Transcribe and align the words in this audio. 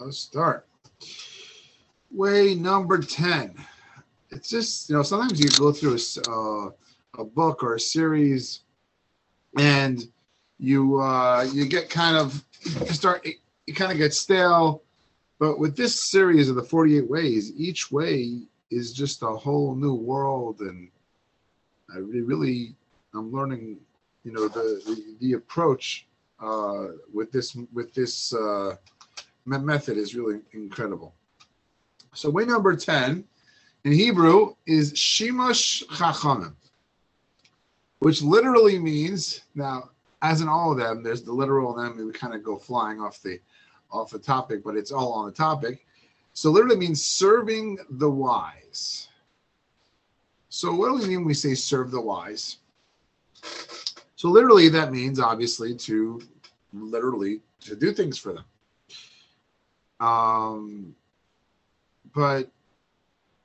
I'll 0.00 0.12
start. 0.12 0.66
Way 2.10 2.54
number 2.54 2.98
10. 2.98 3.54
It's 4.30 4.48
just, 4.48 4.88
you 4.88 4.96
know, 4.96 5.02
sometimes 5.02 5.40
you 5.40 5.48
go 5.58 5.72
through 5.72 5.96
a, 5.96 6.30
uh, 6.30 6.70
a 7.18 7.24
book 7.24 7.62
or 7.62 7.74
a 7.74 7.80
series 7.80 8.60
and 9.56 10.06
you 10.58 11.00
uh, 11.00 11.46
you 11.52 11.66
get 11.66 11.88
kind 11.88 12.16
of 12.16 12.44
start 12.92 13.26
you 13.66 13.74
kind 13.74 13.92
of 13.92 13.98
get 13.98 14.14
stale. 14.14 14.82
But 15.38 15.58
with 15.58 15.76
this 15.76 16.02
series 16.02 16.48
of 16.48 16.56
the 16.56 16.62
48 16.62 17.08
ways, 17.08 17.52
each 17.56 17.92
way 17.92 18.42
is 18.70 18.92
just 18.92 19.22
a 19.22 19.28
whole 19.28 19.74
new 19.74 19.94
world 19.94 20.60
and 20.60 20.90
I 21.94 21.98
really, 21.98 22.22
really 22.22 22.74
I'm 23.14 23.32
learning, 23.32 23.78
you 24.24 24.32
know, 24.32 24.48
the 24.48 24.82
the, 24.84 25.16
the 25.20 25.32
approach 25.34 26.06
uh, 26.40 26.88
with 27.12 27.32
this 27.32 27.56
with 27.72 27.94
this 27.94 28.34
uh, 28.34 28.76
method 29.56 29.96
is 29.96 30.14
really 30.14 30.40
incredible. 30.52 31.14
So 32.14 32.30
way 32.30 32.44
number 32.44 32.76
10 32.76 33.24
in 33.84 33.92
Hebrew 33.92 34.54
is 34.66 34.92
Shimush 34.92 35.86
Chachamim, 35.86 36.54
which 38.00 38.22
literally 38.22 38.78
means 38.78 39.42
now, 39.54 39.90
as 40.22 40.40
in 40.40 40.48
all 40.48 40.72
of 40.72 40.78
them, 40.78 41.02
there's 41.02 41.22
the 41.22 41.32
literal 41.32 41.78
and 41.78 41.98
then 41.98 42.06
we 42.06 42.12
kind 42.12 42.34
of 42.34 42.42
go 42.42 42.56
flying 42.56 43.00
off 43.00 43.22
the 43.22 43.40
off 43.90 44.10
the 44.10 44.18
topic, 44.18 44.62
but 44.62 44.76
it's 44.76 44.92
all 44.92 45.12
on 45.12 45.26
the 45.26 45.32
topic. 45.32 45.86
So 46.34 46.50
literally 46.50 46.76
means 46.76 47.04
serving 47.04 47.78
the 47.90 48.10
wise. 48.10 49.08
So 50.50 50.74
what 50.74 50.88
do 50.88 50.94
we 50.94 51.08
mean 51.08 51.18
when 51.18 51.26
we 51.26 51.34
say 51.34 51.54
serve 51.54 51.90
the 51.90 52.00
wise? 52.00 52.58
So 54.16 54.28
literally 54.28 54.68
that 54.70 54.92
means 54.92 55.20
obviously 55.20 55.74
to 55.76 56.20
literally 56.72 57.40
to 57.60 57.76
do 57.76 57.92
things 57.92 58.18
for 58.18 58.32
them. 58.32 58.44
Um, 60.00 60.94
but 62.14 62.50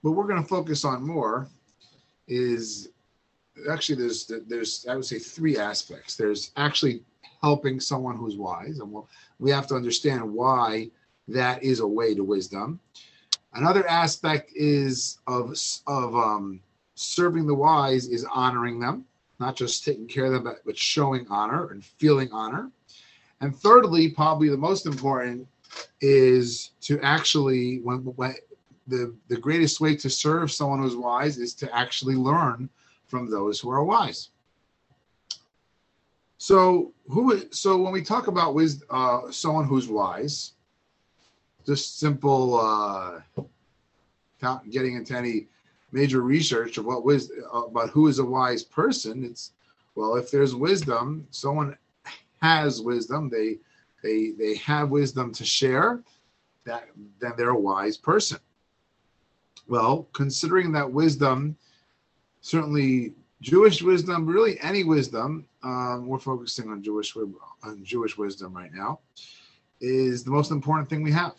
what 0.02 0.16
we're 0.16 0.28
going 0.28 0.42
to 0.42 0.48
focus 0.48 0.86
on 0.86 1.06
more 1.06 1.48
is 2.28 2.90
actually 3.70 3.96
there's 3.96 4.32
there's 4.48 4.86
I 4.90 4.96
would 4.96 5.06
say 5.06 5.20
three 5.20 5.58
aspects. 5.58 6.16
There's 6.16 6.52
actually 6.58 7.04
helping 7.42 7.80
someone 7.80 8.18
who's 8.18 8.38
wise, 8.38 8.80
and 8.80 8.92
we'll, 8.92 9.08
we 9.40 9.52
have 9.52 9.68
to 9.68 9.76
understand 9.76 10.22
why 10.24 10.90
that 11.28 11.64
is 11.64 11.80
a 11.80 11.88
way 11.88 12.14
to 12.16 12.24
wisdom. 12.24 12.80
Another 13.54 13.88
aspect 13.88 14.52
is 14.56 15.20
of 15.28 15.56
of 15.88 16.16
um, 16.16 16.60
serving 16.96 17.46
the 17.48 17.56
wise 17.56 18.08
is 18.08 18.26
honoring 18.34 18.80
them, 18.80 19.06
not 19.40 19.56
just 19.56 19.84
taking 19.84 20.08
care 20.08 20.26
of 20.26 20.34
them, 20.34 20.44
but, 20.44 20.66
but 20.66 20.78
showing 20.78 21.26
honor 21.30 21.70
and 21.72 21.84
feeling 21.84 22.30
honor. 22.32 22.72
And 23.42 23.56
thirdly, 23.56 24.10
probably 24.10 24.50
the 24.50 24.58
most 24.58 24.86
important 24.86 25.48
is 26.02 26.72
to 26.82 27.00
actually 27.02 27.80
when, 27.80 28.00
when 28.00 28.36
the 28.88 29.16
the 29.30 29.38
greatest 29.38 29.80
way 29.80 29.96
to 29.96 30.10
serve 30.10 30.52
someone 30.52 30.80
who's 30.80 30.96
wise 30.96 31.38
is 31.38 31.54
to 31.54 31.76
actually 31.76 32.16
learn 32.16 32.70
from 33.08 33.30
those 33.30 33.60
who 33.60 33.70
are 33.70 33.84
wise. 33.84 34.30
So 36.38 36.92
who 37.08 37.50
so 37.52 37.78
when 37.78 37.94
we 37.94 38.02
talk 38.02 38.28
about 38.28 38.54
wisdom, 38.54 38.88
uh, 38.90 39.32
someone 39.32 39.66
who's 39.66 39.88
wise, 39.88 40.54
just 41.66 42.00
simple 42.00 42.60
uh, 42.60 43.22
getting 44.70 44.96
into 44.96 45.16
any 45.16 45.48
major 45.94 46.22
research 46.22 46.78
of 46.78 46.86
what 46.86 47.06
was 47.06 47.32
about 47.54 47.92
who 47.92 48.08
is 48.08 48.20
a 48.20 48.26
wise 48.26 48.64
person. 48.64 49.24
It's 49.24 49.52
well, 49.96 50.16
if 50.16 50.32
there's 50.32 50.56
wisdom, 50.56 51.28
someone 51.30 51.78
has 52.42 52.82
wisdom. 52.82 53.30
They 53.30 53.60
they 54.04 54.32
they 54.38 54.56
have 54.58 54.90
wisdom 54.90 55.34
to 55.34 55.46
share. 55.46 56.04
That 56.66 56.90
then 57.20 57.34
they're 57.36 57.50
a 57.50 57.60
wise 57.60 57.98
person. 57.98 58.40
Well, 59.68 60.08
considering 60.14 60.72
that 60.74 60.92
wisdom, 60.92 61.58
certainly 62.42 63.14
Jewish 63.42 63.82
wisdom, 63.82 64.26
really 64.26 64.60
any 64.62 64.84
wisdom, 64.84 65.46
um, 65.64 66.08
we're 66.08 66.20
focusing 66.20 66.70
on 66.70 66.84
Jewish 66.84 67.16
on 67.16 67.84
Jewish 67.84 68.18
wisdom 68.18 68.54
right 68.54 68.74
now, 68.74 69.00
is 69.82 70.24
the 70.24 70.32
most 70.32 70.52
important 70.52 70.90
thing 70.90 71.02
we 71.02 71.12
have. 71.12 71.34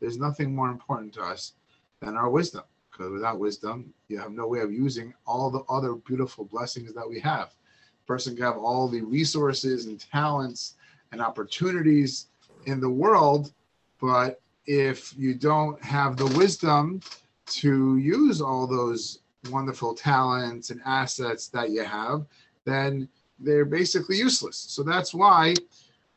There's 0.00 0.18
nothing 0.18 0.54
more 0.54 0.68
important 0.68 1.12
to 1.14 1.22
us 1.22 1.52
than 2.00 2.16
our 2.16 2.30
wisdom, 2.30 2.64
because 2.90 3.12
without 3.12 3.38
wisdom, 3.38 3.92
you 4.08 4.18
have 4.18 4.32
no 4.32 4.46
way 4.46 4.60
of 4.60 4.72
using 4.72 5.14
all 5.26 5.50
the 5.50 5.64
other 5.68 5.94
beautiful 5.94 6.44
blessings 6.44 6.92
that 6.94 7.08
we 7.08 7.20
have. 7.20 7.48
A 7.48 8.06
person 8.06 8.36
can 8.36 8.44
have 8.44 8.58
all 8.58 8.88
the 8.88 9.02
resources 9.02 9.86
and 9.86 9.98
talents 9.98 10.74
and 11.12 11.20
opportunities 11.20 12.26
in 12.66 12.80
the 12.80 12.90
world, 12.90 13.52
but 14.00 14.40
if 14.66 15.14
you 15.16 15.34
don't 15.34 15.82
have 15.82 16.16
the 16.16 16.26
wisdom 16.38 17.00
to 17.46 17.96
use 17.98 18.40
all 18.40 18.66
those 18.66 19.20
wonderful 19.50 19.94
talents 19.94 20.70
and 20.70 20.80
assets 20.84 21.48
that 21.48 21.70
you 21.70 21.84
have, 21.84 22.26
then 22.64 23.08
they're 23.38 23.64
basically 23.64 24.16
useless. 24.16 24.56
So 24.56 24.82
that's 24.82 25.14
why 25.14 25.54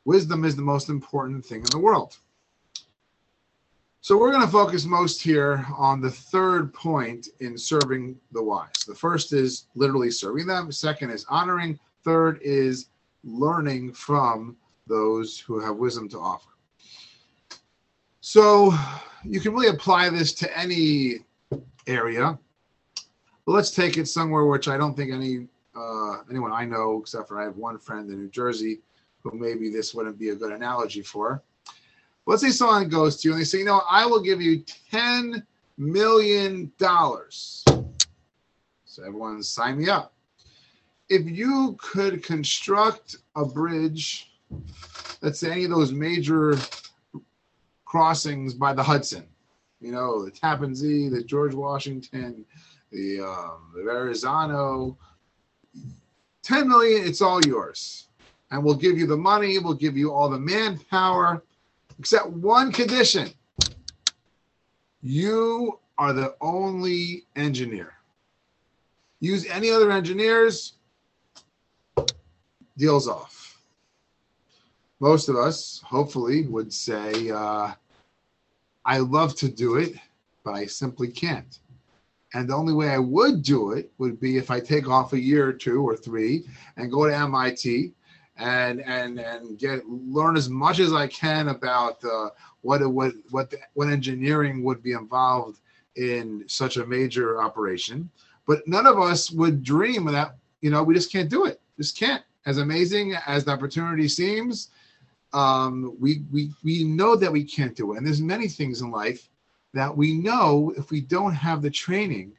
wisdom 0.06 0.44
is 0.46 0.56
the 0.56 0.62
most 0.62 0.90
important 0.90 1.46
thing 1.46 1.60
in 1.60 1.70
the 1.72 1.80
world. 1.80 2.18
So 4.02 4.18
we're 4.18 4.32
going 4.32 4.46
to 4.46 4.52
focus 4.52 4.86
most 4.86 5.22
here 5.22 5.66
on 5.78 6.00
the 6.02 6.10
third 6.10 6.74
point 6.74 7.28
in 7.42 7.58
serving 7.58 8.18
the 8.32 8.42
wise. 8.42 8.86
The 8.88 8.96
first 8.96 9.34
is 9.34 9.66
literally 9.76 10.10
serving 10.10 10.48
them, 10.48 10.72
second 10.72 11.12
is 11.12 11.26
honoring, 11.30 11.78
third 12.04 12.40
is 12.42 12.88
learning 13.24 13.92
from 13.92 14.56
those 14.90 15.40
who 15.40 15.60
have 15.60 15.78
wisdom 15.78 16.10
to 16.10 16.20
offer. 16.20 16.50
So 18.20 18.74
you 19.24 19.40
can 19.40 19.54
really 19.54 19.70
apply 19.70 20.10
this 20.10 20.34
to 20.34 20.58
any 20.58 21.20
area. 21.88 22.38
But 23.46 23.52
let's 23.54 23.72
take 23.72 23.98
it 23.98 24.08
somewhere 24.08 24.46
which 24.46 24.68
I 24.68 24.78
don't 24.78 24.96
think 24.96 25.12
any 25.14 25.48
uh, 25.76 26.24
anyone 26.30 26.52
I 26.52 26.66
know, 26.66 27.00
except 27.02 27.30
for 27.30 27.40
I 27.40 27.46
have 27.46 27.56
one 27.56 27.78
friend 27.78 28.10
in 28.10 28.20
New 28.20 28.30
Jersey, 28.30 28.82
who 29.24 29.32
maybe 29.34 29.70
this 29.70 29.94
wouldn't 29.94 30.20
be 30.20 30.30
a 30.30 30.36
good 30.36 30.52
analogy 30.52 31.02
for. 31.02 31.42
Let's 32.26 32.42
say 32.42 32.52
someone 32.52 32.90
goes 32.90 33.18
to 33.18 33.28
you 33.28 33.34
and 33.34 33.42
they 33.42 33.46
say, 33.46 33.60
you 33.60 33.66
know, 33.66 33.82
I 33.90 34.06
will 34.06 34.22
give 34.22 34.42
you 34.42 34.64
ten 34.92 35.46
million 35.78 36.72
dollars. 36.78 37.64
So 38.86 39.04
everyone 39.04 39.42
sign 39.42 39.78
me 39.78 39.90
up. 39.90 40.14
If 41.08 41.26
you 41.26 41.76
could 41.80 42.22
construct 42.22 43.18
a 43.36 43.46
bridge, 43.46 44.29
let's 45.22 45.40
say 45.40 45.52
any 45.52 45.64
of 45.66 45.72
those 45.72 45.92
major 45.92 46.58
crossings 47.86 48.54
by 48.54 48.74
the 48.74 48.84
Hudson, 48.84 49.28
you 49.82 49.92
know, 49.92 50.24
the 50.24 50.32
Tappan 50.32 50.76
Zee, 50.76 51.10
the 51.10 51.24
George 51.24 51.54
Washington, 51.54 52.46
the 52.92 53.22
um, 53.22 53.72
the 53.76 53.84
Verrazano. 53.84 54.98
10 56.44 56.68
million, 56.68 57.06
it's 57.06 57.22
all 57.22 57.40
yours. 57.46 58.08
And 58.50 58.64
we'll 58.64 58.76
give 58.76 58.98
you 58.98 59.06
the 59.06 59.18
money, 59.18 59.60
we'll 59.60 59.76
give 59.76 59.96
you 59.96 60.12
all 60.12 60.30
the 60.30 60.40
manpower, 60.40 61.44
except 62.00 62.28
one 62.28 62.72
condition. 62.72 63.30
You 65.02 65.80
are 65.98 66.14
the 66.14 66.36
only 66.42 67.26
engineer. 67.36 67.94
Use 69.20 69.46
any 69.48 69.70
other 69.70 69.92
engineers, 69.92 70.74
deals 72.78 73.08
off. 73.08 73.39
Most 75.00 75.30
of 75.30 75.36
us, 75.36 75.82
hopefully, 75.86 76.46
would 76.48 76.74
say, 76.74 77.30
uh, 77.30 77.72
I 78.86 78.98
love 78.98 79.36
to 79.36 79.50
do 79.50 79.78
it, 79.78 79.96
but 80.44 80.54
I 80.56 80.66
simply 80.66 81.08
can't. 81.08 81.60
And 82.34 82.50
the 82.50 82.56
only 82.56 82.74
way 82.74 82.90
I 82.90 83.00
would 83.00 83.42
do 83.42 83.72
it 83.72 83.92
would 83.98 84.20
be 84.20 84.38
if 84.38 84.52
I 84.52 84.60
take 84.60 84.88
off 84.88 85.14
a 85.14 85.20
year 85.20 85.48
or 85.48 85.54
two 85.54 85.82
or 85.82 85.96
three 85.96 86.44
and 86.78 86.92
go 86.92 87.08
to 87.08 87.16
MIT 87.16 87.94
and 88.38 88.82
and 88.82 89.20
and 89.20 89.58
get 89.58 89.88
learn 89.88 90.38
as 90.38 90.50
much 90.50 90.80
as 90.80 90.94
I 90.94 91.08
can 91.08 91.50
about 91.50 92.04
uh, 92.06 92.30
what 92.62 92.88
would 92.88 93.16
what 93.32 93.50
the, 93.50 93.58
what 93.74 93.90
engineering 93.90 94.64
would 94.64 94.82
be 94.82 94.94
involved 94.94 95.60
in 95.96 96.44
such 96.48 96.78
a 96.78 96.86
major 96.86 97.42
operation. 97.42 98.10
But 98.48 98.68
none 98.68 98.88
of 98.88 99.00
us 99.00 99.32
would 99.32 99.64
dream 99.64 100.06
that 100.06 100.36
you 100.62 100.70
know 100.70 100.84
we 100.84 100.94
just 100.94 101.12
can't 101.12 101.30
do 101.30 101.46
it. 101.46 101.60
Just 101.78 101.98
can't. 101.98 102.24
As 102.46 102.58
amazing 102.58 103.16
as 103.28 103.44
the 103.44 103.52
opportunity 103.52 104.08
seems, 104.08 104.70
um, 105.34 105.96
we 106.00 106.24
we 106.32 106.52
we 106.64 106.84
know 106.84 107.16
that 107.16 107.32
we 107.32 107.44
can't 107.44 107.76
do 107.76 107.94
it. 107.94 107.98
And 107.98 108.06
there's 108.06 108.22
many 108.22 108.48
things 108.48 108.82
in 108.82 108.92
life 108.92 109.30
that 109.74 109.96
we 109.96 110.14
know 110.14 110.74
if 110.78 110.90
we 110.92 111.02
don't 111.02 111.34
have 111.34 111.62
the 111.62 111.70
training, 111.70 112.34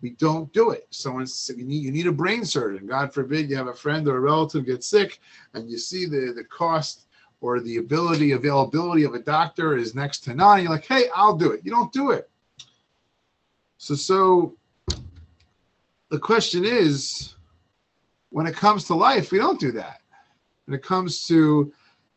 we 0.00 0.10
don't 0.10 0.52
do 0.52 0.70
it. 0.70 0.86
Someone 0.90 1.26
you 1.56 1.64
need 1.64 1.84
you 1.84 1.92
need 1.92 2.06
a 2.08 2.12
brain 2.12 2.44
surgeon. 2.44 2.86
God 2.86 3.14
forbid 3.14 3.48
you 3.48 3.56
have 3.56 3.68
a 3.68 3.74
friend 3.74 4.08
or 4.08 4.16
a 4.16 4.20
relative 4.20 4.66
get 4.66 4.82
sick, 4.82 5.20
and 5.54 5.70
you 5.70 5.78
see 5.78 6.06
the 6.06 6.32
the 6.34 6.44
cost 6.44 7.06
or 7.40 7.60
the 7.60 7.78
ability 7.78 8.32
availability 8.32 9.04
of 9.04 9.14
a 9.14 9.18
doctor 9.18 9.76
is 9.76 9.94
next 9.94 10.20
to 10.20 10.34
none. 10.34 10.62
You're 10.62 10.70
like, 10.70 10.86
hey, 10.86 11.06
I'll 11.14 11.36
do 11.36 11.52
it. 11.52 11.60
You 11.64 11.70
don't 11.70 11.92
do 11.92 12.10
it. 12.10 12.28
So 13.78 13.94
so 13.94 14.56
the 16.10 16.18
question 16.18 16.64
is, 16.64 17.36
when 18.30 18.46
it 18.46 18.54
comes 18.54 18.84
to 18.84 18.94
life, 18.94 19.30
we 19.30 19.38
don't 19.38 19.60
do 19.60 19.72
that. 19.72 20.00
When 20.66 20.74
it 20.74 20.82
comes 20.82 21.26
to 21.28 21.72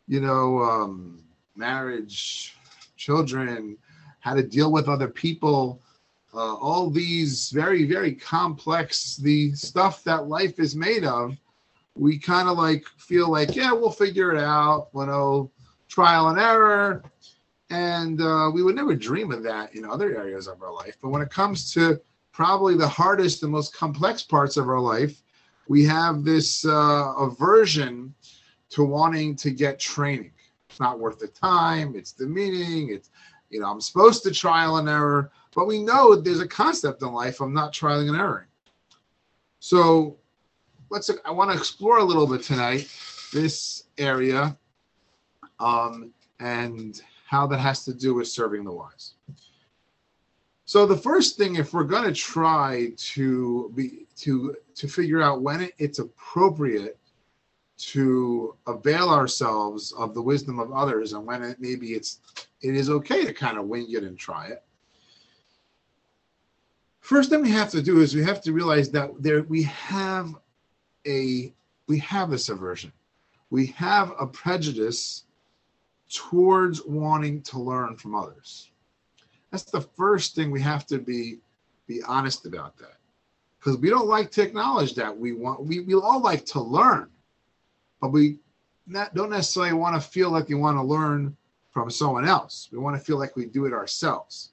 you 0.07 0.21
know, 0.21 0.59
um, 0.59 1.23
marriage, 1.55 2.55
children, 2.97 3.77
how 4.19 4.33
to 4.33 4.43
deal 4.43 4.71
with 4.71 4.87
other 4.87 5.07
people, 5.07 5.81
uh, 6.33 6.55
all 6.55 6.89
these 6.89 7.49
very, 7.51 7.85
very 7.85 8.13
complex, 8.13 9.15
the 9.17 9.53
stuff 9.53 10.03
that 10.03 10.27
life 10.27 10.59
is 10.59 10.75
made 10.75 11.05
of, 11.05 11.37
we 11.97 12.19
kind 12.19 12.49
of 12.49 12.57
like 12.57 12.85
feel 12.97 13.29
like, 13.29 13.55
yeah, 13.55 13.71
we'll 13.71 13.89
figure 13.89 14.33
it 14.33 14.41
out, 14.41 14.89
you 14.93 15.05
know, 15.05 15.51
trial 15.87 16.29
and 16.29 16.39
error. 16.39 17.03
And 17.69 18.21
uh, 18.21 18.51
we 18.53 18.63
would 18.63 18.75
never 18.75 18.95
dream 18.95 19.31
of 19.31 19.43
that 19.43 19.73
in 19.75 19.85
other 19.85 20.15
areas 20.15 20.47
of 20.47 20.61
our 20.61 20.73
life. 20.73 20.97
But 21.01 21.09
when 21.09 21.21
it 21.21 21.29
comes 21.29 21.73
to 21.73 21.99
probably 22.31 22.75
the 22.75 22.87
hardest 22.87 23.43
and 23.43 23.51
most 23.51 23.73
complex 23.73 24.21
parts 24.21 24.57
of 24.57 24.67
our 24.67 24.79
life, 24.79 25.21
we 25.67 25.83
have 25.85 26.23
this 26.23 26.65
uh, 26.65 27.13
aversion 27.17 28.13
to 28.69 28.83
wanting 28.83 29.35
to 29.37 29.51
get 29.51 29.79
training. 29.79 30.31
It's 30.69 30.79
not 30.79 30.99
worth 30.99 31.19
the 31.19 31.27
time. 31.27 31.95
It's 31.95 32.11
demeaning. 32.11 32.89
It's, 32.89 33.09
you 33.49 33.59
know, 33.59 33.69
I'm 33.69 33.81
supposed 33.81 34.23
to 34.23 34.31
trial 34.31 34.77
and 34.77 34.89
error, 34.89 35.31
but 35.53 35.67
we 35.67 35.81
know 35.81 36.15
there's 36.15 36.41
a 36.41 36.47
concept 36.47 37.01
in 37.01 37.11
life 37.13 37.41
of 37.41 37.51
not 37.51 37.73
trialing 37.73 38.09
and 38.09 38.17
erroring. 38.17 38.47
So 39.59 40.17
let's, 40.89 41.09
I 41.23 41.31
want 41.31 41.51
to 41.51 41.57
explore 41.57 41.99
a 41.99 42.03
little 42.03 42.27
bit 42.27 42.43
tonight 42.43 42.89
this 43.31 43.83
area 43.97 44.57
um, 45.59 46.11
and 46.39 47.01
how 47.25 47.47
that 47.47 47.59
has 47.59 47.85
to 47.85 47.93
do 47.93 48.13
with 48.13 48.27
serving 48.27 48.63
the 48.63 48.71
wise. 48.71 49.13
So 50.65 50.85
the 50.85 50.97
first 50.97 51.37
thing, 51.37 51.55
if 51.55 51.73
we're 51.73 51.83
going 51.83 52.05
to 52.05 52.13
try 52.13 52.91
to 52.97 53.71
be 53.75 54.07
to 54.17 54.55
to 54.73 54.87
figure 54.87 55.21
out 55.21 55.41
when 55.41 55.69
it's 55.77 55.99
appropriate 55.99 56.97
to 57.77 58.55
avail 58.67 59.09
ourselves 59.09 59.91
of 59.93 60.13
the 60.13 60.21
wisdom 60.21 60.59
of 60.59 60.71
others, 60.71 61.13
and 61.13 61.25
when 61.25 61.43
it 61.43 61.57
maybe 61.59 61.93
it's 61.93 62.19
it 62.61 62.75
is 62.75 62.89
okay 62.89 63.25
to 63.25 63.33
kind 63.33 63.57
of 63.57 63.67
wing 63.67 63.87
it 63.89 64.03
and 64.03 64.17
try 64.17 64.47
it. 64.47 64.63
First 67.01 67.29
thing 67.29 67.41
we 67.41 67.51
have 67.51 67.69
to 67.71 67.83
do 67.83 67.99
is 67.99 68.15
we 68.15 68.23
have 68.23 68.41
to 68.41 68.53
realize 68.53 68.89
that 68.91 69.11
there 69.21 69.43
we 69.43 69.63
have 69.63 70.35
a 71.05 71.53
we 71.87 71.99
have 71.99 72.31
this 72.31 72.49
aversion, 72.49 72.91
we 73.49 73.67
have 73.67 74.13
a 74.19 74.25
prejudice 74.25 75.25
towards 76.11 76.83
wanting 76.85 77.41
to 77.43 77.59
learn 77.59 77.97
from 77.97 78.15
others. 78.15 78.71
That's 79.51 79.63
the 79.63 79.81
first 79.81 80.35
thing 80.35 80.49
we 80.49 80.61
have 80.61 80.85
to 80.87 80.97
be 80.97 81.39
be 81.87 82.01
honest 82.03 82.45
about 82.45 82.77
that. 82.77 82.97
Because 83.59 83.77
we 83.77 83.89
don't 83.89 84.07
like 84.07 84.31
to 84.31 84.41
acknowledge 84.41 84.95
that 84.95 85.15
we 85.15 85.33
want 85.33 85.63
we, 85.63 85.81
we 85.81 85.93
all 85.93 86.21
like 86.21 86.45
to 86.47 86.61
learn, 86.61 87.09
but 88.01 88.11
we 88.11 88.39
not, 88.87 89.13
don't 89.15 89.29
necessarily 89.29 89.73
want 89.73 90.01
to 90.01 90.09
feel 90.09 90.29
like 90.29 90.49
we 90.49 90.55
want 90.55 90.77
to 90.77 90.83
learn 90.83 91.35
from 91.71 91.89
someone 91.89 92.27
else. 92.27 92.69
We 92.71 92.77
want 92.77 92.95
to 92.97 93.03
feel 93.03 93.17
like 93.17 93.35
we 93.35 93.45
do 93.45 93.65
it 93.65 93.73
ourselves. 93.73 94.51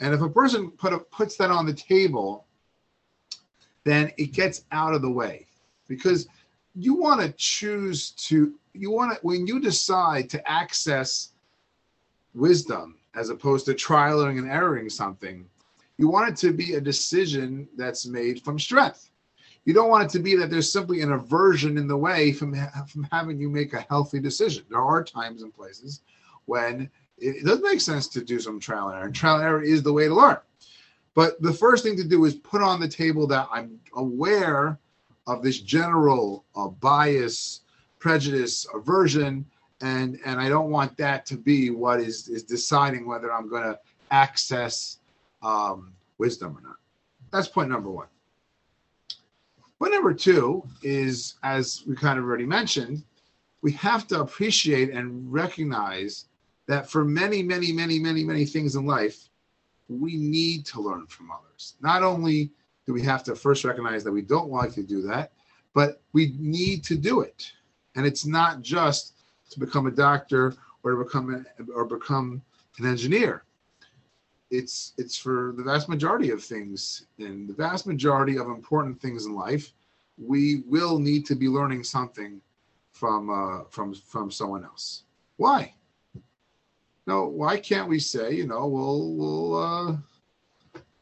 And 0.00 0.12
if 0.12 0.20
a 0.20 0.28
person 0.28 0.70
put 0.70 0.92
a, 0.92 0.98
puts 0.98 1.36
that 1.36 1.50
on 1.50 1.66
the 1.66 1.72
table, 1.72 2.46
then 3.84 4.10
it 4.18 4.32
gets 4.32 4.64
out 4.72 4.94
of 4.94 5.02
the 5.02 5.10
way 5.10 5.46
because 5.88 6.26
you 6.74 6.94
want 6.94 7.20
to 7.20 7.32
choose 7.36 8.10
to 8.10 8.54
you 8.72 8.90
want 8.90 9.12
to 9.12 9.18
when 9.22 9.46
you 9.46 9.60
decide 9.60 10.28
to 10.30 10.50
access 10.50 11.32
wisdom 12.34 12.98
as 13.14 13.28
opposed 13.28 13.64
to 13.66 13.74
trialing 13.74 14.38
and 14.38 14.50
erroring 14.50 14.88
something 14.88 15.46
you 15.98 16.08
want 16.08 16.28
it 16.28 16.36
to 16.36 16.52
be 16.52 16.74
a 16.74 16.80
decision 16.80 17.68
that's 17.76 18.06
made 18.06 18.42
from 18.42 18.58
strength 18.58 19.10
you 19.64 19.72
don't 19.72 19.88
want 19.88 20.04
it 20.04 20.10
to 20.10 20.22
be 20.22 20.36
that 20.36 20.50
there's 20.50 20.70
simply 20.70 21.00
an 21.00 21.12
aversion 21.12 21.78
in 21.78 21.86
the 21.86 21.96
way 21.96 22.32
from, 22.32 22.54
from 22.86 23.08
having 23.10 23.38
you 23.38 23.48
make 23.48 23.72
a 23.72 23.86
healthy 23.88 24.20
decision 24.20 24.64
there 24.68 24.80
are 24.80 25.02
times 25.02 25.42
and 25.42 25.54
places 25.54 26.02
when 26.46 26.90
it, 27.18 27.44
doesn't 27.44 27.64
make 27.64 27.80
sense 27.80 28.08
to 28.08 28.22
do 28.22 28.40
some 28.40 28.60
trial 28.60 28.88
and 28.88 28.96
error 28.96 29.06
and 29.06 29.14
trial 29.14 29.36
and 29.36 29.44
error 29.44 29.62
is 29.62 29.82
the 29.82 29.92
way 29.92 30.08
to 30.08 30.14
learn 30.14 30.38
but 31.14 31.40
the 31.40 31.52
first 31.52 31.84
thing 31.84 31.96
to 31.96 32.04
do 32.04 32.24
is 32.24 32.34
put 32.34 32.62
on 32.62 32.80
the 32.80 32.88
table 32.88 33.26
that 33.26 33.48
i'm 33.52 33.78
aware 33.96 34.78
of 35.26 35.42
this 35.42 35.60
general 35.60 36.44
uh, 36.56 36.68
bias, 36.68 37.62
prejudice, 37.98 38.66
aversion, 38.74 39.44
and 39.80 40.18
and 40.24 40.40
I 40.40 40.48
don't 40.48 40.70
want 40.70 40.96
that 40.98 41.26
to 41.26 41.36
be 41.36 41.70
what 41.70 42.00
is 42.00 42.28
is 42.28 42.42
deciding 42.42 43.06
whether 43.06 43.32
I'm 43.32 43.48
going 43.48 43.64
to 43.64 43.78
access 44.10 44.98
um, 45.42 45.92
wisdom 46.18 46.56
or 46.56 46.60
not. 46.60 46.76
That's 47.30 47.48
point 47.48 47.70
number 47.70 47.90
one. 47.90 48.06
Point 49.84 49.92
number 49.92 50.14
two 50.14 50.66
is, 50.82 51.34
as 51.42 51.82
we 51.86 51.94
kind 51.94 52.18
of 52.18 52.24
already 52.24 52.46
mentioned, 52.46 53.04
we 53.60 53.70
have 53.72 54.06
to 54.06 54.22
appreciate 54.22 54.88
and 54.88 55.30
recognize 55.30 56.24
that 56.66 56.88
for 56.88 57.04
many, 57.04 57.42
many, 57.42 57.70
many, 57.70 57.98
many, 57.98 58.24
many 58.24 58.46
things 58.46 58.76
in 58.76 58.86
life, 58.86 59.28
we 59.90 60.16
need 60.16 60.64
to 60.64 60.80
learn 60.80 61.06
from 61.08 61.30
others. 61.30 61.74
Not 61.82 62.02
only 62.02 62.50
do 62.86 62.94
we 62.94 63.02
have 63.02 63.22
to 63.24 63.36
first 63.36 63.62
recognize 63.62 64.02
that 64.04 64.12
we 64.12 64.22
don't 64.22 64.48
like 64.48 64.72
to 64.72 64.82
do 64.82 65.02
that, 65.02 65.32
but 65.74 66.00
we 66.14 66.34
need 66.38 66.82
to 66.84 66.96
do 66.96 67.20
it. 67.20 67.52
And 67.94 68.06
it's 68.06 68.24
not 68.24 68.62
just 68.62 69.18
to 69.50 69.60
become 69.60 69.86
a 69.86 69.90
doctor 69.90 70.54
or 70.82 70.92
to 70.92 71.04
become 71.04 71.44
a, 71.58 71.72
or 71.72 71.84
become 71.84 72.40
an 72.78 72.86
engineer. 72.86 73.44
It's 74.58 74.92
it's 74.96 75.16
for 75.16 75.52
the 75.56 75.64
vast 75.70 75.88
majority 75.88 76.30
of 76.30 76.42
things, 76.42 77.06
and 77.18 77.48
the 77.48 77.54
vast 77.66 77.86
majority 77.86 78.36
of 78.38 78.46
important 78.48 79.00
things 79.00 79.26
in 79.26 79.34
life, 79.34 79.72
we 80.16 80.62
will 80.66 80.98
need 80.98 81.26
to 81.26 81.34
be 81.34 81.48
learning 81.48 81.82
something 81.84 82.40
from 82.92 83.20
uh, 83.30 83.64
from 83.70 83.94
from 83.94 84.30
someone 84.30 84.64
else. 84.64 85.04
Why? 85.36 85.74
No, 87.06 87.26
why 87.26 87.58
can't 87.58 87.88
we 87.88 87.98
say, 87.98 88.32
you 88.34 88.46
know, 88.46 88.66
we'll 88.66 89.12
we'll 89.18 89.50
uh, 89.62 89.96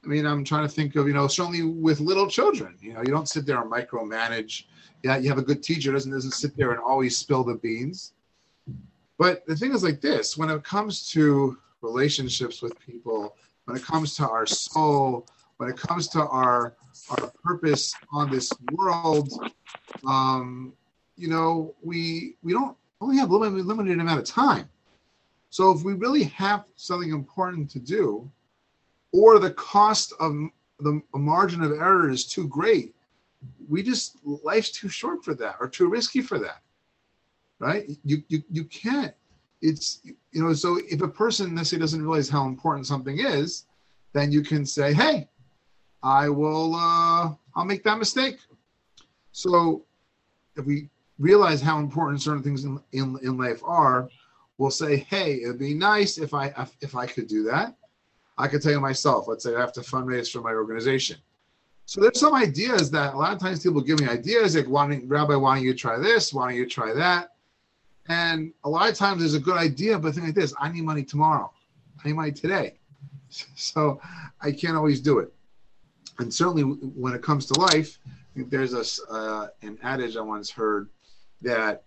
I 0.04 0.08
mean, 0.08 0.26
I'm 0.26 0.44
trying 0.44 0.66
to 0.66 0.74
think 0.74 0.96
of, 0.96 1.06
you 1.06 1.14
know, 1.14 1.28
certainly 1.28 1.62
with 1.62 2.00
little 2.00 2.26
children, 2.26 2.76
you 2.80 2.92
know, 2.94 3.00
you 3.00 3.12
don't 3.12 3.28
sit 3.28 3.46
there 3.46 3.60
and 3.60 3.70
micromanage. 3.70 4.64
Yeah, 5.04 5.16
you 5.16 5.28
have 5.28 5.38
a 5.38 5.42
good 5.42 5.62
teacher 5.62 5.92
doesn't 5.92 6.10
doesn't 6.10 6.32
sit 6.32 6.56
there 6.56 6.72
and 6.72 6.80
always 6.80 7.16
spill 7.16 7.44
the 7.44 7.54
beans. 7.54 8.14
But 9.18 9.46
the 9.46 9.54
thing 9.54 9.72
is 9.72 9.84
like 9.84 10.00
this, 10.00 10.36
when 10.36 10.50
it 10.50 10.64
comes 10.64 11.08
to 11.10 11.56
relationships 11.82 12.62
with 12.62 12.78
people, 12.80 13.36
when 13.64 13.76
it 13.76 13.82
comes 13.82 14.14
to 14.16 14.28
our 14.28 14.46
soul, 14.46 15.26
when 15.56 15.70
it 15.70 15.76
comes 15.76 16.08
to 16.08 16.20
our 16.20 16.74
our 17.10 17.32
purpose 17.42 17.94
on 18.12 18.30
this 18.30 18.52
world, 18.72 19.28
um, 20.06 20.72
you 21.16 21.28
know, 21.28 21.74
we 21.82 22.36
we 22.42 22.52
don't 22.52 22.76
only 23.00 23.16
have 23.16 23.30
limited 23.30 23.66
limited 23.66 23.98
amount 23.98 24.20
of 24.20 24.26
time. 24.26 24.68
So 25.50 25.70
if 25.70 25.82
we 25.82 25.92
really 25.92 26.24
have 26.24 26.64
something 26.76 27.10
important 27.10 27.70
to 27.70 27.78
do, 27.78 28.30
or 29.12 29.38
the 29.38 29.50
cost 29.50 30.14
of 30.18 30.32
the 30.80 31.00
margin 31.14 31.62
of 31.62 31.72
error 31.72 32.10
is 32.10 32.24
too 32.24 32.48
great. 32.48 32.94
We 33.68 33.82
just 33.82 34.16
life's 34.24 34.70
too 34.70 34.88
short 34.88 35.24
for 35.24 35.34
that 35.34 35.56
or 35.60 35.68
too 35.68 35.88
risky 35.88 36.22
for 36.22 36.38
that. 36.38 36.62
Right? 37.58 37.90
You 38.04 38.22
you 38.28 38.42
you 38.50 38.64
can't. 38.64 39.14
It's 39.62 40.00
you 40.04 40.42
know, 40.42 40.52
so 40.52 40.78
if 40.88 41.00
a 41.02 41.08
person 41.08 41.54
necessarily 41.54 41.84
doesn't 41.84 42.02
realize 42.02 42.28
how 42.28 42.46
important 42.46 42.86
something 42.86 43.18
is, 43.18 43.66
then 44.12 44.32
you 44.32 44.42
can 44.42 44.66
say, 44.66 44.92
hey, 44.92 45.28
I 46.02 46.28
will 46.28 46.74
uh 46.74 47.32
I'll 47.54 47.64
make 47.64 47.84
that 47.84 47.98
mistake. 47.98 48.38
So 49.30 49.84
if 50.56 50.66
we 50.66 50.90
realize 51.18 51.62
how 51.62 51.78
important 51.78 52.20
certain 52.20 52.42
things 52.42 52.64
in, 52.64 52.80
in, 52.92 53.18
in 53.22 53.38
life 53.38 53.62
are, 53.64 54.08
we'll 54.58 54.70
say, 54.70 54.96
hey, 54.96 55.42
it'd 55.42 55.58
be 55.58 55.74
nice 55.74 56.18
if 56.18 56.34
I 56.34 56.52
if 56.80 56.94
I 56.94 57.06
could 57.06 57.28
do 57.28 57.42
that 57.44 57.76
I 58.38 58.48
could 58.48 58.62
tell 58.62 58.72
you 58.72 58.80
myself, 58.80 59.28
let's 59.28 59.44
say 59.44 59.54
I 59.54 59.60
have 59.60 59.72
to 59.74 59.80
fundraise 59.80 60.30
for 60.30 60.40
my 60.40 60.52
organization. 60.52 61.16
So 61.84 62.00
there's 62.00 62.18
some 62.18 62.34
ideas 62.34 62.90
that 62.92 63.14
a 63.14 63.16
lot 63.16 63.32
of 63.32 63.38
times 63.38 63.62
people 63.62 63.80
give 63.80 64.00
me 64.00 64.08
ideas 64.08 64.56
like 64.56 64.68
wanting 64.68 65.08
Rabbi, 65.08 65.34
why 65.34 65.56
don't 65.56 65.64
you 65.64 65.74
try 65.74 65.98
this? 65.98 66.32
Why 66.32 66.48
don't 66.48 66.58
you 66.58 66.66
try 66.66 66.94
that? 66.94 67.31
And 68.06 68.52
a 68.64 68.68
lot 68.68 68.88
of 68.88 68.96
times 68.96 69.20
there's 69.20 69.34
a 69.34 69.40
good 69.40 69.56
idea, 69.56 69.98
but 69.98 70.14
think 70.14 70.26
like 70.26 70.34
this, 70.34 70.54
I 70.58 70.70
need 70.70 70.84
money 70.84 71.04
tomorrow. 71.04 71.52
I 72.02 72.08
need 72.08 72.14
money 72.14 72.32
today. 72.32 72.78
So 73.56 73.98
I 74.42 74.52
can't 74.52 74.76
always 74.76 75.00
do 75.00 75.18
it. 75.20 75.32
And 76.18 76.32
certainly 76.32 76.64
when 76.64 77.14
it 77.14 77.22
comes 77.22 77.46
to 77.46 77.54
life, 77.54 77.98
there's 78.36 78.74
a, 78.74 79.10
uh, 79.10 79.46
an 79.62 79.78
adage 79.82 80.18
I 80.18 80.20
once 80.20 80.50
heard 80.50 80.90
that 81.40 81.84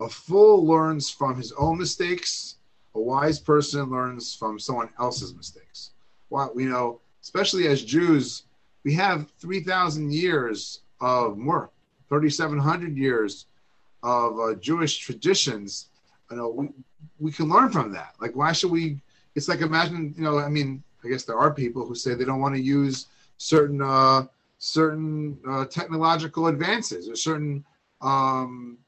a 0.00 0.08
fool 0.08 0.64
learns 0.64 1.10
from 1.10 1.36
his 1.36 1.50
own 1.50 1.78
mistakes 1.78 2.58
a 2.94 3.00
wise 3.00 3.40
person 3.40 3.90
learns 3.90 4.34
from 4.34 4.58
someone 4.58 4.88
else's 4.98 5.34
mistakes. 5.34 5.90
What 6.28 6.54
we 6.54 6.64
know, 6.64 7.00
especially 7.22 7.66
as 7.66 7.84
Jews, 7.84 8.44
we 8.84 8.94
have 8.94 9.30
3,000 9.38 10.12
years 10.12 10.80
of 11.00 11.36
more, 11.36 11.70
3,700 12.08 12.96
years 12.96 13.46
of 14.04 14.38
uh, 14.38 14.54
Jewish 14.54 14.98
traditions. 14.98 15.86
You 16.30 16.36
know, 16.36 16.48
we, 16.50 16.68
we 17.18 17.32
can 17.32 17.48
learn 17.48 17.70
from 17.70 17.90
that. 17.92 18.14
Like, 18.20 18.36
why 18.36 18.52
should 18.52 18.70
we? 18.70 19.00
It's 19.34 19.48
like 19.48 19.62
imagine, 19.62 20.14
you 20.16 20.22
know, 20.22 20.38
I 20.38 20.48
mean, 20.48 20.84
I 21.04 21.08
guess 21.08 21.24
there 21.24 21.38
are 21.38 21.52
people 21.52 21.84
who 21.84 21.96
say 21.96 22.14
they 22.14 22.24
don't 22.24 22.40
want 22.40 22.54
to 22.54 22.60
use 22.60 23.06
certain 23.38 23.82
uh, 23.82 24.26
certain 24.58 25.38
uh, 25.48 25.64
technological 25.64 26.46
advances 26.46 27.08
or 27.08 27.16
certain 27.16 27.64
um, 28.00 28.78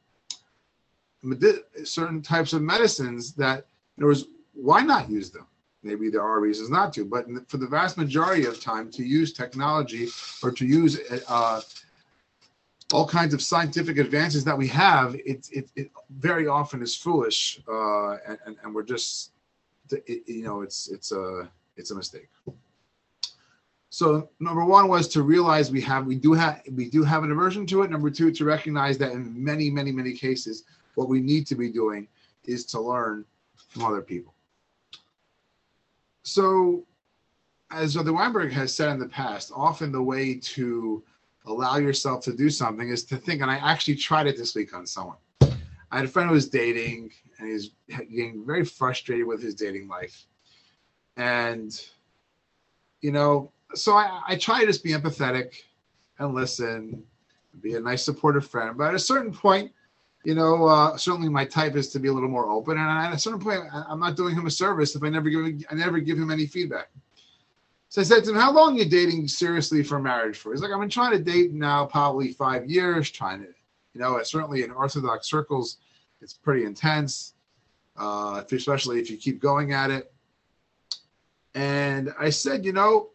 certain 1.85 2.23
types 2.23 2.53
of 2.53 2.63
medicines 2.63 3.33
that 3.33 3.67
in 3.97 4.03
other 4.03 4.09
words, 4.09 4.25
why 4.53 4.83
not 4.83 5.11
use 5.11 5.31
them? 5.31 5.47
Maybe 5.83 6.11
there 6.11 6.23
are 6.23 6.41
reasons 6.41 6.71
not 6.71 6.93
to, 6.95 7.05
but 7.05 7.27
for 7.49 7.59
the 7.59 7.67
vast 7.67 7.97
majority 7.97 8.45
of 8.45 8.61
time, 8.61 8.91
to 8.93 9.05
use 9.05 9.33
technology 9.33 10.09
or 10.43 10.51
to 10.51 10.67
use 10.67 10.99
uh, 11.29 11.61
all 12.93 13.07
kinds 13.07 13.35
of 13.35 13.43
scientific 13.43 13.99
advances 13.99 14.45
that 14.45 14.57
we 14.57 14.69
have, 14.69 15.15
it, 15.15 15.49
it, 15.53 15.69
it 15.75 15.91
very 16.11 16.47
often 16.47 16.83
is 16.83 16.95
foolish, 16.95 17.61
uh, 17.69 18.17
and, 18.29 18.57
and, 18.63 18.75
we're 18.75 18.85
just, 18.85 19.33
it, 19.91 20.23
you 20.27 20.45
know, 20.45 20.63
it's 20.63 20.89
it's 20.89 21.11
a 21.13 21.51
it's 21.77 21.91
a 21.91 21.95
mistake. 21.95 22.29
So 23.91 24.29
number 24.41 24.65
one 24.65 24.89
was 24.89 25.09
to 25.09 25.23
realize 25.23 25.71
we 25.71 25.81
have 25.83 26.07
we 26.07 26.17
do 26.17 26.33
have 26.35 26.61
we 26.73 26.89
do 26.89 27.03
have 27.03 27.25
an 27.25 27.33
aversion 27.33 27.67
to 27.69 27.83
it. 27.83 27.91
Number 27.91 28.11
two, 28.11 28.31
to 28.31 28.45
recognize 28.45 28.99
that 28.99 29.13
in 29.13 29.33
many 29.43 29.71
many 29.71 29.91
many 29.91 30.13
cases, 30.13 30.65
what 30.95 31.09
we 31.09 31.21
need 31.21 31.47
to 31.49 31.55
be 31.55 31.71
doing 31.71 32.07
is 32.45 32.65
to 32.67 32.81
learn 32.81 33.25
from 33.69 33.85
other 33.85 34.03
people. 34.03 34.35
So, 36.23 36.85
as 37.71 37.95
the 37.95 38.13
Weinberg 38.13 38.53
has 38.53 38.75
said 38.75 38.91
in 38.91 38.99
the 38.99 39.09
past, 39.09 39.53
often 39.55 39.93
the 39.93 40.03
way 40.03 40.35
to 40.35 41.03
allow 41.47 41.77
yourself 41.77 42.23
to 42.25 42.33
do 42.33 42.51
something 42.51 42.89
is 42.89 43.05
to 43.05 43.17
think, 43.17 43.43
and 43.43 43.51
I 43.51 43.57
actually 43.57 43.97
tried 43.97 44.27
it 44.27 44.37
this 44.37 44.55
week 44.55 44.75
on 44.75 44.87
someone. 44.87 45.17
I 45.41 45.97
had 45.97 46.05
a 46.05 46.09
friend 46.09 46.29
who 46.29 46.35
was 46.35 46.49
dating 46.49 47.13
and 47.39 47.49
he's 47.49 47.71
getting 47.89 48.45
very 48.45 48.65
frustrated 48.65 49.27
with 49.27 49.41
his 49.41 49.55
dating 49.55 49.89
life. 49.89 50.27
And, 51.17 51.81
you 53.01 53.13
know, 53.13 53.53
so 53.75 53.95
I, 53.95 54.23
I 54.29 54.37
try 54.37 54.61
to 54.61 54.67
just 54.67 54.83
be 54.83 54.91
empathetic 54.91 55.55
and 56.19 56.35
listen, 56.35 57.03
be 57.63 57.75
a 57.75 57.81
nice 57.81 58.05
supportive 58.05 58.47
friend. 58.47 58.77
But 58.77 58.89
at 58.89 58.95
a 58.95 58.99
certain 58.99 59.33
point, 59.33 59.73
you 60.25 60.35
know, 60.35 60.67
uh, 60.67 60.97
certainly 60.97 61.29
my 61.29 61.45
type 61.45 61.77
is 61.77 61.89
to 61.91 62.01
be 62.01 62.09
a 62.09 62.13
little 62.13 62.29
more 62.29 62.51
open. 62.51 62.77
And 62.77 62.89
at 62.89 63.13
a 63.13 63.19
certain 63.19 63.41
point, 63.41 63.63
I'm 63.73 64.01
not 64.01 64.17
doing 64.17 64.35
him 64.35 64.47
a 64.47 64.51
service 64.51 64.97
if 64.97 65.03
I 65.05 65.09
never 65.09 65.31
give 65.31 65.65
I 65.71 65.75
never 65.75 66.01
give 66.01 66.19
him 66.19 66.33
any 66.33 66.47
feedback. 66.47 66.89
So 67.89 68.01
I 68.01 68.05
said 68.05 68.25
to 68.25 68.31
him, 68.31 68.37
"How 68.37 68.53
long 68.53 68.75
are 68.75 68.79
you 68.81 68.85
dating 68.85 69.29
seriously 69.29 69.83
for 69.83 69.99
marriage 69.99 70.37
for?" 70.37 70.53
He's 70.53 70.63
like, 70.63 70.73
"I've 70.73 70.81
been 70.81 70.89
trying 70.89 71.13
to 71.13 71.23
date 71.23 71.53
now 71.53 71.87
probably 71.87 72.33
five 72.33 72.69
years. 72.69 73.11
Trying 73.11 73.41
to, 73.43 73.49
you 73.95 74.01
know, 74.01 74.21
certainly 74.23 74.63
in 74.65 74.71
Orthodox 74.71 75.29
circles, 75.29 75.79
it's 76.21 76.35
pretty 76.35 76.65
intense, 76.65 77.35
uh, 77.97 78.43
especially 78.51 79.01
if 79.01 79.11
you 79.11 79.17
keep 79.17 79.41
going 79.41 79.73
at 79.73 79.91
it." 79.91 80.13
And 81.55 82.13
I 82.19 82.31
said, 82.31 82.65
"You 82.65 82.73
know, 82.73 83.11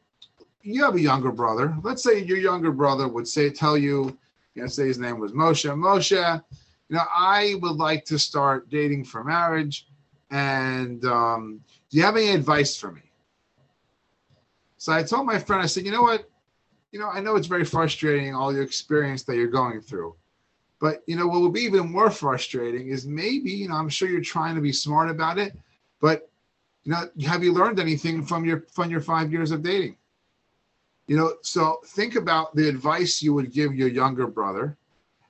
you 0.64 0.84
have 0.84 0.96
a 0.96 1.02
younger 1.02 1.32
brother. 1.32 1.76
Let's 1.84 2.04
say 2.04 2.24
your 2.24 2.38
younger 2.38 2.72
brother 2.72 3.08
would 3.08 3.28
say, 3.28 3.50
tell 3.50 3.78
you, 3.78 4.18
you 4.56 4.62
know, 4.62 4.68
say 4.68 4.88
his 4.88 5.00
name 5.00 5.20
was 5.20 5.32
Moshe. 5.32 5.70
Moshe, 5.70 6.44
you 6.90 6.96
know, 6.96 7.04
I 7.16 7.56
would 7.62 7.78
like 7.78 8.06
to 8.06 8.20
start 8.20 8.70
dating 8.70 9.06
for 9.06 9.24
marriage. 9.24 9.88
And 10.30 11.04
um, 11.06 11.62
do 11.90 11.98
you 11.98 12.04
have 12.04 12.18
any 12.18 12.30
advice 12.30 12.78
for 12.78 12.92
me? 12.92 13.02
So 14.82 14.92
I 14.92 15.04
told 15.04 15.28
my 15.28 15.38
friend, 15.38 15.62
I 15.62 15.68
said, 15.68 15.86
you 15.86 15.92
know 15.92 16.02
what? 16.02 16.28
You 16.92 17.00
know, 17.00 17.08
I 17.08 17.20
know 17.20 17.36
it's 17.36 17.46
very 17.46 17.64
frustrating, 17.64 18.34
all 18.34 18.52
your 18.52 18.64
experience 18.64 19.22
that 19.26 19.36
you're 19.36 19.46
going 19.46 19.80
through. 19.80 20.16
But, 20.80 21.04
you 21.06 21.16
know, 21.16 21.28
what 21.28 21.42
would 21.42 21.54
be 21.54 21.62
even 21.62 21.92
more 21.92 22.10
frustrating 22.10 22.88
is 22.88 23.06
maybe, 23.06 23.52
you 23.52 23.70
know, 23.70 23.76
I'm 23.76 23.90
sure 23.90 24.10
you're 24.10 24.22
trying 24.22 24.56
to 24.56 24.62
be 24.62 24.74
smart 24.74 25.12
about 25.12 25.38
it, 25.38 25.56
but, 26.00 26.32
you 26.84 26.94
know, 26.94 27.08
have 27.28 27.44
you 27.44 27.54
learned 27.54 27.80
anything 27.80 28.26
from 28.26 28.44
your 28.44 28.62
from 28.72 28.90
your 28.90 29.02
five 29.02 29.32
years 29.32 29.52
of 29.52 29.62
dating? 29.62 29.98
You 31.06 31.16
know, 31.16 31.34
so 31.44 31.82
think 31.86 32.16
about 32.16 32.56
the 32.56 32.68
advice 32.68 33.22
you 33.22 33.36
would 33.36 33.52
give 33.52 33.76
your 33.76 33.88
younger 33.88 34.26
brother 34.26 34.80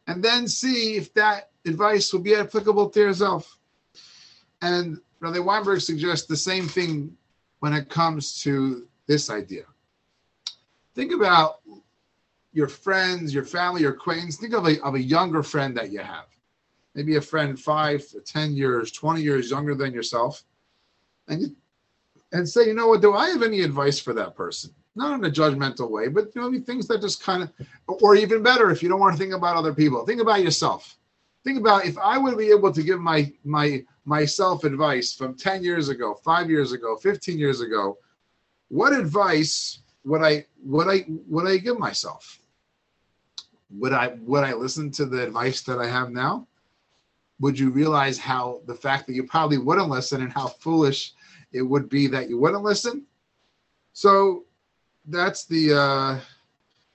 and 0.08 0.24
then 0.24 0.48
see 0.48 0.96
if 0.96 1.13
that 1.15 1.50
advice 1.65 2.13
will 2.13 2.22
be 2.22 2.36
applicable 2.36 2.89
to 2.91 3.00
yourself. 3.01 3.58
And 4.62 5.01
Rabbi 5.20 5.39
Weinberg 5.39 5.81
suggests 5.81 6.25
the 6.25 6.38
same 6.38 6.70
thing 6.70 7.17
when 7.60 7.74
it 7.74 7.89
comes 7.89 8.41
to 8.43 8.88
this 9.12 9.30
idea. 9.30 9.65
Think 10.96 11.12
about 11.12 11.60
your 12.53 12.70
friends, 12.70 13.34
your 13.34 13.44
family, 13.44 13.82
your 13.82 13.91
acquaintance. 13.91 14.38
Think 14.38 14.53
of 14.53 14.65
a, 14.65 14.82
of 14.84 14.96
a 14.96 15.01
younger 15.01 15.44
friend 15.44 15.75
that 15.75 15.91
you 15.91 16.00
have. 16.00 16.27
Maybe 16.96 17.18
a 17.18 17.22
friend 17.22 17.60
five, 17.60 18.03
10 18.25 18.56
years, 18.56 18.91
20 18.94 19.22
years 19.22 19.51
younger 19.51 19.75
than 19.75 19.94
yourself. 19.94 20.44
And, 21.27 21.53
and 22.32 22.48
say, 22.48 22.68
you 22.68 22.74
know 22.74 22.88
what, 22.88 23.01
do 23.01 23.13
I 23.13 23.27
have 23.30 23.44
any 23.44 23.62
advice 23.62 24.00
for 24.00 24.13
that 24.13 24.36
person? 24.36 24.74
Not 24.96 25.20
in 25.20 25.25
a 25.25 25.30
judgmental 25.30 25.89
way, 25.89 26.08
but 26.08 26.34
you 26.34 26.41
know, 26.41 26.62
things 26.62 26.88
that 26.88 27.01
just 27.01 27.22
kind 27.22 27.44
of, 27.44 27.51
or 27.88 28.15
even 28.15 28.41
better, 28.41 28.72
if 28.72 28.82
you 28.82 28.88
don't 28.88 29.00
want 29.01 29.13
to 29.15 29.22
think 29.22 29.34
about 29.34 29.58
other 29.58 29.74
people, 29.74 30.06
think 30.06 30.22
about 30.22 30.41
yourself 30.41 30.98
think 31.44 31.58
about 31.58 31.86
if 31.86 31.98
I 31.98 32.18
would 32.18 32.38
be 32.38 32.51
able 32.51 32.72
to 32.72 32.84
give 32.84 33.00
my 33.00 33.32
my 33.44 33.84
myself 34.06 34.63
advice 34.63 35.13
from 35.13 35.36
10 35.36 35.63
years 35.63 35.89
ago, 35.89 36.13
five 36.24 36.50
years 36.50 36.72
ago, 36.72 36.96
15 36.98 37.38
years 37.38 37.62
ago, 37.62 37.98
what 38.72 38.94
advice 38.94 39.80
would 40.06 40.24
I 40.24 40.46
would 40.63 40.88
I 40.88 41.06
would 41.28 41.46
I 41.46 41.58
give 41.58 41.78
myself? 41.78 42.40
Would 43.70 43.92
I 43.92 44.16
would 44.22 44.46
I 44.46 44.54
listen 44.54 44.90
to 44.92 45.06
the 45.06 45.24
advice 45.24 45.62
that 45.63 45.80
I 45.80 45.88
have 45.88 46.10
now? 46.10 46.48
Would 47.42 47.60
you 47.60 47.70
realize 47.70 48.18
how 48.18 48.62
the 48.68 48.74
fact 48.74 49.08
that 49.08 49.13
you 49.13 49.24
probably 49.25 49.58
wouldn't 49.58 49.90
listen 49.90 50.22
and 50.22 50.32
how 50.32 50.48
foolish 50.48 51.13
it 51.51 51.62
would 51.62 51.90
be 51.90 52.08
that 52.08 52.30
you 52.30 52.40
wouldn't 52.40 52.63
listen? 52.63 53.06
So 53.92 54.46
that's 55.06 55.46
the 55.46 55.74
uh 55.78 56.20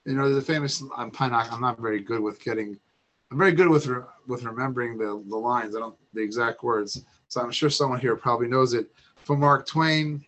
you 0.06 0.14
know 0.14 0.32
the 0.32 0.40
famous 0.40 0.82
I'm 0.96 1.12
not 1.20 1.52
I'm 1.52 1.60
not 1.60 1.78
very 1.78 2.00
good 2.00 2.20
with 2.20 2.42
getting 2.42 2.78
I'm 3.30 3.36
very 3.36 3.52
good 3.52 3.68
with 3.68 3.86
re- 3.86 4.04
with 4.26 4.44
remembering 4.44 4.96
the 4.96 5.22
the 5.28 5.36
lines. 5.36 5.76
I 5.76 5.80
don't 5.80 5.96
the 6.14 6.22
exact 6.22 6.62
words, 6.62 7.04
so 7.28 7.42
I'm 7.42 7.50
sure 7.50 7.68
someone 7.68 8.00
here 8.00 8.16
probably 8.16 8.48
knows 8.48 8.72
it. 8.72 8.90
For 9.16 9.36
Mark 9.36 9.66
Twain, 9.66 10.24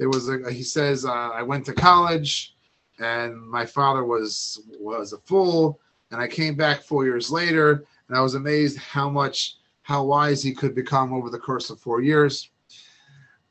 it 0.00 0.06
was 0.06 0.30
a, 0.30 0.50
he 0.50 0.62
says 0.62 1.04
uh, 1.04 1.12
I 1.12 1.42
went 1.42 1.66
to 1.66 1.74
college, 1.74 2.56
and 2.98 3.38
my 3.38 3.66
father 3.66 4.02
was 4.02 4.62
was 4.80 5.12
a 5.12 5.18
fool, 5.18 5.78
and 6.10 6.20
I 6.20 6.26
came 6.26 6.56
back 6.56 6.82
four 6.82 7.04
years 7.04 7.30
later, 7.30 7.84
and 8.08 8.16
I 8.16 8.20
was 8.22 8.34
amazed 8.34 8.78
how 8.78 9.10
much 9.10 9.56
how 9.82 10.04
wise 10.04 10.42
he 10.42 10.52
could 10.54 10.74
become 10.74 11.12
over 11.12 11.28
the 11.28 11.38
course 11.38 11.68
of 11.68 11.78
four 11.78 12.00
years. 12.00 12.50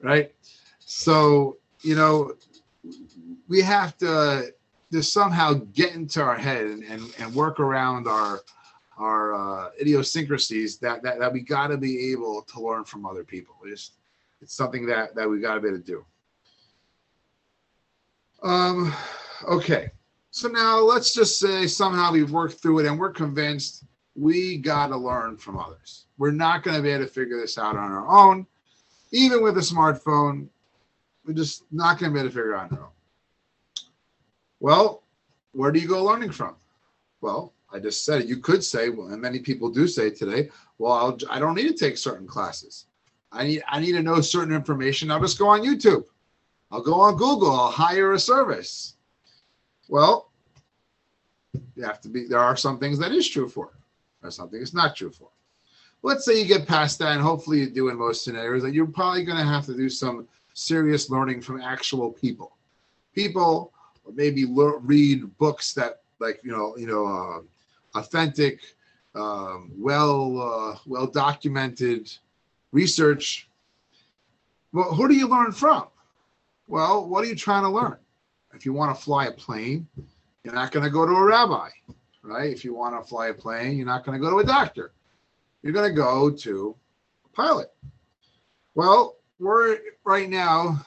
Right, 0.02 0.34
so 0.80 1.58
you 1.82 1.96
know 1.96 2.34
we 3.48 3.62
have 3.62 3.96
to 4.00 4.52
just 4.92 5.14
somehow 5.14 5.54
get 5.74 5.94
into 5.94 6.22
our 6.22 6.36
head 6.36 6.66
and, 6.66 6.84
and, 6.84 7.14
and 7.20 7.36
work 7.36 7.60
around 7.60 8.08
our 8.08 8.40
our 8.98 9.36
uh, 9.36 9.70
idiosyncrasies 9.80 10.80
that, 10.80 11.04
that 11.04 11.20
that 11.20 11.32
we 11.32 11.42
got 11.42 11.68
to 11.68 11.78
be 11.78 12.12
able 12.12 12.42
to 12.42 12.60
learn 12.60 12.86
from 12.86 13.06
other 13.06 13.24
people. 13.24 13.56
It's 13.66 13.92
it's 14.42 14.56
something 14.56 14.88
that 14.88 15.14
that 15.14 15.30
we 15.30 15.40
got 15.40 15.54
to 15.54 15.60
be 15.60 15.68
able 15.68 15.78
to 15.78 15.84
do. 15.84 16.04
Um, 18.42 18.94
okay, 19.48 19.92
so 20.32 20.48
now 20.48 20.80
let's 20.80 21.14
just 21.14 21.40
say 21.40 21.68
somehow 21.68 22.12
we've 22.12 22.32
worked 22.32 22.62
through 22.62 22.80
it 22.80 22.86
and 22.86 22.98
we're 22.98 23.12
convinced 23.12 23.84
we 24.16 24.58
got 24.58 24.88
to 24.88 24.98
learn 24.98 25.38
from 25.38 25.58
others. 25.58 26.06
We're 26.18 26.32
not 26.32 26.64
going 26.64 26.78
to 26.78 26.84
be 26.84 26.90
able 26.90 27.06
to 27.06 27.12
figure 27.12 27.40
this 27.40 27.58
out 27.58 27.76
on 27.76 27.92
our 27.92 28.08
own, 28.08 28.46
even 29.12 29.44
with 29.44 29.58
a 29.58 29.62
smartphone. 29.62 30.48
We're 31.26 31.34
just 31.34 31.64
not 31.72 32.00
going 32.00 32.12
to 32.12 32.14
be 32.14 32.20
able 32.20 32.30
to 32.30 32.36
figure 32.36 32.54
it 32.54 32.58
out 32.58 32.72
on 32.72 32.78
our 32.78 32.84
own. 32.86 32.90
Well, 34.60 35.04
where 35.54 35.72
do 35.72 35.80
you 35.80 35.88
go 35.88 36.04
learning 36.04 36.32
from? 36.32 36.56
Well, 37.22 37.54
I 37.72 37.80
just 37.80 38.06
said. 38.06 38.28
You 38.28 38.38
could 38.38 38.64
say, 38.64 38.90
well, 38.90 39.08
and 39.08 39.22
many 39.22 39.40
people 39.40 39.70
do 39.70 39.88
say 39.88 40.10
today, 40.10 40.50
well, 40.78 40.94
I'll, 40.94 41.18
I 41.30 41.40
don't 41.40 41.56
need 41.56 41.68
to 41.68 41.74
take 41.74 41.98
certain 41.98 42.28
classes. 42.28 42.86
I 43.32 43.46
need 43.46 43.64
I 43.68 43.80
need 43.80 43.92
to 43.94 44.02
know 44.02 44.22
certain 44.22 44.54
information. 44.54 45.12
I'll 45.12 45.20
just 45.20 45.38
go 45.38 45.48
on 45.48 45.62
YouTube. 45.62 46.06
I'll 46.72 46.82
go 46.82 47.02
on 47.02 47.18
Google. 47.18 47.52
I'll 47.52 47.72
hire 47.72 48.14
a 48.14 48.20
service. 48.20 48.96
Well, 49.88 50.30
you 51.76 51.84
have 51.84 52.00
to 52.02 52.10
be. 52.10 52.26
There 52.26 52.40
are 52.40 52.56
some 52.56 52.80
things 52.80 53.00
that 53.00 53.12
is 53.12 53.28
true 53.28 53.50
for. 53.50 53.72
or 54.22 54.32
something 54.32 54.62
it's 54.62 54.74
not 54.74 54.96
true 54.96 55.12
for. 55.12 55.30
Let's 56.02 56.24
say 56.26 56.40
you 56.40 56.46
get 56.46 56.68
past 56.68 57.00
that, 57.00 57.14
and 57.14 57.22
hopefully 57.22 57.60
you 57.60 57.70
do 57.70 57.90
in 57.90 57.98
most 57.98 58.24
scenarios. 58.24 58.64
That 58.64 58.74
you're 58.74 58.86
probably 58.86 59.26
going 59.26 59.38
to 59.38 59.44
have 59.44 59.66
to 59.66 59.76
do 59.76 59.90
some 59.90 60.28
serious 60.54 61.10
learning 61.10 61.42
from 61.42 61.62
actual 61.62 62.12
people. 62.12 62.56
People, 63.14 63.74
or 64.06 64.14
maybe 64.14 64.46
le- 64.46 64.78
read 64.78 65.36
books 65.38 65.74
that, 65.74 66.02
like 66.20 66.40
you 66.44 66.52
know, 66.52 66.78
you 66.78 66.88
know. 66.88 67.08
Uh, 67.08 67.42
authentic, 67.96 68.60
um, 69.16 69.72
well 69.78 70.40
uh, 70.40 70.78
well 70.86 71.08
documented 71.08 72.12
research. 72.72 73.48
Well, 74.72 74.94
who 74.94 75.08
do 75.08 75.16
you 75.16 75.28
learn 75.28 75.52
from? 75.52 75.88
Well, 76.70 77.08
what 77.08 77.24
are 77.24 77.28
you 77.28 77.36
trying 77.36 77.64
to 77.64 77.70
learn? 77.70 77.98
If 78.54 78.64
you 78.64 78.74
want 78.74 78.96
to 78.96 79.04
fly 79.04 79.26
a 79.26 79.32
plane, 79.32 79.88
you're 80.44 80.54
not 80.54 80.72
going 80.72 80.84
to 80.84 80.92
go 80.92 81.04
to 81.04 81.12
a 81.12 81.24
rabbi, 81.24 81.70
right? 82.22 82.54
If 82.54 82.64
you 82.64 82.76
want 82.76 82.96
to 82.96 83.10
fly 83.10 83.30
a 83.30 83.34
plane, 83.34 83.76
you're 83.76 83.88
not 83.88 84.06
going 84.06 84.16
to 84.16 84.24
go 84.24 84.30
to 84.30 84.38
a 84.38 84.44
doctor. 84.44 84.94
You're 85.64 85.74
going 85.74 85.90
to 85.90 85.96
go 85.96 86.30
to 86.30 86.76
a 87.26 87.30
pilot. 87.30 87.74
Well, 88.76 89.16
we're 89.40 89.80
right 90.04 90.30
now, 90.30 90.86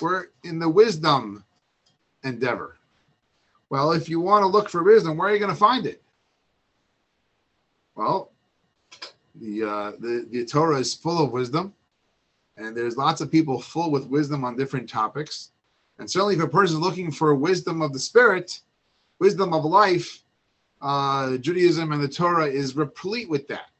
we're 0.00 0.28
in 0.44 0.58
the 0.58 0.68
wisdom 0.68 1.44
endeavor. 2.24 2.78
Well, 3.68 3.92
if 3.92 4.08
you 4.08 4.18
want 4.20 4.44
to 4.44 4.46
look 4.46 4.70
for 4.70 4.82
wisdom, 4.82 5.18
where 5.18 5.28
are 5.28 5.32
you 5.34 5.38
going 5.38 5.52
to 5.52 5.56
find 5.56 5.84
it? 5.84 6.02
Well, 7.96 8.32
the, 9.34 9.62
uh, 9.62 9.92
the 9.98 10.26
the 10.30 10.46
Torah 10.46 10.78
is 10.78 10.94
full 10.94 11.22
of 11.22 11.32
wisdom, 11.32 11.74
And 12.56 12.76
there's 12.76 12.96
lots 12.96 13.20
of 13.20 13.30
people 13.30 13.60
full 13.60 13.90
with 13.90 14.06
wisdom 14.06 14.44
on 14.44 14.56
different 14.56 14.88
topics. 14.88 15.50
And 15.98 16.10
certainly, 16.10 16.34
if 16.34 16.42
a 16.42 16.48
person 16.48 16.76
is 16.76 16.82
looking 16.82 17.10
for 17.10 17.34
wisdom 17.34 17.82
of 17.82 17.92
the 17.92 17.98
spirit, 17.98 18.60
wisdom 19.18 19.52
of 19.52 19.64
life, 19.64 20.22
uh, 20.82 21.36
Judaism 21.38 21.92
and 21.92 22.02
the 22.02 22.08
Torah 22.08 22.46
is 22.46 22.76
replete 22.76 23.28
with 23.28 23.48
that. 23.48 23.70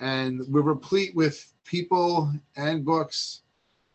And 0.00 0.42
we're 0.48 0.62
replete 0.62 1.14
with 1.14 1.52
people 1.64 2.32
and 2.56 2.84
books 2.84 3.42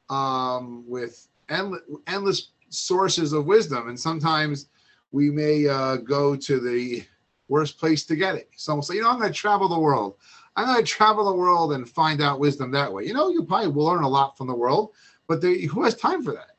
um, 0.10 0.84
with 0.88 1.28
endless, 1.50 1.82
endless 2.08 2.50
sources 2.70 3.34
of 3.34 3.46
wisdom. 3.46 3.90
And 3.90 4.00
sometimes 4.00 4.68
we 5.12 5.30
may 5.30 5.68
uh, 5.68 5.98
go 5.98 6.36
to 6.36 6.60
the 6.60 7.04
worst 7.48 7.80
place 7.80 8.06
to 8.06 8.16
get 8.16 8.36
it. 8.36 8.50
Some 8.56 8.78
will 8.78 8.84
say, 8.84 8.96
you 8.96 9.04
know, 9.04 9.10
I'm 9.10 9.20
going 9.20 9.32
to 9.32 9.38
travel 9.38 9.68
the 9.68 9.80
world. 9.80 10.16
I'm 10.60 10.66
going 10.66 10.84
to 10.84 10.84
travel 10.84 11.26
the 11.26 11.38
world 11.38 11.72
and 11.72 11.88
find 11.88 12.22
out 12.22 12.40
wisdom 12.40 12.70
that 12.72 12.92
way. 12.92 13.06
You 13.06 13.14
know, 13.14 13.30
you 13.30 13.44
probably 13.44 13.70
will 13.70 13.86
learn 13.86 14.04
a 14.04 14.10
lot 14.10 14.38
from 14.38 14.48
the 14.48 14.56
world, 14.56 14.92
but 15.28 15.42
who 15.42 15.84
has 15.84 15.96
time 15.96 16.22
for 16.22 16.34
that? 16.34 16.58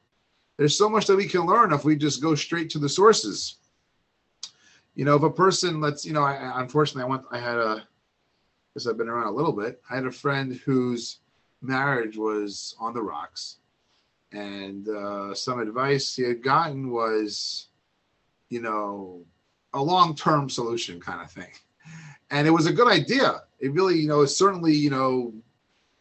There's 0.57 0.77
so 0.77 0.89
much 0.89 1.07
that 1.07 1.17
we 1.17 1.27
can 1.27 1.47
learn 1.47 1.73
if 1.73 1.85
we 1.85 1.97
just 1.97 2.23
go 2.23 2.35
straight 2.35 2.71
to 2.71 2.79
the 2.79 2.89
sources. 2.89 3.57
You 4.95 5.05
know, 5.05 5.17
if 5.17 5.23
a 5.23 5.31
person, 5.31 5.81
let's, 5.81 6.07
you 6.07 6.15
know, 6.15 6.23
I, 6.23 6.61
unfortunately, 6.61 7.03
I 7.03 7.11
went, 7.11 7.23
I 7.31 7.39
had 7.39 7.59
a, 7.59 7.87
because 8.73 8.87
I've 8.87 8.97
been 8.97 9.09
around 9.09 9.27
a 9.27 9.37
little 9.37 9.53
bit, 9.53 9.83
I 9.91 9.97
had 9.97 10.07
a 10.07 10.13
friend 10.13 10.55
whose 10.65 11.19
marriage 11.61 12.17
was 12.17 12.75
on 12.81 12.95
the 12.95 13.03
rocks. 13.03 13.57
And 14.33 14.89
uh, 14.89 15.35
some 15.35 15.61
advice 15.61 16.15
he 16.15 16.23
had 16.23 16.43
gotten 16.43 16.91
was, 16.91 17.69
you 18.49 18.63
know, 18.63 19.25
a 19.75 19.83
long 19.83 20.15
term 20.15 20.49
solution 20.49 21.01
kind 21.01 21.21
of 21.21 21.31
thing. 21.31 21.53
And 22.31 22.47
it 22.47 22.51
was 22.51 22.67
a 22.67 22.73
good 22.73 22.89
idea. 22.89 23.43
It 23.61 23.73
really, 23.73 23.99
you 23.99 24.09
know, 24.09 24.23
is 24.23 24.37
certainly, 24.37 24.75
you 24.75 24.91
know, 24.91 25.33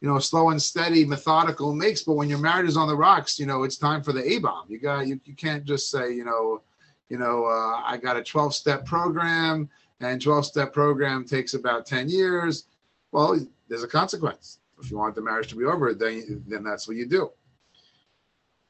you 0.01 0.07
know, 0.07 0.17
slow 0.19 0.49
and 0.49 0.61
steady, 0.61 1.05
methodical 1.05 1.73
makes. 1.73 2.03
But 2.03 2.13
when 2.13 2.29
your 2.29 2.37
marriage 2.39 2.69
is 2.69 2.77
on 2.77 2.87
the 2.87 2.95
rocks, 2.95 3.37
you 3.37 3.45
know, 3.45 3.63
it's 3.63 3.77
time 3.77 4.01
for 4.01 4.13
the 4.13 4.25
A 4.25 4.39
bomb. 4.39 4.65
You 4.69 4.79
got 4.79 5.07
you, 5.07 5.19
you 5.25 5.35
can't 5.35 5.65
just 5.65 5.91
say, 5.91 6.13
you 6.13 6.23
know, 6.23 6.61
you 7.09 7.17
know, 7.17 7.45
uh, 7.45 7.81
I 7.83 7.97
got 8.01 8.17
a 8.17 8.23
12 8.23 8.55
step 8.55 8.85
program 8.85 9.69
and 9.99 10.21
12 10.21 10.45
step 10.45 10.73
program 10.73 11.25
takes 11.25 11.53
about 11.53 11.85
10 11.85 12.07
years. 12.09 12.65
Well, 13.11 13.39
there's 13.67 13.83
a 13.83 13.87
consequence. 13.87 14.59
If 14.81 14.89
you 14.89 14.97
want 14.97 15.15
the 15.15 15.21
marriage 15.21 15.49
to 15.49 15.55
be 15.55 15.65
over, 15.65 15.93
then 15.93 16.43
then 16.47 16.63
that's 16.63 16.87
what 16.87 16.95
you 16.95 17.05
do. 17.05 17.31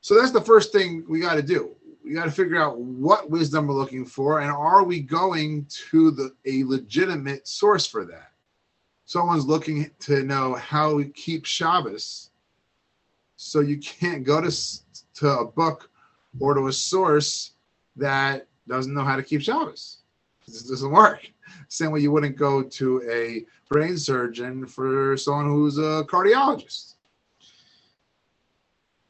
So 0.02 0.15
that's 0.15 0.32
the 0.32 0.41
first 0.41 0.71
thing 0.71 1.06
we 1.08 1.19
got 1.19 1.36
to 1.36 1.43
do. 1.43 1.75
We 2.04 2.13
got 2.13 2.25
to 2.25 2.32
figure 2.32 2.60
out 2.60 2.80
what 2.80 3.30
wisdom 3.30 3.67
we're 3.67 3.75
looking 3.75 4.06
for, 4.06 4.39
and 4.39 4.49
are 4.49 4.84
we 4.84 5.02
going 5.02 5.67
to 5.89 6.10
the 6.10 6.34
a 6.45 6.63
legitimate 6.63 7.47
source 7.47 7.86
for 7.86 8.06
that? 8.06 8.29
Someone's 9.10 9.48
looking 9.48 9.89
to 10.02 10.22
know 10.22 10.54
how 10.54 10.93
we 10.93 11.06
keep 11.06 11.43
Shabbos, 11.43 12.30
so 13.38 13.60
you 13.60 13.80
can't 13.80 14.24
go 14.24 14.39
to 14.39 14.56
to 15.15 15.30
a 15.39 15.45
book 15.45 15.89
or 16.39 16.54
to 16.54 16.67
a 16.67 16.72
source 16.72 17.54
that 17.95 18.45
doesn't 18.67 18.93
know 18.93 19.04
how 19.04 19.15
to 19.15 19.24
keep 19.24 19.41
Shabbos. 19.41 20.04
This 20.48 20.62
doesn't 20.62 20.91
work. 20.91 21.28
Same 21.69 21.89
way 21.89 22.02
you 22.02 22.12
wouldn't 22.12 22.38
go 22.38 22.62
to 22.62 23.02
a 23.12 23.48
brain 23.67 23.98
surgeon 23.98 24.67
for 24.67 25.17
someone 25.17 25.48
who's 25.48 25.80
a 25.80 26.06
cardiologist. 26.08 26.93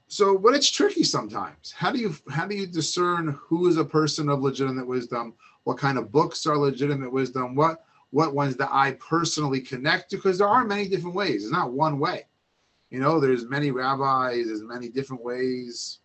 So, 0.08 0.38
but 0.38 0.56
it's 0.56 0.72
tricky 0.72 1.04
sometimes. 1.04 1.74
How 1.76 1.92
do 1.92 2.00
you 2.00 2.16
how 2.30 2.48
do 2.48 2.56
you 2.56 2.68
discern 2.68 3.38
who 3.38 3.68
is 3.68 3.76
a 3.76 3.84
person 3.84 4.30
of 4.30 4.40
legitimate 4.40 4.88
wisdom? 4.88 5.34
What 5.66 5.78
kind 5.78 5.98
of 5.98 6.10
books 6.10 6.46
are 6.46 6.58
legitimate 6.58 7.12
wisdom? 7.12 7.54
What 7.54 7.84
what 8.12 8.34
ones 8.34 8.56
that 8.58 8.70
I 8.72 8.94
personally 8.94 9.62
connect 9.62 10.10
to? 10.10 10.16
Because 10.18 10.38
there 10.38 10.48
are 10.48 10.66
many 10.66 10.88
different 10.88 11.16
ways. 11.16 11.44
It's 11.44 11.52
not 11.52 11.74
one 11.74 12.00
way. 12.00 12.26
You 12.90 13.00
know, 13.00 13.20
there's 13.20 13.46
many 13.46 13.72
rabbis, 13.72 14.48
there's 14.48 14.64
many 14.64 14.90
different 14.90 15.24
ways, 15.24 16.00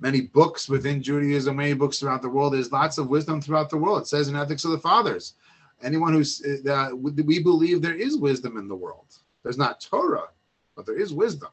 many 0.00 0.22
books 0.22 0.68
within 0.68 1.02
Judaism, 1.02 1.56
many 1.56 1.74
books 1.74 1.98
throughout 1.98 2.22
the 2.22 2.28
world. 2.28 2.54
There's 2.54 2.72
lots 2.72 2.96
of 2.98 3.08
wisdom 3.08 3.40
throughout 3.40 3.68
the 3.68 3.76
world. 3.76 4.02
It 4.02 4.06
says 4.06 4.28
in 4.28 4.36
Ethics 4.36 4.64
of 4.64 4.70
the 4.70 4.78
Fathers, 4.78 5.34
anyone 5.82 6.14
who's 6.14 6.42
uh, 6.66 6.90
we 6.94 7.42
believe 7.42 7.82
there 7.82 7.94
is 7.94 8.16
wisdom 8.16 8.56
in 8.56 8.68
the 8.68 8.76
world. 8.76 9.16
There's 9.42 9.58
not 9.58 9.80
Torah, 9.80 10.28
but 10.74 10.86
there 10.86 10.98
is 10.98 11.12
wisdom. 11.12 11.50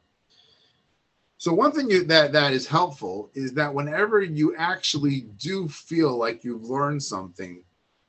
So 1.38 1.52
one 1.52 1.72
thing 1.72 1.90
you, 1.90 2.04
that 2.04 2.32
that 2.32 2.52
is 2.54 2.66
helpful 2.66 3.30
is 3.34 3.52
that 3.52 3.72
whenever 3.72 4.22
you 4.22 4.56
actually 4.56 5.26
do 5.38 5.68
feel 5.68 6.16
like 6.16 6.44
you've 6.44 6.64
learned 6.64 7.02
something 7.02 7.62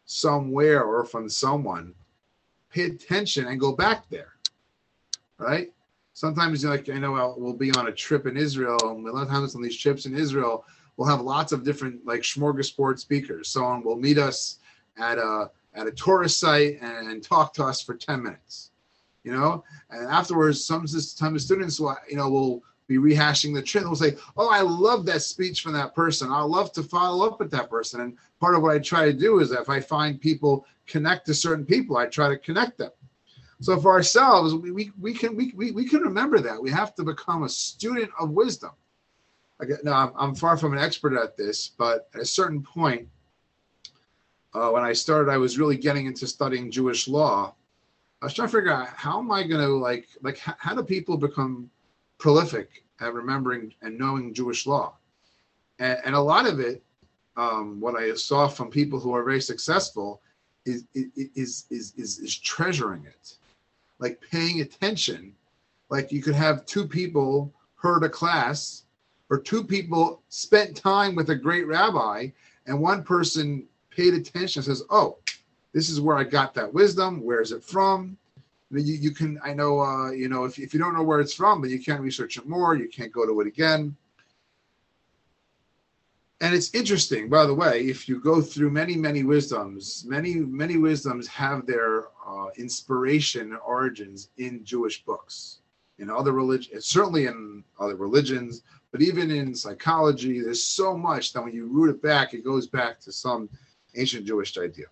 somewhere 0.08 0.84
or 0.84 1.06
from 1.06 1.30
someone, 1.30 1.94
pay 2.72 2.86
attention 2.86 3.46
and 3.46 3.60
go 3.60 3.74
back 3.74 4.10
there. 4.10 4.34
Right? 5.38 5.72
Sometimes 6.14 6.64
you're 6.64 6.72
like 6.72 6.90
I 6.90 6.98
know 6.98 7.36
we'll 7.38 7.54
be 7.54 7.72
on 7.74 7.90
a 7.90 7.92
trip 7.92 8.26
in 8.26 8.36
Israel, 8.36 8.80
and 8.90 9.08
a 9.08 9.12
lot 9.12 9.22
of 9.22 9.30
times 9.30 9.56
on 9.56 9.62
these 9.62 9.78
trips 9.78 10.08
in 10.08 10.18
Israel, 10.18 10.66
we'll 10.96 11.08
have 11.08 11.22
lots 11.22 11.52
of 11.52 11.64
different 11.64 12.04
like 12.08 12.22
smorgasbord 12.22 12.98
speakers. 12.98 13.50
Someone 13.50 13.84
will 13.84 13.98
meet 13.98 14.18
us 14.18 14.58
at 14.98 15.20
a 15.20 15.52
at 15.76 15.86
a 15.86 15.92
tourist 15.92 16.40
site 16.40 16.82
and 16.82 17.22
talk 17.22 17.54
to 17.54 17.64
us 17.64 17.82
for 17.84 17.94
10 17.94 18.24
minutes. 18.24 18.72
You 19.24 19.34
know, 19.34 19.64
and 19.92 20.08
afterwards, 20.08 20.66
some 20.66 20.88
some 20.88 21.38
students 21.38 21.80
will, 21.80 21.98
you 22.10 22.16
know, 22.16 22.30
will 22.30 22.64
be 22.88 22.98
rehashing 22.98 23.54
the 23.54 23.62
trip. 23.62 23.84
They'll 23.84 23.96
say, 23.96 24.16
"Oh, 24.38 24.50
I 24.50 24.62
love 24.62 25.06
that 25.08 25.22
speech 25.22 25.62
from 25.62 25.74
that 25.74 25.94
person. 25.94 26.32
I 26.32 26.42
love 26.42 26.72
to 26.74 26.84
follow 26.84 27.28
up 27.28 27.38
with 27.38 27.52
that 27.52 27.70
person." 27.70 28.00
And 28.00 28.18
part 28.40 28.56
of 28.56 28.62
what 28.62 28.74
I 28.74 28.80
try 28.80 29.06
to 29.06 29.14
do 29.14 29.40
is 29.40 29.50
that 29.50 29.62
if 29.62 29.70
I 29.70 29.80
find 29.80 30.20
people 30.20 30.66
connect 30.86 31.26
to 31.28 31.34
certain 31.34 31.66
people, 31.66 31.98
I 31.98 32.06
try 32.08 32.30
to 32.30 32.38
connect 32.38 32.78
them. 32.78 32.92
So 33.60 33.80
for 33.80 33.92
ourselves, 33.92 34.54
we, 34.54 34.72
we, 34.72 34.92
we 35.00 35.14
can 35.14 35.36
we, 35.36 35.52
we, 35.56 35.72
we 35.72 35.88
can 35.88 36.02
remember 36.02 36.40
that 36.40 36.62
we 36.62 36.70
have 36.70 36.94
to 36.96 37.04
become 37.04 37.44
a 37.44 37.50
student 37.50 38.12
of 38.20 38.32
wisdom. 38.32 38.72
Again, 39.60 39.80
now 39.84 40.14
I'm 40.16 40.36
far 40.36 40.58
from 40.58 40.74
an 40.74 40.80
expert 40.80 41.18
at 41.20 41.36
this, 41.36 41.70
but 41.70 42.10
at 42.14 42.22
a 42.22 42.26
certain 42.26 42.62
point, 42.62 43.08
uh, 44.54 44.70
when 44.70 44.84
I 44.84 44.94
started, 44.94 45.32
I 45.32 45.38
was 45.38 45.58
really 45.58 45.78
getting 45.78 46.06
into 46.06 46.28
studying 46.28 46.70
Jewish 46.70 47.08
law. 47.08 47.56
I 48.22 48.26
was 48.26 48.34
trying 48.34 48.48
to 48.48 48.56
figure 48.56 48.72
out 48.72 48.90
how 48.90 49.20
am 49.20 49.32
I 49.32 49.44
going 49.44 49.62
to 49.62 49.68
like 49.68 50.08
like 50.22 50.38
how, 50.38 50.54
how 50.60 50.76
do 50.76 50.84
people 50.84 51.18
become 51.18 51.70
prolific 52.20 52.84
at 53.00 53.14
remembering 53.14 53.74
and 53.82 53.98
knowing 53.98 54.34
Jewish 54.34 54.66
law. 54.66 54.98
And, 55.80 56.00
and 56.06 56.16
a 56.16 56.20
lot 56.20 56.48
of 56.48 56.60
it, 56.60 56.84
um, 57.38 57.80
what 57.80 57.96
I 57.96 58.14
saw 58.16 58.48
from 58.48 58.70
people 58.70 59.00
who 59.00 59.14
are 59.14 59.24
very 59.24 59.42
successful, 59.42 60.22
is, 60.66 60.84
is, 60.94 61.66
is, 61.70 61.94
is, 61.96 62.20
is 62.20 62.38
treasuring 62.38 63.06
it, 63.06 63.36
like 64.00 64.20
paying 64.30 64.62
attention. 64.62 65.34
Like 65.90 66.12
you 66.12 66.22
could 66.22 66.36
have 66.36 66.66
two 66.66 66.86
people 66.86 67.54
heard 67.76 68.04
a 68.04 68.10
class, 68.10 68.84
or 69.30 69.40
two 69.40 69.64
people 69.64 70.22
spent 70.30 70.76
time 70.76 71.16
with 71.16 71.30
a 71.30 71.36
great 71.36 71.68
rabbi, 71.68 72.30
and 72.66 72.82
one 72.82 73.04
person 73.04 73.66
paid 73.90 74.14
attention 74.14 74.64
says, 74.64 74.84
Oh, 74.90 75.18
this 75.74 75.90
is 75.90 76.02
where 76.02 76.18
I 76.18 76.24
got 76.24 76.54
that 76.56 76.74
wisdom. 76.74 77.24
Where 77.24 77.42
is 77.42 77.52
it 77.52 77.64
from? 77.64 78.18
you, 78.72 78.96
you 78.96 79.12
can 79.12 79.40
i 79.44 79.54
know 79.54 79.80
uh, 79.80 80.12
you 80.12 80.28
know 80.28 80.44
if, 80.44 80.60
if 80.60 80.74
you 80.74 80.80
don't 80.80 80.94
know 80.94 81.04
where 81.04 81.20
it's 81.20 81.34
from 81.34 81.62
but 81.62 81.70
you 81.70 81.80
can't 81.80 82.02
research 82.02 82.38
it 82.38 82.48
more 82.48 82.76
you 82.76 82.90
can't 82.90 83.12
go 83.12 83.26
to 83.26 83.40
it 83.42 83.48
again 83.48 83.96
and 86.42 86.54
it's 86.54 86.74
interesting 86.74 87.30
by 87.30 87.46
the 87.46 87.54
way 87.54 87.82
if 87.82 88.08
you 88.08 88.20
go 88.20 88.42
through 88.42 88.70
many 88.70 88.96
many 88.96 89.24
wisdoms 89.24 90.06
many 90.08 90.36
many 90.36 90.78
wisdoms 90.78 91.28
have 91.28 91.66
their 91.66 92.06
uh, 92.28 92.48
inspiration 92.58 93.58
origins 93.66 94.30
in 94.38 94.64
jewish 94.64 95.04
books 95.04 95.60
in 96.00 96.10
other 96.10 96.32
religions 96.32 96.86
certainly 96.86 97.26
in 97.26 97.64
other 97.80 97.96
religions 97.96 98.62
but 98.92 99.02
even 99.02 99.32
in 99.32 99.56
psychology 99.56 100.40
there's 100.42 100.64
so 100.64 100.96
much 100.96 101.34
that 101.34 101.44
when 101.44 101.54
you 101.54 101.66
root 101.66 101.90
it 101.90 102.02
back 102.02 102.34
it 102.34 102.44
goes 102.44 102.68
back 102.68 103.00
to 103.00 103.12
some 103.12 103.50
ancient 103.96 104.26
jewish 104.26 104.58
idea 104.58 104.86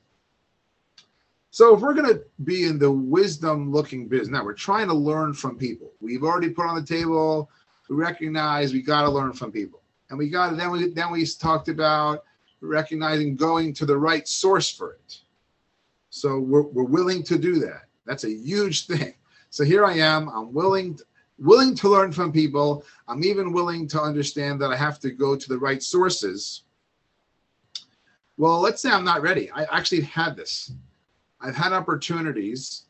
so 1.52 1.74
if 1.74 1.80
we're 1.80 1.94
going 1.94 2.14
to 2.14 2.22
be 2.44 2.66
in 2.66 2.78
the 2.78 2.92
wisdom 2.92 3.72
looking 3.72 4.10
business, 4.10 4.28
now 4.28 4.44
we're 4.44 4.52
trying 4.52 4.88
to 4.88 4.94
learn 4.94 5.34
from 5.34 5.58
people. 5.58 5.90
We've 6.02 6.24
already 6.24 6.50
put 6.50 6.66
on 6.66 6.76
the 6.76 6.86
table, 6.86 7.50
we 7.88 7.96
recognize 7.96 8.74
we 8.74 8.82
got 8.82 9.04
to 9.04 9.10
learn 9.10 9.32
from 9.32 9.54
people. 9.54 9.80
And 10.10 10.20
we 10.20 10.30
got 10.30 10.52
to, 10.52 10.56
then 10.56 10.72
we, 10.72 10.90
then 10.90 11.12
we 11.12 11.26
talked 11.26 11.68
about 11.68 12.24
recognizing 12.62 13.36
going 13.36 13.74
to 13.74 13.86
the 13.86 13.98
right 13.98 14.28
source 14.28 14.70
for 14.70 14.94
it. 14.94 15.20
So 16.10 16.40
we're, 16.40 16.64
we're 16.64 16.84
willing 16.84 17.24
to 17.24 17.38
do 17.38 17.60
that. 17.60 17.84
That's 18.06 18.24
a 18.24 18.30
huge 18.30 18.88
thing. 18.88 19.16
So 19.50 19.64
here 19.64 19.86
I 19.86 19.94
am, 19.94 20.30
I'm 20.30 20.54
willing, 20.54 21.00
willing 21.40 21.76
to 21.76 21.90
learn 21.90 22.12
from 22.12 22.32
people. 22.32 22.84
I'm 23.08 23.24
even 23.24 23.52
willing 23.52 23.88
to 23.90 24.02
understand 24.02 24.62
that 24.62 24.72
I 24.72 24.76
have 24.76 25.00
to 25.00 25.12
go 25.12 25.36
to 25.36 25.50
the 25.50 25.58
right 25.58 25.82
sources. 25.82 26.64
Well, 28.38 28.60
let's 28.60 28.82
say 28.82 28.92
I'm 28.92 29.06
not 29.06 29.22
ready. 29.22 29.50
I 29.52 29.64
actually 29.72 30.02
had 30.02 30.36
this. 30.36 30.72
I've 31.42 31.56
had 31.56 31.74
opportunities, 31.74 32.84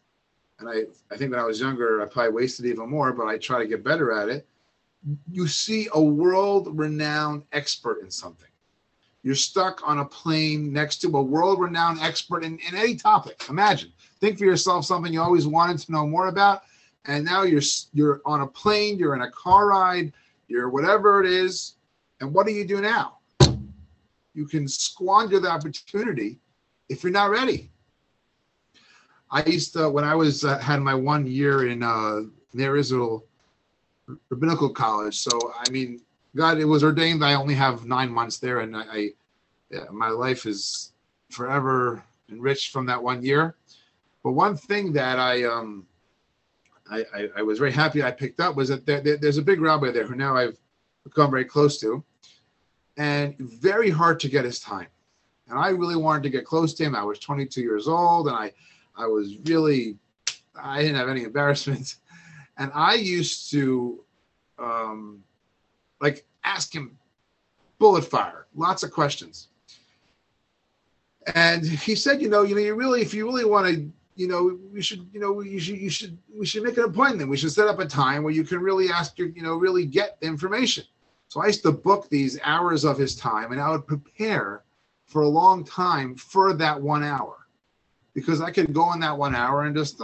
and 0.60 0.70
I, 0.70 0.84
I 1.12 1.18
think 1.18 1.32
when 1.32 1.40
I 1.40 1.46
was 1.46 1.60
younger, 1.60 2.02
I 2.02 2.06
probably 2.06 2.32
wasted 2.32 2.66
even 2.66 2.90
more, 2.90 3.14
but 3.14 3.28
I 3.28 3.38
try 3.38 3.60
to 3.60 3.68
get 3.68 3.84
better 3.84 4.12
at 4.12 4.30
it. 4.30 4.48
You 5.32 5.48
see 5.48 5.88
a 5.94 6.02
world 6.02 6.78
renowned 6.78 7.44
expert 7.52 8.02
in 8.02 8.10
something. 8.10 8.50
You're 9.24 9.36
stuck 9.36 9.82
on 9.88 10.00
a 10.00 10.06
plane 10.06 10.72
next 10.72 10.98
to 11.02 11.08
a 11.18 11.22
world 11.22 11.60
renowned 11.60 12.00
expert 12.02 12.44
in, 12.44 12.60
in 12.68 12.76
any 12.76 12.96
topic. 12.96 13.44
Imagine, 13.50 13.92
think 14.20 14.38
for 14.38 14.46
yourself 14.46 14.86
something 14.86 15.12
you 15.12 15.22
always 15.22 15.48
wanted 15.48 15.80
to 15.80 15.92
know 15.92 16.06
more 16.06 16.28
about. 16.28 16.64
and 17.08 17.24
now 17.24 17.44
you're 17.44 17.62
you're 17.94 18.22
on 18.26 18.42
a 18.42 18.48
plane, 18.48 18.98
you're 18.98 19.16
in 19.16 19.22
a 19.22 19.32
car 19.32 19.68
ride, 19.68 20.14
you're 20.48 20.70
whatever 20.70 21.24
it 21.24 21.30
is, 21.30 21.76
and 22.20 22.34
what 22.34 22.46
do 22.48 22.54
you 22.54 22.66
do 22.66 22.82
now? 22.82 23.18
You 24.34 24.46
can 24.48 24.68
squander 24.68 25.40
the 25.40 25.50
opportunity 25.50 26.40
if 26.90 27.04
you're 27.04 27.12
not 27.12 27.30
ready. 27.30 27.72
I 29.32 29.44
used 29.46 29.74
to 29.74 29.90
when 29.90 30.04
I 30.04 30.16
was 30.16 30.44
uh, 30.44 30.58
had 30.60 30.82
my 30.82 30.94
one 30.94 31.26
year 31.26 31.68
in 31.70 31.84
uh, 31.84 32.22
Ner 32.54 32.76
Israel 32.78 33.26
rabbinical 34.30 34.70
college. 34.70 35.20
So 35.20 35.54
I 35.54 35.70
mean, 35.70 36.02
God, 36.36 36.60
it 36.60 36.66
was 36.66 36.84
ordained. 36.84 37.24
I 37.24 37.36
only 37.36 37.56
have 37.56 37.86
nine 37.86 38.12
months 38.12 38.38
there, 38.40 38.60
and 38.60 38.76
I, 38.76 38.84
I 38.92 39.10
yeah, 39.72 39.86
my 39.92 40.10
life 40.10 40.46
is 40.46 40.94
forever 41.32 42.04
enriched 42.30 42.72
from 42.72 42.86
that 42.88 43.02
one 43.02 43.24
year. 43.24 43.56
But 44.24 44.32
one 44.32 44.58
thing 44.58 44.94
that 44.94 45.20
I 45.20 45.44
um 45.44 45.86
I, 46.90 47.06
I, 47.16 47.30
I 47.38 47.42
was 47.42 47.58
very 47.58 47.72
happy 47.72 48.04
I 48.04 48.12
picked 48.12 48.40
up 48.40 48.56
was 48.56 48.70
that 48.70 48.86
there, 48.86 49.02
there, 49.02 49.18
there's 49.18 49.38
a 49.38 49.42
big 49.42 49.60
rabbi 49.60 49.92
there 49.92 50.06
who 50.06 50.16
now 50.16 50.36
I've 50.36 50.58
become 51.04 51.32
very 51.32 51.46
close 51.46 51.80
to, 51.80 52.04
and 52.98 53.36
very 53.40 53.90
hard 53.90 54.20
to 54.20 54.30
get 54.30 54.46
his 54.46 54.60
time. 54.60 54.88
And 55.48 55.58
I 55.58 55.70
really 55.70 55.96
wanted 55.96 56.24
to 56.24 56.30
get 56.30 56.46
close 56.46 56.74
to 56.76 56.84
him. 56.84 56.96
I 56.96 57.04
was 57.04 57.20
22 57.20 57.62
years 57.62 57.88
old, 57.88 58.28
and 58.28 58.36
I 58.36 58.52
I 58.96 59.08
was 59.08 59.38
really 59.46 59.98
I 60.56 60.82
didn't 60.82 60.98
have 60.98 61.10
any 61.10 61.24
embarrassment, 61.24 61.96
and 62.58 62.72
I 62.74 62.96
used 62.96 63.52
to 63.52 64.04
um 64.58 65.24
like 66.02 66.26
ask 66.44 66.74
him 66.74 66.98
bullet 67.80 68.06
fire, 68.06 68.46
lots 68.56 68.84
of 68.84 68.92
questions. 68.92 69.50
And 71.34 71.66
he 71.66 71.96
said, 71.96 72.22
you 72.22 72.30
know, 72.30 72.44
you 72.44 72.54
know, 72.54 72.62
you 72.62 72.76
really, 72.76 73.02
if 73.02 73.14
you 73.14 73.26
really 73.26 73.46
want 73.46 73.68
to, 73.68 73.92
you 74.16 74.28
know, 74.28 74.60
we 74.72 74.82
should, 74.82 75.10
you 75.12 75.20
know, 75.20 75.42
you 75.42 75.60
should, 75.60 75.78
you 75.78 75.90
should, 75.90 76.18
we 76.34 76.46
should 76.46 76.64
make 76.64 76.78
an 76.78 76.84
appointment. 76.84 77.30
We 77.30 77.38
should 77.38 77.52
set 77.52 77.68
up 77.68 77.80
a 77.80 77.86
time 77.86 78.24
where 78.24 78.32
you 78.32 78.44
can 78.44 78.60
really 78.60 78.90
ask 78.90 79.18
your, 79.18 79.30
you 79.30 79.42
know, 79.42 79.56
really 79.56 79.86
get 79.86 80.20
the 80.20 80.28
information. 80.28 80.84
So 81.28 81.42
I 81.42 81.48
used 81.48 81.64
to 81.64 81.72
book 81.72 82.10
these 82.10 82.40
hours 82.44 82.86
of 82.86 82.98
his 82.98 83.16
time, 83.16 83.52
and 83.52 83.60
I 83.60 83.72
would 83.72 83.88
prepare 83.88 84.64
for 85.06 85.24
a 85.24 85.28
long 85.28 85.64
time 85.64 86.16
for 86.16 86.54
that 86.54 86.80
one 86.80 87.04
hour, 87.04 87.48
because 88.14 88.40
I 88.40 88.52
could 88.52 88.72
go 88.72 88.94
in 88.94 89.00
that 89.00 89.18
one 89.18 89.36
hour 89.36 89.64
and 89.64 89.76
just, 89.76 90.00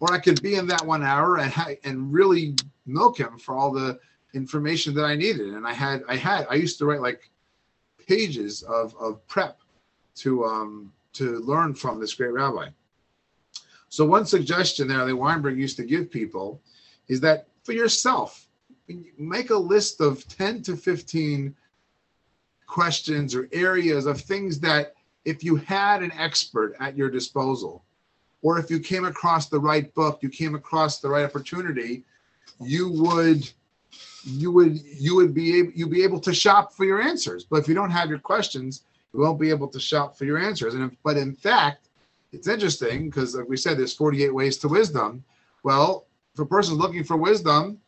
or 0.00 0.12
I 0.12 0.18
could 0.18 0.42
be 0.42 0.56
in 0.56 0.66
that 0.68 0.84
one 0.84 1.02
hour 1.02 1.38
and 1.38 1.78
and 1.84 2.12
really 2.12 2.54
milk 2.86 3.18
him 3.18 3.38
for 3.38 3.56
all 3.56 3.72
the 3.72 3.98
information 4.34 4.94
that 4.94 5.04
I 5.04 5.16
needed. 5.16 5.54
And 5.54 5.66
I 5.66 5.72
had, 5.72 6.02
I 6.08 6.16
had, 6.16 6.46
I 6.50 6.54
used 6.54 6.78
to 6.78 6.86
write 6.86 7.00
like 7.00 7.30
pages 8.06 8.62
of 8.62 8.94
of 8.96 9.26
prep 9.26 9.58
to 10.16 10.44
um, 10.44 10.92
to 11.14 11.38
learn 11.40 11.74
from 11.74 12.00
this 12.00 12.14
great 12.14 12.32
rabbi. 12.32 12.68
So 13.88 14.04
one 14.04 14.26
suggestion 14.26 14.88
there 14.88 15.04
that 15.04 15.16
Weinberg 15.16 15.58
used 15.58 15.76
to 15.78 15.84
give 15.84 16.10
people 16.10 16.60
is 17.08 17.20
that 17.20 17.48
for 17.64 17.72
yourself, 17.72 18.46
make 19.18 19.50
a 19.50 19.56
list 19.56 20.00
of 20.00 20.26
10 20.28 20.62
to 20.64 20.76
15 20.76 21.54
questions 22.66 23.34
or 23.34 23.48
areas 23.52 24.06
of 24.06 24.20
things 24.20 24.60
that 24.60 24.94
if 25.24 25.42
you 25.42 25.56
had 25.56 26.02
an 26.02 26.12
expert 26.12 26.76
at 26.78 26.96
your 26.96 27.08
disposal, 27.08 27.85
or 28.46 28.60
if 28.60 28.70
you 28.70 28.78
came 28.78 29.04
across 29.04 29.48
the 29.48 29.58
right 29.58 29.92
book, 29.94 30.20
you 30.22 30.28
came 30.28 30.54
across 30.54 31.00
the 31.00 31.08
right 31.08 31.24
opportunity, 31.24 32.04
you 32.60 32.88
would 32.92 33.50
you 34.22 34.52
would 34.52 34.78
you 34.84 35.16
would 35.16 35.34
be 35.34 35.58
able 35.58 35.72
you'd 35.74 35.90
be 35.90 36.04
able 36.04 36.20
to 36.20 36.32
shop 36.32 36.72
for 36.72 36.84
your 36.84 37.02
answers. 37.02 37.42
But 37.42 37.56
if 37.56 37.66
you 37.66 37.74
don't 37.74 37.90
have 37.90 38.08
your 38.08 38.20
questions, 38.20 38.84
you 39.12 39.18
won't 39.18 39.40
be 39.40 39.50
able 39.50 39.66
to 39.66 39.80
shop 39.80 40.16
for 40.16 40.26
your 40.26 40.38
answers. 40.38 40.74
And 40.74 40.84
if, 40.84 40.96
but 41.02 41.16
in 41.16 41.34
fact, 41.34 41.88
it's 42.32 42.46
interesting 42.46 43.06
because 43.06 43.34
like 43.34 43.48
we 43.48 43.56
said, 43.56 43.78
there's 43.78 43.94
48 43.94 44.32
ways 44.32 44.58
to 44.58 44.68
wisdom. 44.68 45.24
Well, 45.64 46.06
if 46.32 46.38
a 46.38 46.46
person's 46.46 46.78
looking 46.78 47.02
for 47.02 47.16
wisdom, 47.16 47.80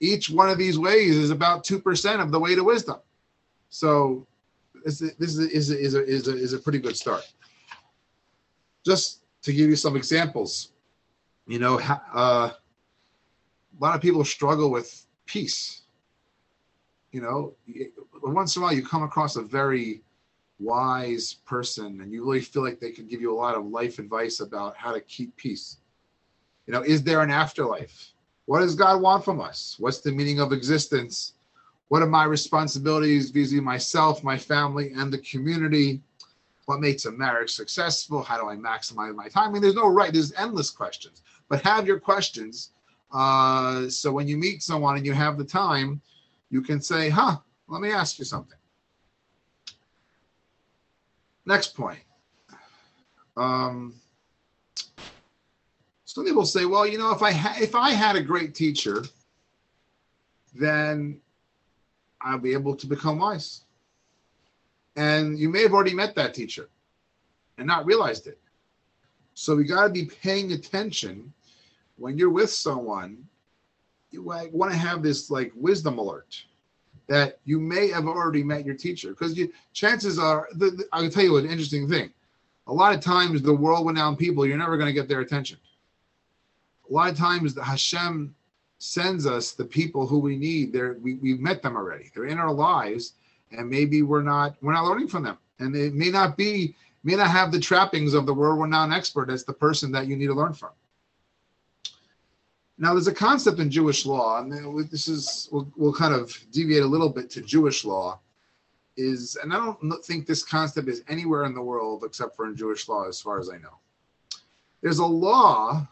each 0.00 0.28
one 0.28 0.50
of 0.50 0.58
these 0.58 0.76
ways 0.76 1.14
is 1.16 1.30
about 1.30 1.62
two 1.62 1.78
percent 1.78 2.20
of 2.20 2.32
the 2.32 2.40
way 2.40 2.56
to 2.56 2.64
wisdom. 2.64 2.98
So 3.70 4.26
this, 4.84 4.98
this 4.98 5.36
is, 5.36 5.38
is, 5.38 5.70
is, 5.70 5.94
a, 5.94 6.04
is, 6.04 6.26
a, 6.26 6.36
is 6.36 6.52
a 6.52 6.58
pretty 6.58 6.80
good 6.80 6.96
start. 6.96 7.22
Just 8.84 9.20
to 9.44 9.52
give 9.52 9.68
you 9.68 9.76
some 9.76 9.96
examples, 9.96 10.72
you 11.46 11.58
know, 11.58 11.78
uh, 11.80 12.50
a 12.50 13.78
lot 13.78 13.94
of 13.94 14.00
people 14.00 14.24
struggle 14.24 14.70
with 14.70 15.06
peace. 15.26 15.82
You 17.12 17.20
know, 17.20 17.54
once 18.22 18.56
in 18.56 18.62
a 18.62 18.64
while 18.64 18.74
you 18.74 18.84
come 18.84 19.02
across 19.02 19.36
a 19.36 19.42
very 19.42 20.02
wise 20.58 21.34
person 21.46 22.00
and 22.00 22.12
you 22.12 22.24
really 22.24 22.40
feel 22.40 22.64
like 22.64 22.80
they 22.80 22.90
could 22.90 23.08
give 23.08 23.20
you 23.20 23.32
a 23.32 23.36
lot 23.36 23.54
of 23.54 23.66
life 23.66 23.98
advice 23.98 24.40
about 24.40 24.76
how 24.76 24.92
to 24.92 25.00
keep 25.00 25.36
peace. 25.36 25.78
You 26.66 26.72
know, 26.72 26.82
is 26.82 27.02
there 27.02 27.20
an 27.20 27.30
afterlife? 27.30 28.12
What 28.46 28.60
does 28.60 28.74
God 28.74 29.00
want 29.00 29.24
from 29.24 29.40
us? 29.40 29.76
What's 29.78 30.00
the 30.00 30.12
meaning 30.12 30.40
of 30.40 30.52
existence? 30.52 31.34
What 31.88 32.02
are 32.02 32.06
my 32.06 32.24
responsibilities 32.24 33.30
vis-a-vis 33.30 33.62
myself, 33.62 34.24
my 34.24 34.38
family, 34.38 34.92
and 34.96 35.12
the 35.12 35.18
community? 35.18 36.02
What 36.66 36.80
makes 36.80 37.04
a 37.04 37.12
marriage 37.12 37.52
successful? 37.52 38.22
How 38.22 38.38
do 38.40 38.48
I 38.48 38.56
maximize 38.56 39.14
my 39.14 39.28
time? 39.28 39.50
I 39.50 39.52
mean, 39.52 39.62
there's 39.62 39.74
no 39.74 39.88
right, 39.88 40.12
there's 40.12 40.32
endless 40.34 40.70
questions. 40.70 41.22
But 41.48 41.62
have 41.62 41.86
your 41.86 42.00
questions. 42.00 42.70
Uh, 43.12 43.88
so 43.88 44.10
when 44.10 44.26
you 44.26 44.36
meet 44.36 44.62
someone 44.62 44.96
and 44.96 45.04
you 45.04 45.12
have 45.12 45.36
the 45.36 45.44
time, 45.44 46.00
you 46.50 46.62
can 46.62 46.80
say, 46.80 47.08
huh, 47.08 47.36
let 47.68 47.80
me 47.80 47.90
ask 47.90 48.18
you 48.18 48.24
something. 48.24 48.58
Next 51.46 51.76
point. 51.76 52.00
Um, 53.36 53.94
some 56.04 56.24
people 56.24 56.46
say, 56.46 56.64
well, 56.64 56.86
you 56.86 56.96
know, 56.96 57.10
if 57.10 57.22
I 57.22 57.32
ha- 57.32 57.58
if 57.60 57.74
I 57.74 57.90
had 57.90 58.16
a 58.16 58.22
great 58.22 58.54
teacher, 58.54 59.04
then 60.54 61.20
I'll 62.20 62.38
be 62.38 62.52
able 62.52 62.76
to 62.76 62.86
become 62.86 63.18
wise. 63.18 63.62
And 64.96 65.38
you 65.38 65.48
may 65.48 65.62
have 65.62 65.72
already 65.72 65.94
met 65.94 66.14
that 66.14 66.34
teacher 66.34 66.68
and 67.58 67.66
not 67.66 67.86
realized 67.86 68.26
it. 68.26 68.38
So 69.34 69.56
we 69.56 69.64
got 69.64 69.84
to 69.84 69.92
be 69.92 70.04
paying 70.04 70.52
attention. 70.52 71.32
When 71.96 72.18
you're 72.18 72.30
with 72.30 72.50
someone. 72.50 73.28
You 74.10 74.22
want 74.22 74.70
to 74.70 74.78
have 74.78 75.02
this 75.02 75.28
like 75.28 75.50
wisdom 75.56 75.98
alert 75.98 76.44
that 77.08 77.38
you 77.44 77.58
may 77.58 77.88
have 77.88 78.06
already 78.06 78.42
met 78.42 78.64
your 78.64 78.76
teacher. 78.76 79.10
Because 79.10 79.36
you 79.36 79.52
chances 79.72 80.18
are 80.18 80.48
the, 80.54 80.70
the, 80.70 80.84
i'll 80.92 81.10
tell 81.10 81.24
you 81.24 81.36
an 81.36 81.46
interesting 81.46 81.88
thing. 81.88 82.12
A 82.66 82.72
lot 82.72 82.94
of 82.94 83.00
times 83.00 83.42
the 83.42 83.52
world 83.52 83.86
renowned 83.86 84.18
people 84.18 84.46
you're 84.46 84.56
never 84.56 84.76
going 84.76 84.86
to 84.86 84.92
get 84.92 85.08
their 85.08 85.20
attention. 85.20 85.58
A 86.88 86.92
lot 86.92 87.10
of 87.10 87.18
times 87.18 87.54
the 87.54 87.64
hashem 87.64 88.34
sends 88.78 89.26
us 89.26 89.52
the 89.52 89.64
people 89.64 90.06
who 90.06 90.18
we 90.18 90.36
need. 90.36 90.72
They're 90.72 90.94
we, 91.02 91.14
we've 91.14 91.40
met 91.40 91.62
them 91.62 91.76
already. 91.76 92.10
They're 92.14 92.26
in 92.26 92.38
our 92.38 92.52
lives 92.52 93.14
and 93.56 93.68
maybe 93.68 94.02
we're 94.02 94.22
not 94.22 94.56
we're 94.62 94.72
not 94.72 94.84
learning 94.84 95.08
from 95.08 95.22
them 95.22 95.38
and 95.58 95.74
it 95.74 95.94
may 95.94 96.10
not 96.10 96.36
be 96.36 96.74
may 97.02 97.14
not 97.14 97.30
have 97.30 97.52
the 97.52 97.60
trappings 97.60 98.14
of 98.14 98.26
the 98.26 98.34
world 98.34 98.60
renowned 98.60 98.92
expert 98.92 99.30
as 99.30 99.44
the 99.44 99.52
person 99.52 99.92
that 99.92 100.06
you 100.06 100.16
need 100.16 100.26
to 100.26 100.34
learn 100.34 100.52
from 100.52 100.70
now, 102.76 102.92
there's 102.92 103.06
a 103.06 103.14
concept 103.14 103.60
in 103.60 103.70
Jewish 103.70 104.04
law, 104.04 104.40
and 104.40 104.90
this 104.90 105.06
is 105.06 105.48
we'll, 105.52 105.70
we'll 105.76 105.94
kind 105.94 106.12
of 106.12 106.36
deviate 106.50 106.82
a 106.82 106.86
little 106.86 107.08
bit 107.08 107.30
to 107.30 107.40
Jewish 107.40 107.84
law. 107.84 108.18
Is 108.96 109.36
and 109.42 109.52
I 109.52 109.56
don't 109.56 110.04
think 110.04 110.26
this 110.26 110.44
concept 110.44 110.88
is 110.88 111.02
anywhere 111.08 111.44
in 111.44 111.54
the 111.54 111.62
world 111.62 112.04
except 112.04 112.36
for 112.36 112.46
in 112.46 112.56
Jewish 112.56 112.88
law, 112.88 113.08
as 113.08 113.20
far 113.20 113.40
as 113.40 113.50
I 113.50 113.58
know. 113.58 113.78
There's 114.82 114.98
a 114.98 115.06
law 115.06 115.86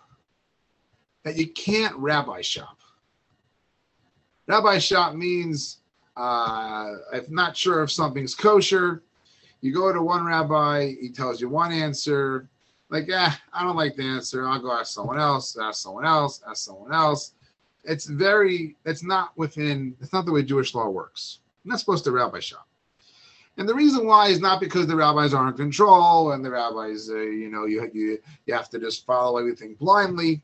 that 1.24 1.36
you 1.36 1.48
can't 1.48 1.96
rabbi 1.96 2.42
shop. 2.42 2.78
Rabbi 4.46 4.78
shop 4.78 5.14
means 5.14 5.78
uh, 6.16 6.94
I'm 7.12 7.26
not 7.28 7.56
sure 7.56 7.82
if 7.82 7.90
something's 7.90 8.34
kosher. 8.34 9.02
You 9.60 9.72
go 9.72 9.92
to 9.92 10.02
one 10.02 10.24
rabbi, 10.24 10.94
he 11.00 11.10
tells 11.10 11.40
you 11.40 11.48
one 11.48 11.72
answer 11.72 12.48
like, 12.92 13.08
yeah, 13.08 13.32
I 13.54 13.64
don't 13.64 13.74
like 13.74 13.96
the 13.96 14.04
answer. 14.04 14.46
I'll 14.46 14.60
go 14.60 14.78
ask 14.78 14.92
someone 14.92 15.18
else, 15.18 15.56
ask 15.56 15.82
someone 15.82 16.04
else, 16.04 16.42
ask 16.46 16.62
someone 16.62 16.92
else. 16.92 17.32
It's 17.84 18.04
very, 18.04 18.76
it's 18.84 19.02
not 19.02 19.36
within, 19.36 19.96
it's 20.00 20.12
not 20.12 20.26
the 20.26 20.32
way 20.32 20.42
Jewish 20.42 20.74
law 20.74 20.90
works. 20.90 21.38
I'm 21.64 21.70
not 21.70 21.80
supposed 21.80 22.04
to 22.04 22.12
rabbi 22.12 22.40
shop. 22.40 22.68
And 23.56 23.66
the 23.66 23.74
reason 23.74 24.06
why 24.06 24.28
is 24.28 24.40
not 24.40 24.60
because 24.60 24.86
the 24.86 24.96
rabbis 24.96 25.32
are 25.32 25.48
in 25.48 25.54
control 25.54 26.32
and 26.32 26.44
the 26.44 26.50
rabbis, 26.50 27.08
uh, 27.10 27.16
you 27.16 27.50
know, 27.50 27.64
you, 27.64 27.90
you, 27.94 28.18
you 28.44 28.54
have 28.54 28.68
to 28.68 28.78
just 28.78 29.06
follow 29.06 29.38
everything 29.38 29.74
blindly. 29.74 30.42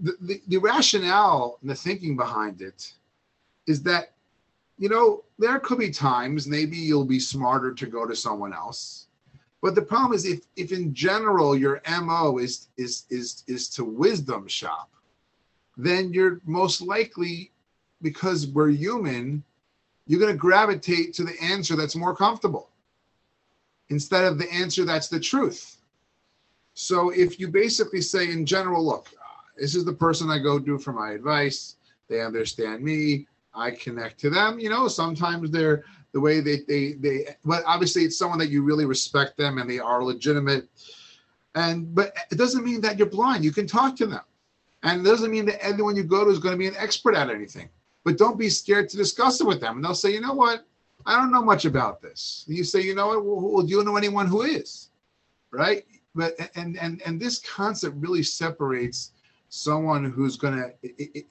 The, 0.00 0.16
the, 0.20 0.42
the 0.48 0.58
rationale 0.58 1.58
and 1.60 1.70
the 1.70 1.76
thinking 1.76 2.16
behind 2.16 2.60
it 2.60 2.92
is 3.68 3.84
that, 3.84 4.14
you 4.78 4.88
know, 4.88 5.24
there 5.38 5.58
could 5.58 5.78
be 5.78 5.90
times 5.90 6.46
maybe 6.46 6.76
you'll 6.76 7.04
be 7.04 7.20
smarter 7.20 7.72
to 7.72 7.86
go 7.86 8.06
to 8.06 8.14
someone 8.14 8.52
else 8.52 9.06
but 9.66 9.74
the 9.74 9.82
problem 9.82 10.12
is 10.12 10.24
if 10.24 10.46
if 10.54 10.70
in 10.70 10.94
general 10.94 11.56
your 11.56 11.82
MO 12.02 12.38
is 12.38 12.68
is 12.76 13.04
is 13.10 13.42
is 13.46 13.68
to 13.70 13.84
wisdom 13.84 14.46
shop, 14.46 14.90
then 15.76 16.12
you're 16.12 16.40
most 16.44 16.80
likely 16.80 17.50
because 18.00 18.46
we're 18.46 18.70
human, 18.70 19.42
you're 20.06 20.20
going 20.20 20.32
to 20.32 20.38
gravitate 20.38 21.14
to 21.14 21.24
the 21.24 21.34
answer 21.42 21.74
that's 21.74 21.96
more 21.96 22.14
comfortable 22.14 22.70
instead 23.88 24.24
of 24.24 24.38
the 24.38 24.48
answer 24.52 24.84
that's 24.84 25.08
the 25.08 25.18
truth. 25.18 25.78
So 26.74 27.10
if 27.10 27.40
you 27.40 27.48
basically 27.48 28.02
say 28.02 28.30
in 28.30 28.44
general, 28.44 28.84
look, 28.84 29.08
uh, 29.14 29.48
this 29.56 29.74
is 29.74 29.84
the 29.84 29.92
person 29.92 30.30
I 30.30 30.38
go 30.38 30.60
to 30.60 30.78
for 30.78 30.92
my 30.92 31.10
advice. 31.10 31.76
They 32.08 32.20
understand 32.20 32.84
me. 32.84 33.26
I 33.56 33.70
connect 33.72 34.20
to 34.20 34.30
them. 34.30 34.58
You 34.58 34.70
know, 34.70 34.88
sometimes 34.88 35.50
they're 35.50 35.84
the 36.12 36.20
way 36.20 36.40
they 36.40 36.60
they 36.68 36.92
they 36.94 37.36
but 37.44 37.62
obviously 37.66 38.02
it's 38.02 38.18
someone 38.18 38.38
that 38.38 38.50
you 38.50 38.62
really 38.62 38.84
respect 38.84 39.36
them 39.36 39.58
and 39.58 39.68
they 39.68 39.78
are 39.78 40.04
legitimate. 40.04 40.68
And 41.54 41.94
but 41.94 42.14
it 42.30 42.36
doesn't 42.36 42.64
mean 42.64 42.80
that 42.82 42.98
you're 42.98 43.08
blind. 43.08 43.44
You 43.44 43.52
can 43.52 43.66
talk 43.66 43.96
to 43.96 44.06
them. 44.06 44.22
And 44.82 45.00
it 45.00 45.10
doesn't 45.10 45.30
mean 45.30 45.46
that 45.46 45.64
everyone 45.64 45.96
you 45.96 46.04
go 46.04 46.24
to 46.24 46.30
is 46.30 46.38
going 46.38 46.52
to 46.52 46.58
be 46.58 46.68
an 46.68 46.76
expert 46.76 47.14
at 47.14 47.30
anything. 47.30 47.68
But 48.04 48.18
don't 48.18 48.38
be 48.38 48.48
scared 48.48 48.88
to 48.90 48.96
discuss 48.96 49.40
it 49.40 49.46
with 49.46 49.60
them. 49.60 49.76
And 49.76 49.84
they'll 49.84 49.94
say, 49.94 50.12
you 50.12 50.20
know 50.20 50.34
what? 50.34 50.64
I 51.06 51.16
don't 51.16 51.32
know 51.32 51.42
much 51.42 51.64
about 51.64 52.00
this. 52.00 52.44
You 52.46 52.62
say, 52.62 52.80
you 52.80 52.94
know 52.94 53.08
what? 53.08 53.24
Well, 53.24 53.40
well, 53.40 53.62
do 53.64 53.70
you 53.70 53.82
know 53.82 53.96
anyone 53.96 54.26
who 54.26 54.42
is? 54.42 54.90
Right? 55.50 55.84
But 56.14 56.34
and 56.54 56.78
and 56.78 57.02
and 57.04 57.20
this 57.20 57.40
concept 57.40 57.96
really 57.98 58.22
separates 58.22 59.12
someone 59.48 60.04
who's 60.04 60.36
going 60.36 60.54
to. 60.54 61.24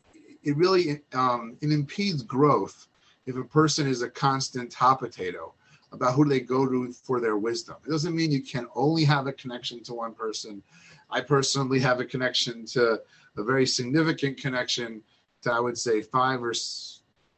It, 0.45 0.55
really 0.55 1.01
um, 1.13 1.57
it 1.61 1.71
impedes 1.71 2.21
growth 2.21 2.87
if 3.25 3.35
a 3.35 3.43
person 3.43 3.87
is 3.87 4.01
a 4.01 4.09
constant 4.09 4.73
hot 4.73 4.99
potato 4.99 5.53
about 5.91 6.13
who 6.13 6.25
they 6.25 6.39
go 6.39 6.67
to 6.67 6.91
for 6.91 7.19
their 7.19 7.37
wisdom. 7.37 7.75
It 7.85 7.89
doesn't 7.89 8.15
mean 8.15 8.31
you 8.31 8.43
can 8.43 8.67
only 8.75 9.03
have 9.05 9.27
a 9.27 9.33
connection 9.33 9.83
to 9.83 9.93
one 9.93 10.13
person. 10.13 10.61
I 11.09 11.21
personally 11.21 11.79
have 11.79 11.99
a 11.99 12.05
connection 12.05 12.65
to 12.67 13.01
a 13.37 13.43
very 13.43 13.65
significant 13.65 14.37
connection 14.37 15.01
to 15.43 15.51
I 15.51 15.59
would 15.59 15.77
say 15.77 16.01
five 16.01 16.43
or 16.43 16.53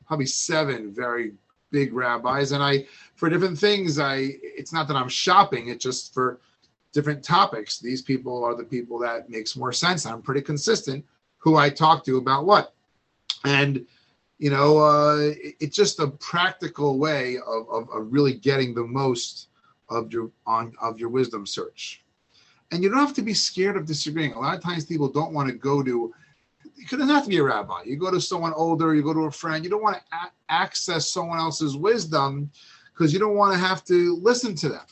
probably 0.06 0.26
seven 0.26 0.94
very 0.94 1.34
big 1.72 1.94
rabbis 1.94 2.52
and 2.54 2.64
I 2.64 2.86
for 3.16 3.30
different 3.30 3.58
things 3.58 4.00
I 4.00 4.30
it's 4.42 4.72
not 4.72 4.88
that 4.88 4.96
I'm 4.96 5.10
shopping 5.10 5.68
it's 5.68 5.84
just 5.84 6.14
for 6.14 6.40
different 6.94 7.24
topics 7.24 7.80
these 7.80 8.02
people 8.02 8.44
are 8.46 8.56
the 8.56 8.64
people 8.64 8.98
that 9.00 9.30
makes 9.30 9.58
more 9.58 9.74
sense 9.74 10.06
I'm 10.06 10.22
pretty 10.22 10.42
consistent 10.42 11.04
who 11.40 11.58
I 11.58 11.70
talk 11.70 12.06
to 12.06 12.18
about 12.18 12.46
what 12.46 12.74
and 13.46 13.86
you 14.38 14.50
know 14.50 14.78
uh, 14.78 15.34
it's 15.60 15.76
just 15.76 16.00
a 16.00 16.08
practical 16.08 17.00
way 17.00 17.38
of, 17.38 17.70
of, 17.70 17.90
of, 17.90 18.12
really 18.12 18.34
getting 18.34 18.74
the 18.74 18.84
most 18.84 19.50
of 19.90 20.12
your 20.12 20.32
on 20.46 20.74
of 20.82 21.00
your 21.00 21.10
wisdom 21.10 21.46
search. 21.46 22.04
And 22.72 22.84
you 22.84 22.90
don't 22.90 23.00
have 23.00 23.14
to 23.14 23.22
be 23.22 23.34
scared 23.34 23.78
of 23.78 23.86
disagreeing. 23.86 24.34
A 24.34 24.40
lot 24.40 24.56
of 24.56 24.62
times 24.62 24.86
people 24.86 25.08
don't 25.08 25.34
want 25.34 25.48
to 25.50 25.56
go 25.56 25.82
to 25.82 26.14
it 26.76 26.90
doesn't 26.90 27.08
have 27.08 27.24
to 27.24 27.30
be 27.30 27.38
a 27.38 27.44
rabbi. 27.44 27.84
You 27.86 27.96
go 27.96 28.12
to 28.12 28.22
someone 28.22 28.54
older 28.54 28.94
you 28.94 29.02
go 29.02 29.14
to 29.14 29.26
a 29.26 29.32
friend 29.32 29.64
you 29.64 29.70
don't 29.70 29.84
want 29.84 29.98
to 29.98 30.02
a- 30.16 30.32
access 30.50 31.10
someone 31.10 31.40
else's 31.40 31.76
wisdom 31.76 32.52
because 32.94 33.14
you 33.14 33.20
don't 33.20 33.36
want 33.36 33.54
to 33.54 33.60
have 33.60 33.84
to 33.86 34.16
listen 34.18 34.56
to 34.56 34.70
them 34.70 34.86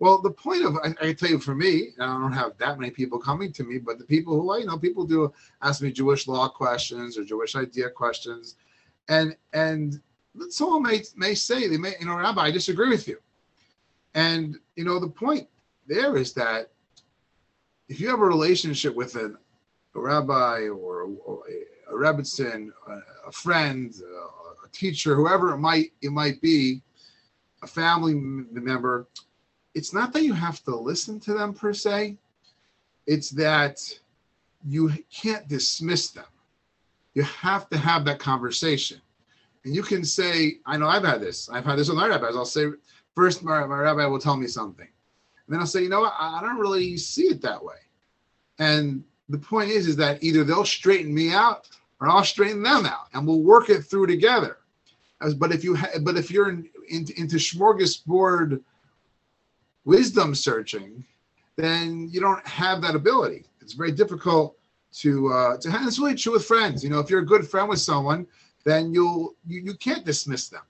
well, 0.00 0.20
the 0.20 0.30
point 0.30 0.64
of 0.64 0.76
I, 0.76 1.08
I 1.08 1.12
tell 1.12 1.30
you, 1.30 1.38
for 1.38 1.54
me, 1.54 1.90
I 1.98 2.06
don't 2.06 2.32
have 2.32 2.56
that 2.58 2.78
many 2.78 2.90
people 2.90 3.18
coming 3.18 3.52
to 3.52 3.64
me, 3.64 3.78
but 3.78 3.98
the 3.98 4.04
people 4.04 4.40
who 4.40 4.50
I 4.50 4.58
you 4.58 4.66
know, 4.66 4.78
people 4.78 5.04
do 5.04 5.32
ask 5.62 5.82
me 5.82 5.90
Jewish 5.90 6.28
law 6.28 6.48
questions 6.48 7.18
or 7.18 7.24
Jewish 7.24 7.56
idea 7.56 7.90
questions, 7.90 8.56
and 9.08 9.36
and 9.52 10.00
someone 10.50 10.82
may 10.82 11.02
may 11.16 11.34
say 11.34 11.66
they 11.66 11.78
may 11.78 11.94
you 11.98 12.06
know 12.06 12.16
Rabbi, 12.16 12.42
I 12.42 12.50
disagree 12.50 12.88
with 12.88 13.08
you, 13.08 13.18
and 14.14 14.56
you 14.76 14.84
know 14.84 15.00
the 15.00 15.08
point 15.08 15.48
there 15.88 16.16
is 16.16 16.32
that 16.34 16.70
if 17.88 17.98
you 18.00 18.08
have 18.08 18.20
a 18.20 18.24
relationship 18.26 18.94
with 18.94 19.16
an, 19.16 19.36
a 19.94 20.00
rabbi 20.00 20.68
or, 20.68 21.08
or 21.24 21.42
a, 21.90 21.94
a 21.94 22.12
a, 22.12 23.02
a 23.26 23.32
friend, 23.32 23.94
a, 24.00 24.66
a 24.66 24.68
teacher, 24.70 25.16
whoever 25.16 25.54
it 25.54 25.58
might 25.58 25.92
it 26.02 26.12
might 26.12 26.40
be, 26.40 26.82
a 27.62 27.66
family 27.66 28.14
member 28.14 29.08
it's 29.74 29.92
not 29.92 30.12
that 30.12 30.22
you 30.22 30.32
have 30.32 30.62
to 30.64 30.74
listen 30.74 31.20
to 31.20 31.34
them 31.34 31.54
per 31.54 31.72
se, 31.72 32.16
it's 33.06 33.30
that 33.30 33.80
you 34.66 34.92
can't 35.12 35.48
dismiss 35.48 36.10
them. 36.10 36.24
You 37.14 37.22
have 37.22 37.68
to 37.70 37.78
have 37.78 38.04
that 38.04 38.18
conversation. 38.18 39.00
And 39.64 39.74
you 39.74 39.82
can 39.82 40.04
say, 40.04 40.58
I 40.66 40.76
know 40.76 40.88
I've 40.88 41.04
had 41.04 41.20
this. 41.20 41.48
I've 41.48 41.64
had 41.64 41.78
this 41.78 41.88
with 41.88 41.98
my 41.98 42.06
rabbis. 42.06 42.36
I'll 42.36 42.44
say, 42.44 42.66
first, 43.14 43.42
my, 43.42 43.66
my 43.66 43.78
rabbi 43.78 44.06
will 44.06 44.18
tell 44.18 44.36
me 44.36 44.46
something. 44.46 44.86
And 44.86 45.54
then 45.54 45.60
I'll 45.60 45.66
say, 45.66 45.82
you 45.82 45.88
know 45.88 46.00
what? 46.00 46.14
I 46.18 46.40
don't 46.40 46.58
really 46.58 46.96
see 46.96 47.24
it 47.24 47.40
that 47.42 47.62
way. 47.62 47.76
And 48.58 49.02
the 49.28 49.38
point 49.38 49.70
is, 49.70 49.86
is 49.86 49.96
that 49.96 50.22
either 50.22 50.44
they'll 50.44 50.64
straighten 50.64 51.14
me 51.14 51.32
out 51.32 51.68
or 52.00 52.08
I'll 52.08 52.24
straighten 52.24 52.62
them 52.62 52.86
out 52.86 53.08
and 53.14 53.26
we'll 53.26 53.42
work 53.42 53.70
it 53.70 53.82
through 53.82 54.06
together. 54.06 54.58
As, 55.20 55.34
but 55.34 55.52
if 55.52 55.64
you, 55.64 55.74
ha- 55.74 55.98
but 56.02 56.16
if 56.16 56.30
you're 56.30 56.50
in, 56.50 56.68
in, 56.88 57.06
into 57.16 57.36
smorgasbord 57.36 58.60
wisdom 59.88 60.34
searching, 60.34 61.02
then 61.56 62.08
you 62.12 62.20
don't 62.20 62.46
have 62.46 62.82
that 62.82 62.94
ability. 62.94 63.46
It's 63.62 63.72
very 63.72 63.90
difficult 63.90 64.56
to 65.00 65.32
uh, 65.32 65.56
to 65.58 65.70
have. 65.70 65.86
It's 65.88 65.98
really 65.98 66.14
true 66.14 66.34
with 66.34 66.44
friends. 66.44 66.84
You 66.84 66.90
know, 66.90 67.00
if 67.00 67.08
you're 67.08 67.26
a 67.26 67.32
good 67.34 67.48
friend 67.48 67.68
with 67.68 67.80
someone, 67.80 68.26
then 68.64 68.92
you'll 68.92 69.34
you, 69.46 69.62
you 69.62 69.74
can't 69.74 70.04
dismiss 70.04 70.48
them. 70.50 70.66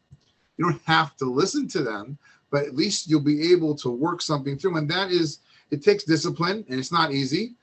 You 0.57 0.67
don't 0.67 0.83
have 0.87 1.17
to 1.17 1.25
listen 1.25 1.67
to 1.69 1.83
them, 1.83 2.17
but 2.51 2.65
at 2.65 2.77
least 2.77 3.09
you'll 3.09 3.21
be 3.35 3.53
able 3.53 3.75
to 3.77 3.91
work 3.91 4.23
something 4.23 4.57
through. 4.57 4.77
And 4.77 4.89
that 4.91 5.11
is, 5.11 5.41
it 5.71 5.83
takes 5.83 6.05
discipline, 6.05 6.65
and 6.69 6.79
it's 6.79 6.93
not 6.93 7.13
easy. 7.13 7.55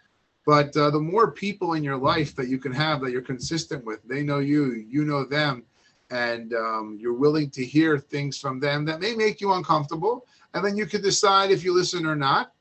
But 0.45 0.75
uh, 0.77 0.91
the 0.91 0.99
more 0.99 1.31
people 1.31 1.73
in 1.73 1.83
your 1.83 1.97
life 1.97 2.35
that 2.35 2.49
you 2.49 2.59
can 2.59 2.73
have 2.73 3.01
that 3.01 3.11
you're 3.11 3.21
consistent 3.33 3.83
with, 3.83 3.99
they 4.03 4.21
know 4.23 4.39
you, 4.39 4.85
you 4.87 5.03
know 5.03 5.25
them, 5.25 5.63
and 6.11 6.53
um, 6.53 6.97
you're 7.01 7.21
willing 7.25 7.49
to 7.51 7.65
hear 7.65 7.97
things 7.97 8.37
from 8.37 8.59
them 8.59 8.85
that 8.85 9.01
may 9.01 9.15
make 9.15 9.41
you 9.41 9.53
uncomfortable 9.53 10.25
and 10.55 10.63
then 10.65 10.77
you 10.77 10.85
can 10.85 11.01
decide 11.01 11.51
if 11.51 11.63
you 11.63 11.73
listen 11.73 12.05
or 12.05 12.15
not. 12.15 12.53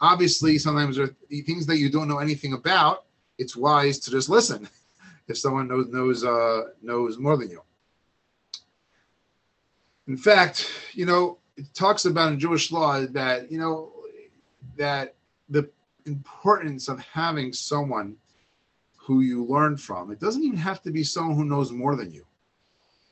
Obviously, 0.00 0.58
sometimes 0.58 0.96
there 0.96 1.06
are 1.06 1.42
things 1.46 1.66
that 1.66 1.76
you 1.76 1.90
don't 1.90 2.08
know 2.08 2.18
anything 2.18 2.54
about. 2.54 3.04
It's 3.38 3.54
wise 3.54 3.98
to 4.00 4.10
just 4.10 4.28
listen 4.28 4.68
if 5.28 5.38
someone 5.38 5.68
knows 5.68 5.88
knows 5.88 6.24
uh, 6.24 6.62
knows 6.82 7.18
more 7.18 7.36
than 7.36 7.50
you. 7.50 7.62
In 10.08 10.16
fact, 10.16 10.70
you 10.92 11.06
know, 11.06 11.38
it 11.56 11.72
talks 11.74 12.06
about 12.06 12.32
in 12.32 12.40
Jewish 12.40 12.72
law 12.72 13.00
that 13.06 13.52
you 13.52 13.58
know 13.58 13.92
that 14.76 15.14
the 15.50 15.68
importance 16.06 16.88
of 16.88 16.98
having 17.00 17.52
someone 17.52 18.16
who 18.96 19.20
you 19.20 19.44
learn 19.44 19.76
from. 19.76 20.10
It 20.10 20.18
doesn't 20.18 20.42
even 20.42 20.58
have 20.58 20.82
to 20.82 20.90
be 20.90 21.04
someone 21.04 21.36
who 21.36 21.44
knows 21.44 21.70
more 21.70 21.94
than 21.94 22.10
you. 22.10 22.24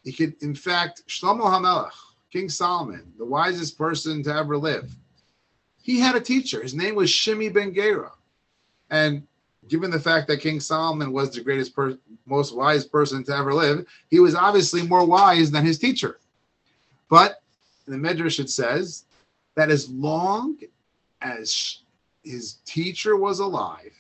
It 0.05 0.17
could, 0.17 0.43
in 0.43 0.55
fact, 0.55 1.03
Shlomo 1.07 1.43
HaMelech, 1.43 1.93
King 2.33 2.49
Solomon, 2.49 3.13
the 3.19 3.27
wisest 3.27 3.77
person 3.77 4.23
to 4.23 4.35
ever 4.35 4.57
live, 4.57 4.91
he 5.83 6.01
had 6.01 6.17
a 6.17 6.21
teacher. 6.21 6.63
His 6.63 6.75
name 6.75 6.95
was 6.95 7.11
Shimi 7.11 7.53
Ben 7.53 7.75
Gera. 7.75 8.13
And 8.91 9.27
given 9.69 9.91
the 9.91 10.01
fact 10.01 10.29
that 10.29 10.41
King 10.41 10.59
Solomon 10.59 11.13
was 11.13 11.31
the 11.31 11.43
greatest, 11.43 11.75
per- 11.75 11.99
most 12.25 12.57
wise 12.57 12.87
person 12.87 13.23
to 13.25 13.37
ever 13.37 13.53
live, 13.53 13.87
he 14.09 14.19
was 14.19 14.35
obviously 14.35 14.87
more 14.87 15.07
wise 15.07 15.51
than 15.51 15.67
his 15.67 15.79
teacher. 15.79 16.21
But 17.11 17.43
the 17.87 17.99
Midrash 17.99 18.41
it 18.41 18.49
says 18.49 19.05
that 19.55 19.71
as 19.71 19.91
long 19.91 20.57
as 21.21 21.81
his 22.25 22.55
teacher 22.65 23.17
was 23.17 23.41
alive, 23.41 23.93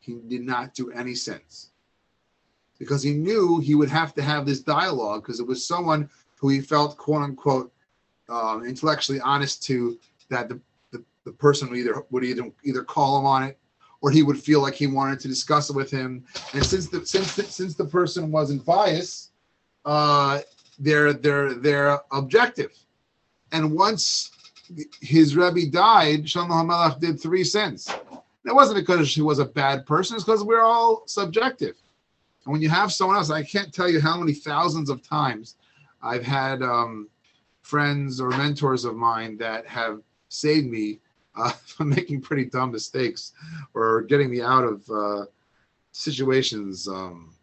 he 0.00 0.14
did 0.26 0.42
not 0.42 0.74
do 0.74 0.90
any 0.90 1.14
sins 1.14 1.70
because 2.78 3.02
he 3.02 3.12
knew 3.12 3.60
he 3.60 3.74
would 3.74 3.88
have 3.88 4.14
to 4.14 4.22
have 4.22 4.44
this 4.44 4.60
dialogue 4.60 5.22
because 5.22 5.40
it 5.40 5.46
was 5.46 5.66
someone 5.66 6.10
who 6.44 6.50
he 6.50 6.60
felt 6.60 6.98
quote 6.98 7.22
unquote 7.22 7.72
um, 8.28 8.66
intellectually 8.66 9.18
honest 9.20 9.62
to 9.62 9.98
that 10.28 10.46
the, 10.46 10.60
the, 10.92 11.02
the 11.24 11.32
person 11.32 11.70
would 11.70 11.78
either 11.78 12.04
would 12.10 12.22
either 12.22 12.50
either 12.64 12.84
call 12.84 13.18
him 13.18 13.24
on 13.24 13.44
it 13.44 13.58
or 14.02 14.10
he 14.10 14.22
would 14.22 14.38
feel 14.38 14.60
like 14.60 14.74
he 14.74 14.86
wanted 14.86 15.18
to 15.18 15.26
discuss 15.26 15.70
it 15.70 15.76
with 15.76 15.90
him 15.90 16.22
and 16.52 16.62
since 16.62 16.90
the 16.90 17.06
since 17.06 17.34
the, 17.34 17.44
since 17.44 17.74
the 17.74 17.84
person 17.86 18.30
wasn't 18.30 18.62
biased 18.66 19.30
uh 19.86 20.42
they're 20.78 21.14
they're 21.14 21.54
they're 21.54 21.98
objective 22.12 22.72
and 23.52 23.72
once 23.74 24.30
his 25.00 25.36
Rebbe 25.36 25.70
died, 25.70 26.24
Shlomo 26.24 26.64
HaMelech 26.64 26.98
did 26.98 27.20
three 27.20 27.44
sins. 27.44 27.88
It 28.46 28.54
wasn't 28.54 28.78
because 28.78 29.14
he 29.14 29.22
was 29.22 29.38
a 29.38 29.44
bad 29.44 29.86
person, 29.86 30.16
it's 30.16 30.24
because 30.24 30.42
we're 30.42 30.62
all 30.62 31.04
subjective. 31.06 31.76
And 32.44 32.52
when 32.52 32.60
you 32.60 32.68
have 32.68 32.92
someone 32.92 33.16
else, 33.16 33.30
I 33.30 33.42
can't 33.42 33.72
tell 33.72 33.88
you 33.88 34.00
how 34.00 34.18
many 34.18 34.32
thousands 34.32 34.90
of 34.90 35.06
times 35.06 35.56
I've 36.04 36.24
had 36.24 36.62
um, 36.62 37.08
friends 37.62 38.20
or 38.20 38.28
mentors 38.30 38.84
of 38.84 38.94
mine 38.94 39.38
that 39.38 39.66
have 39.66 40.00
saved 40.28 40.66
me 40.66 41.00
uh, 41.36 41.50
from 41.66 41.88
making 41.88 42.20
pretty 42.20 42.44
dumb 42.44 42.70
mistakes 42.70 43.32
or 43.72 44.02
getting 44.02 44.30
me 44.30 44.42
out 44.42 44.64
of 44.64 44.88
uh, 44.90 45.24
situations 45.92 46.86
um, 46.86 47.34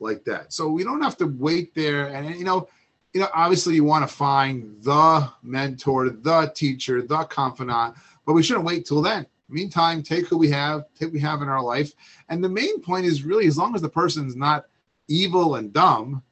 like 0.00 0.24
that. 0.24 0.52
So 0.52 0.68
we 0.68 0.82
don't 0.82 1.02
have 1.02 1.16
to 1.18 1.26
wait 1.26 1.74
there. 1.74 2.08
And 2.08 2.34
you 2.36 2.44
know, 2.44 2.68
you 3.12 3.20
know, 3.20 3.28
obviously 3.32 3.76
you 3.76 3.84
want 3.84 4.06
to 4.08 4.12
find 4.12 4.82
the 4.82 5.30
mentor, 5.42 6.10
the 6.10 6.52
teacher, 6.54 7.00
the 7.00 7.24
confidant, 7.24 7.94
but 8.26 8.32
we 8.32 8.42
shouldn't 8.42 8.66
wait 8.66 8.86
till 8.86 9.02
then. 9.02 9.24
Meantime, 9.48 10.02
take 10.02 10.26
who 10.26 10.38
we 10.38 10.50
have, 10.50 10.86
take 10.98 11.12
we 11.12 11.20
have 11.20 11.42
in 11.42 11.48
our 11.48 11.62
life. 11.62 11.92
And 12.28 12.42
the 12.42 12.48
main 12.48 12.80
point 12.80 13.06
is 13.06 13.22
really 13.22 13.46
as 13.46 13.56
long 13.56 13.74
as 13.74 13.82
the 13.82 13.88
person's 13.88 14.34
not 14.34 14.64
evil 15.06 15.56
and 15.56 15.72
dumb, 15.72 16.22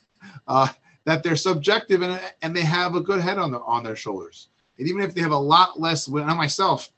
uh, 0.48 0.68
that 1.04 1.22
they're 1.22 1.36
subjective 1.36 2.02
and, 2.02 2.20
and 2.42 2.54
they 2.54 2.62
have 2.62 2.94
a 2.94 3.00
good 3.00 3.20
head 3.20 3.38
on 3.38 3.50
their 3.50 3.62
on 3.64 3.82
their 3.82 3.96
shoulders. 3.96 4.48
And 4.78 4.88
even 4.88 5.02
if 5.02 5.14
they 5.14 5.20
have 5.20 5.32
a 5.32 5.36
lot 5.36 5.80
less, 5.80 6.08
when 6.08 6.24
I 6.24 6.34
myself, 6.34 6.90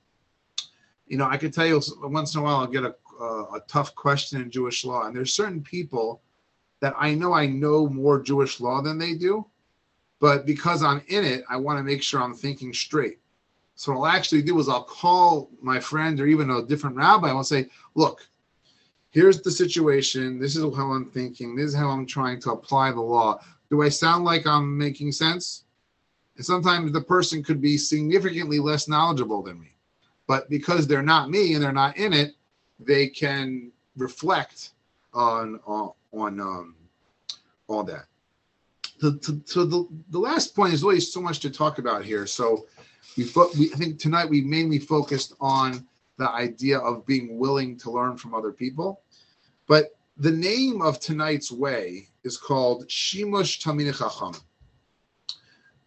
you 1.07 1.17
know, 1.17 1.27
I 1.27 1.37
could 1.37 1.53
tell 1.53 1.67
you 1.67 1.81
once 2.03 2.35
in 2.35 2.41
a 2.41 2.45
while 2.45 2.57
I'll 2.57 2.67
get 2.67 2.85
a, 2.85 2.95
uh, 3.21 3.57
a 3.57 3.61
tough 3.69 3.95
question 3.95 4.41
in 4.41 4.51
Jewish 4.51 4.85
law, 4.85 5.07
and 5.07 5.17
there's 5.17 5.35
certain 5.35 5.63
people 5.63 6.23
that 6.81 6.95
I 6.99 7.15
know 7.15 7.33
I 7.33 7.47
know 7.47 7.89
more 7.89 8.23
Jewish 8.23 8.61
law 8.61 8.83
than 8.83 8.99
they 8.99 9.15
do, 9.15 9.47
but 10.21 10.47
because 10.47 10.83
I'm 10.83 11.03
in 11.09 11.25
it, 11.25 11.45
I 11.49 11.57
want 11.57 11.79
to 11.79 11.83
make 11.83 12.03
sure 12.03 12.23
I'm 12.23 12.35
thinking 12.35 12.73
straight. 12.73 13.19
So 13.75 13.93
what 13.93 14.09
I'll 14.09 14.17
actually 14.17 14.43
do 14.43 14.59
is 14.59 14.69
I'll 14.69 14.85
call 14.85 15.51
my 15.61 15.81
friend 15.81 16.21
or 16.21 16.27
even 16.27 16.51
a 16.51 16.63
different 16.63 16.97
rabbi. 16.97 17.29
And 17.29 17.37
I'll 17.37 17.45
say, 17.45 17.69
look, 17.95 18.27
here's 19.11 19.43
the 19.43 19.51
situation. 19.51 20.39
This 20.39 20.57
is 20.57 20.63
how 20.63 20.93
I'm 20.93 21.11
thinking. 21.11 21.57
This 21.57 21.71
is 21.71 21.75
how 21.75 21.89
I'm 21.89 22.07
trying 22.07 22.41
to 22.43 22.53
apply 22.53 22.93
the 22.93 23.01
law. 23.01 23.41
Do 23.71 23.83
I 23.83 23.89
sound 23.89 24.25
like 24.25 24.47
I'm 24.47 24.77
making 24.77 25.13
sense? 25.13 25.65
And 26.37 26.45
sometimes 26.45 26.93
the 26.93 27.01
person 27.01 27.43
could 27.43 27.61
be 27.61 27.77
significantly 27.77 28.59
less 28.59 28.89
knowledgeable 28.89 29.43
than 29.43 29.61
me. 29.61 29.75
But 30.27 30.49
because 30.49 30.87
they're 30.87 31.03
not 31.03 31.31
me 31.31 31.55
and 31.55 31.63
they're 31.63 31.73
not 31.73 31.97
in 31.97 32.13
it, 32.13 32.35
they 32.81 33.09
can 33.09 33.71
reflect 33.97 34.71
on 35.13 35.61
on, 35.67 35.93
on 36.13 36.41
um, 36.41 36.75
all 37.69 37.85
that. 37.85 38.07
So, 39.01 39.15
to, 39.15 39.41
to 39.41 39.65
the, 39.65 39.89
the 40.11 40.19
last 40.19 40.55
point 40.55 40.73
is 40.73 40.83
really 40.83 41.01
so 41.01 41.21
much 41.21 41.41
to 41.41 41.51
talk 41.51 41.79
about 41.79 42.05
here. 42.05 42.27
So 42.27 42.67
we, 43.17 43.25
we 43.59 43.73
I 43.73 43.77
think 43.77 43.99
tonight 43.99 44.29
we 44.29 44.41
mainly 44.41 44.79
focused 44.79 45.35
on 45.41 45.87
the 46.17 46.31
idea 46.31 46.79
of 46.79 47.05
being 47.07 47.39
willing 47.39 47.77
to 47.79 47.91
learn 47.91 48.17
from 48.17 48.35
other 48.35 48.53
people. 48.53 49.01
But 49.67 49.97
the 50.17 50.31
name 50.31 50.81
of 50.81 51.01
tonight's 51.01 51.51
way 51.51 52.09
is 52.23 52.37
called 52.37 52.87
Shimush 52.89 53.61
Talmidei 53.61 53.93
Chachamim, 53.93 54.41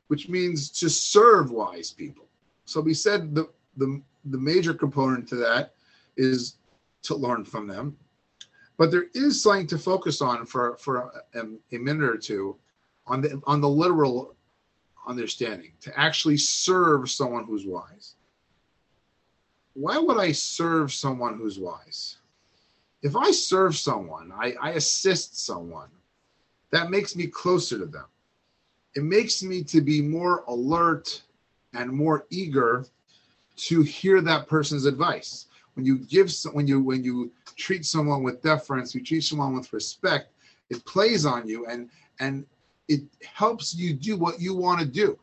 which 0.08 0.28
means 0.28 0.70
to 0.72 0.90
serve 0.90 1.52
wise 1.52 1.92
people. 1.92 2.26
So 2.66 2.82
we 2.82 2.94
said 2.94 3.34
the, 3.34 3.50
the, 3.78 4.02
the 4.26 4.38
major 4.38 4.74
component 4.74 5.28
to 5.30 5.36
that 5.38 5.74
is 6.18 6.58
to 7.04 7.16
learn 7.16 7.46
from 7.46 7.68
them. 7.68 7.96
But 8.78 8.92
there 8.92 9.08
is 9.14 9.42
something 9.42 9.68
to 9.68 9.78
focus 9.78 10.22
on 10.22 10.46
for, 10.46 10.78
for 10.78 11.24
a, 11.34 11.46
a 11.72 11.78
minute 11.80 12.04
or 12.04 12.18
two 12.18 12.58
on 13.08 13.22
the 13.22 13.42
on 13.48 13.62
the 13.62 13.70
literal 13.70 14.36
understanding, 15.08 15.72
to 15.80 15.98
actually 15.98 16.38
serve 16.38 17.10
someone 17.10 17.46
who's 17.46 17.66
wise. 17.66 18.16
Why 19.74 19.98
would 19.98 20.18
I 20.18 20.34
serve 20.34 20.92
someone 20.92 21.38
who's 21.38 21.58
wise? 21.58 22.17
If 23.02 23.16
I 23.16 23.32
serve 23.32 23.76
someone, 23.76 24.32
I, 24.36 24.54
I 24.62 24.72
assist 24.72 25.46
someone, 25.46 25.90
that 26.72 26.90
makes 26.90 27.16
me 27.16 27.28
closer 27.28 27.78
to 27.78 27.86
them. 27.86 28.06
It 28.96 29.04
makes 29.04 29.44
me 29.44 29.64
to 29.66 29.82
be 29.82 30.02
more 30.02 30.44
alert 30.48 31.22
and 31.74 31.92
more 31.92 32.26
eager 32.30 32.86
to 33.58 33.82
hear 33.82 34.22
that 34.22 34.48
person's 34.48 34.86
advice. 34.86 35.46
When 35.76 35.86
you 35.86 36.00
give 36.00 36.32
when 36.54 36.68
you 36.68 36.82
when 36.82 37.04
you 37.04 37.32
treat 37.56 37.86
someone 37.86 38.24
with 38.24 38.42
deference, 38.42 38.96
you 38.96 39.04
treat 39.04 39.24
someone 39.24 39.54
with 39.54 39.72
respect, 39.74 40.32
it 40.70 40.84
plays 40.86 41.26
on 41.26 41.48
you 41.48 41.68
and 41.68 41.90
and 42.20 42.46
it 42.88 43.02
helps 43.24 43.76
you 43.76 43.94
do 43.94 44.18
what 44.18 44.40
you 44.40 44.56
want 44.56 44.80
to 44.80 44.86
do. 44.86 45.20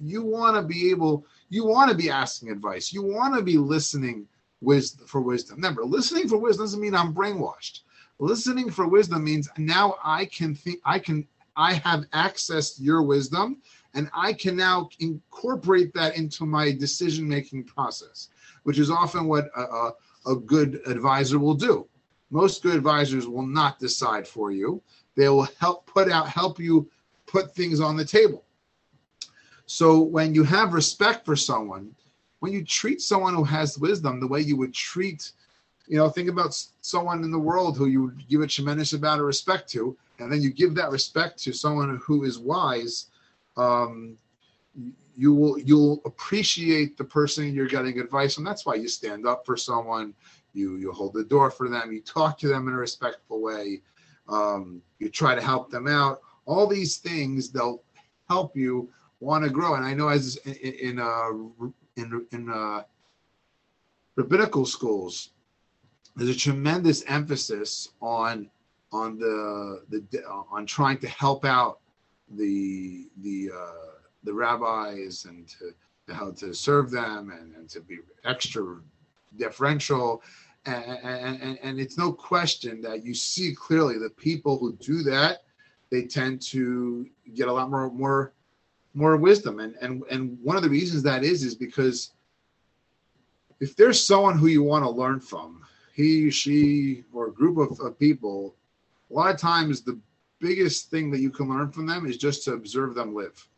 You 0.00 0.22
want 0.22 0.56
to 0.56 0.62
be 0.62 0.90
able, 0.90 1.26
you 1.48 1.66
want 1.66 1.90
to 1.90 1.96
be 1.96 2.10
asking 2.10 2.50
advice. 2.50 2.92
You 2.92 3.02
want 3.02 3.34
to 3.34 3.42
be 3.42 3.58
listening 3.58 4.26
wisdom 4.60 5.06
for 5.06 5.20
wisdom. 5.20 5.56
Remember, 5.56 5.84
listening 5.84 6.28
for 6.28 6.38
wisdom 6.38 6.64
doesn't 6.64 6.80
mean 6.80 6.94
I'm 6.94 7.14
brainwashed. 7.14 7.80
Listening 8.18 8.70
for 8.70 8.88
wisdom 8.88 9.24
means 9.24 9.48
now 9.58 9.96
I 10.02 10.24
can 10.24 10.54
think, 10.54 10.80
I 10.84 10.98
can, 10.98 11.26
I 11.56 11.74
have 11.74 12.04
access 12.12 12.80
your 12.80 13.02
wisdom, 13.02 13.58
and 13.94 14.10
I 14.12 14.32
can 14.32 14.56
now 14.56 14.88
incorporate 15.00 15.94
that 15.94 16.16
into 16.16 16.44
my 16.44 16.72
decision 16.72 17.28
making 17.28 17.64
process, 17.64 18.28
which 18.64 18.78
is 18.78 18.90
often 18.90 19.26
what 19.26 19.50
a, 19.56 19.60
a, 19.60 19.92
a 20.26 20.36
good 20.36 20.80
advisor 20.86 21.38
will 21.38 21.54
do. 21.54 21.86
Most 22.30 22.62
good 22.62 22.74
advisors 22.74 23.26
will 23.26 23.46
not 23.46 23.78
decide 23.78 24.26
for 24.26 24.50
you. 24.50 24.82
They 25.14 25.28
will 25.28 25.48
help 25.58 25.86
put 25.86 26.10
out, 26.10 26.28
help 26.28 26.58
you 26.58 26.90
put 27.26 27.54
things 27.54 27.80
on 27.80 27.96
the 27.96 28.04
table. 28.04 28.44
So 29.66 30.00
when 30.00 30.34
you 30.34 30.44
have 30.44 30.72
respect 30.72 31.24
for 31.24 31.36
someone, 31.36 31.94
when 32.40 32.52
you 32.52 32.64
treat 32.64 33.00
someone 33.00 33.34
who 33.34 33.44
has 33.44 33.78
wisdom 33.78 34.20
the 34.20 34.26
way 34.26 34.40
you 34.40 34.56
would 34.56 34.74
treat, 34.74 35.32
you 35.86 35.96
know, 35.96 36.08
think 36.08 36.28
about 36.28 36.60
someone 36.80 37.24
in 37.24 37.30
the 37.30 37.38
world 37.38 37.76
who 37.76 37.86
you 37.86 38.12
give 38.28 38.40
a 38.40 38.46
tremendous 38.46 38.92
amount 38.92 39.20
of 39.20 39.26
respect 39.26 39.68
to, 39.70 39.96
and 40.18 40.30
then 40.30 40.42
you 40.42 40.50
give 40.50 40.74
that 40.74 40.90
respect 40.90 41.38
to 41.44 41.52
someone 41.52 42.00
who 42.04 42.24
is 42.24 42.38
wise, 42.38 43.06
um, 43.56 44.16
you 45.16 45.34
will 45.34 45.58
you'll 45.58 46.00
appreciate 46.04 46.96
the 46.96 47.04
person 47.04 47.52
you're 47.52 47.66
getting 47.66 47.98
advice 47.98 48.34
from. 48.34 48.44
That's 48.44 48.64
why 48.64 48.74
you 48.74 48.88
stand 48.88 49.26
up 49.26 49.44
for 49.44 49.56
someone, 49.56 50.14
you 50.54 50.76
you 50.76 50.92
hold 50.92 51.14
the 51.14 51.24
door 51.24 51.50
for 51.50 51.68
them, 51.68 51.92
you 51.92 52.00
talk 52.00 52.38
to 52.38 52.48
them 52.48 52.68
in 52.68 52.74
a 52.74 52.76
respectful 52.76 53.40
way, 53.42 53.80
um, 54.28 54.80
you 55.00 55.08
try 55.08 55.34
to 55.34 55.40
help 55.40 55.70
them 55.70 55.88
out 55.88 56.20
all 56.48 56.66
these 56.66 56.96
things 56.96 57.50
they'll 57.50 57.82
help 58.28 58.56
you 58.56 58.88
want 59.20 59.44
to 59.44 59.50
grow 59.50 59.74
and 59.74 59.84
i 59.84 59.92
know 59.94 60.08
as 60.08 60.36
in 60.46 60.54
in 60.54 60.98
uh, 60.98 61.30
in, 61.98 62.26
in 62.32 62.48
uh, 62.48 62.82
rabbinical 64.16 64.64
schools 64.64 65.30
there's 66.16 66.30
a 66.30 66.38
tremendous 66.38 67.04
emphasis 67.06 67.90
on 68.00 68.50
on 68.92 69.18
the 69.18 69.82
the 69.90 70.02
uh, 70.26 70.42
on 70.50 70.66
trying 70.66 70.98
to 70.98 71.08
help 71.08 71.44
out 71.44 71.78
the 72.30 73.08
the 73.22 73.50
uh, 73.54 73.92
the 74.24 74.32
rabbis 74.32 75.26
and 75.26 75.46
to, 75.48 75.72
to 76.06 76.14
how 76.14 76.30
to 76.32 76.52
serve 76.52 76.90
them 76.90 77.30
and, 77.30 77.54
and 77.54 77.68
to 77.68 77.80
be 77.80 77.98
extra 78.24 78.80
deferential. 79.36 80.22
And, 80.66 80.98
and, 81.42 81.58
and 81.62 81.80
it's 81.80 81.96
no 81.96 82.12
question 82.12 82.82
that 82.82 83.04
you 83.04 83.14
see 83.14 83.54
clearly 83.54 83.96
the 83.98 84.10
people 84.10 84.58
who 84.58 84.74
do 84.74 85.02
that 85.04 85.44
they 85.90 86.02
tend 86.02 86.42
to 86.42 87.08
get 87.34 87.48
a 87.48 87.52
lot 87.52 87.70
more 87.70 87.90
more 87.90 88.32
more 88.98 89.16
wisdom. 89.16 89.60
And 89.60 89.74
and 89.80 90.02
and 90.10 90.38
one 90.42 90.56
of 90.56 90.62
the 90.62 90.68
reasons 90.68 91.02
that 91.04 91.24
is 91.24 91.44
is 91.44 91.54
because 91.54 92.12
if 93.60 93.76
there's 93.76 94.04
someone 94.04 94.36
who 94.36 94.48
you 94.48 94.62
want 94.62 94.84
to 94.84 94.90
learn 94.90 95.20
from 95.20 95.64
he 95.94 96.30
she 96.30 97.04
or 97.12 97.28
a 97.28 97.32
group 97.32 97.58
of, 97.58 97.80
of 97.80 97.98
people 97.98 98.54
a 99.10 99.14
lot 99.14 99.34
of 99.34 99.40
times 99.40 99.80
the 99.80 99.98
biggest 100.40 100.90
thing 100.90 101.10
that 101.10 101.20
you 101.20 101.30
can 101.30 101.48
learn 101.48 101.70
from 101.72 101.86
them 101.86 102.06
is 102.06 102.16
just 102.16 102.44
to 102.44 102.52
observe 102.52 102.94
them 102.94 103.14
live. 103.14 103.48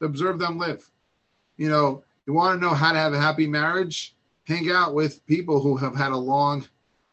To 0.00 0.06
observe 0.06 0.38
them 0.38 0.58
live. 0.58 0.88
You 1.56 1.68
know 1.68 2.04
you 2.26 2.32
want 2.32 2.60
to 2.60 2.66
know 2.66 2.74
how 2.74 2.92
to 2.92 2.98
have 2.98 3.12
a 3.12 3.20
happy 3.20 3.46
marriage? 3.46 4.14
Hang 4.44 4.70
out 4.70 4.94
with 4.94 5.24
people 5.26 5.60
who 5.60 5.76
have 5.76 5.96
had 5.96 6.12
a 6.12 6.16
long 6.16 6.66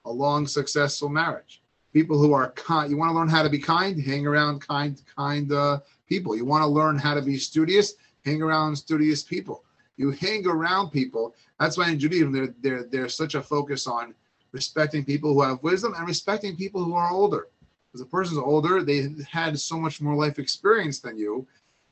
a 0.05 0.11
long 0.11 0.47
successful 0.47 1.09
marriage. 1.09 1.61
People 1.93 2.17
who 2.17 2.33
are 2.33 2.51
kind. 2.51 2.89
You 2.89 2.97
want 2.97 3.09
to 3.11 3.15
learn 3.15 3.29
how 3.29 3.43
to 3.43 3.49
be 3.49 3.59
kind, 3.59 3.99
hang 4.01 4.27
around 4.27 4.59
kind, 4.59 5.01
kind 5.15 5.51
uh, 5.51 5.79
people. 6.07 6.35
You 6.35 6.45
want 6.45 6.63
to 6.63 6.67
learn 6.67 6.97
how 6.97 7.13
to 7.13 7.21
be 7.21 7.37
studious, 7.37 7.95
hang 8.23 8.41
around 8.41 8.75
studious 8.75 9.23
people. 9.23 9.63
You 9.97 10.11
hang 10.11 10.45
around 10.45 10.89
people. 10.89 11.35
That's 11.59 11.77
why 11.77 11.89
in 11.89 11.99
Judaism 11.99 12.31
there, 12.31 12.53
there, 12.61 12.83
there's 12.83 13.15
such 13.15 13.35
a 13.35 13.41
focus 13.41 13.87
on 13.87 14.13
respecting 14.51 15.03
people 15.03 15.33
who 15.33 15.41
have 15.41 15.63
wisdom 15.63 15.93
and 15.95 16.07
respecting 16.07 16.55
people 16.55 16.83
who 16.83 16.95
are 16.95 17.11
older. 17.11 17.47
Because 17.87 18.01
a 18.01 18.05
person's 18.05 18.39
older, 18.39 18.83
they 18.83 19.09
had 19.29 19.57
so 19.59 19.77
much 19.77 20.01
more 20.01 20.15
life 20.15 20.39
experience 20.39 20.99
than 20.99 21.17
you. 21.17 21.47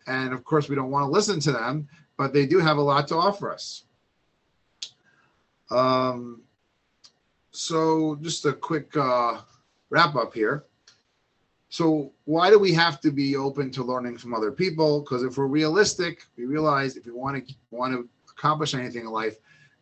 And 0.08 0.34
of 0.34 0.44
course, 0.44 0.68
we 0.68 0.76
don't 0.76 0.92
want 0.92 1.06
to 1.06 1.12
listen 1.12 1.40
to 1.42 1.52
them, 1.52 1.88
but 2.18 2.34
they 2.34 2.46
do 2.46 2.60
have 2.60 2.78
a 2.78 2.82
lot 2.82 3.08
to 3.08 3.16
offer 3.16 3.52
us. 3.54 3.86
Um, 5.72 6.42
so 7.52 8.18
just 8.22 8.46
a 8.46 8.54
quick 8.54 8.96
uh, 8.98 9.40
wrap 9.90 10.16
up 10.16 10.34
here. 10.34 10.66
So 11.74 12.12
why 12.26 12.52
do 12.52 12.60
we 12.60 12.72
have 12.74 13.02
to 13.02 13.10
be 13.10 13.36
open 13.36 13.72
to 13.72 13.84
learning 13.84 14.20
from 14.20 14.36
other 14.36 14.52
people? 14.52 15.00
Because 15.00 15.24
if 15.24 15.40
we're 15.40 15.48
realistic, 15.48 16.28
we 16.38 16.46
realize 16.46 16.98
if 16.98 17.08
we 17.08 17.14
want 17.14 17.48
to 17.48 17.56
want 17.72 17.94
to 17.94 18.08
accomplish 18.30 18.76
anything 18.76 19.06
in 19.06 19.12
life, 19.12 19.38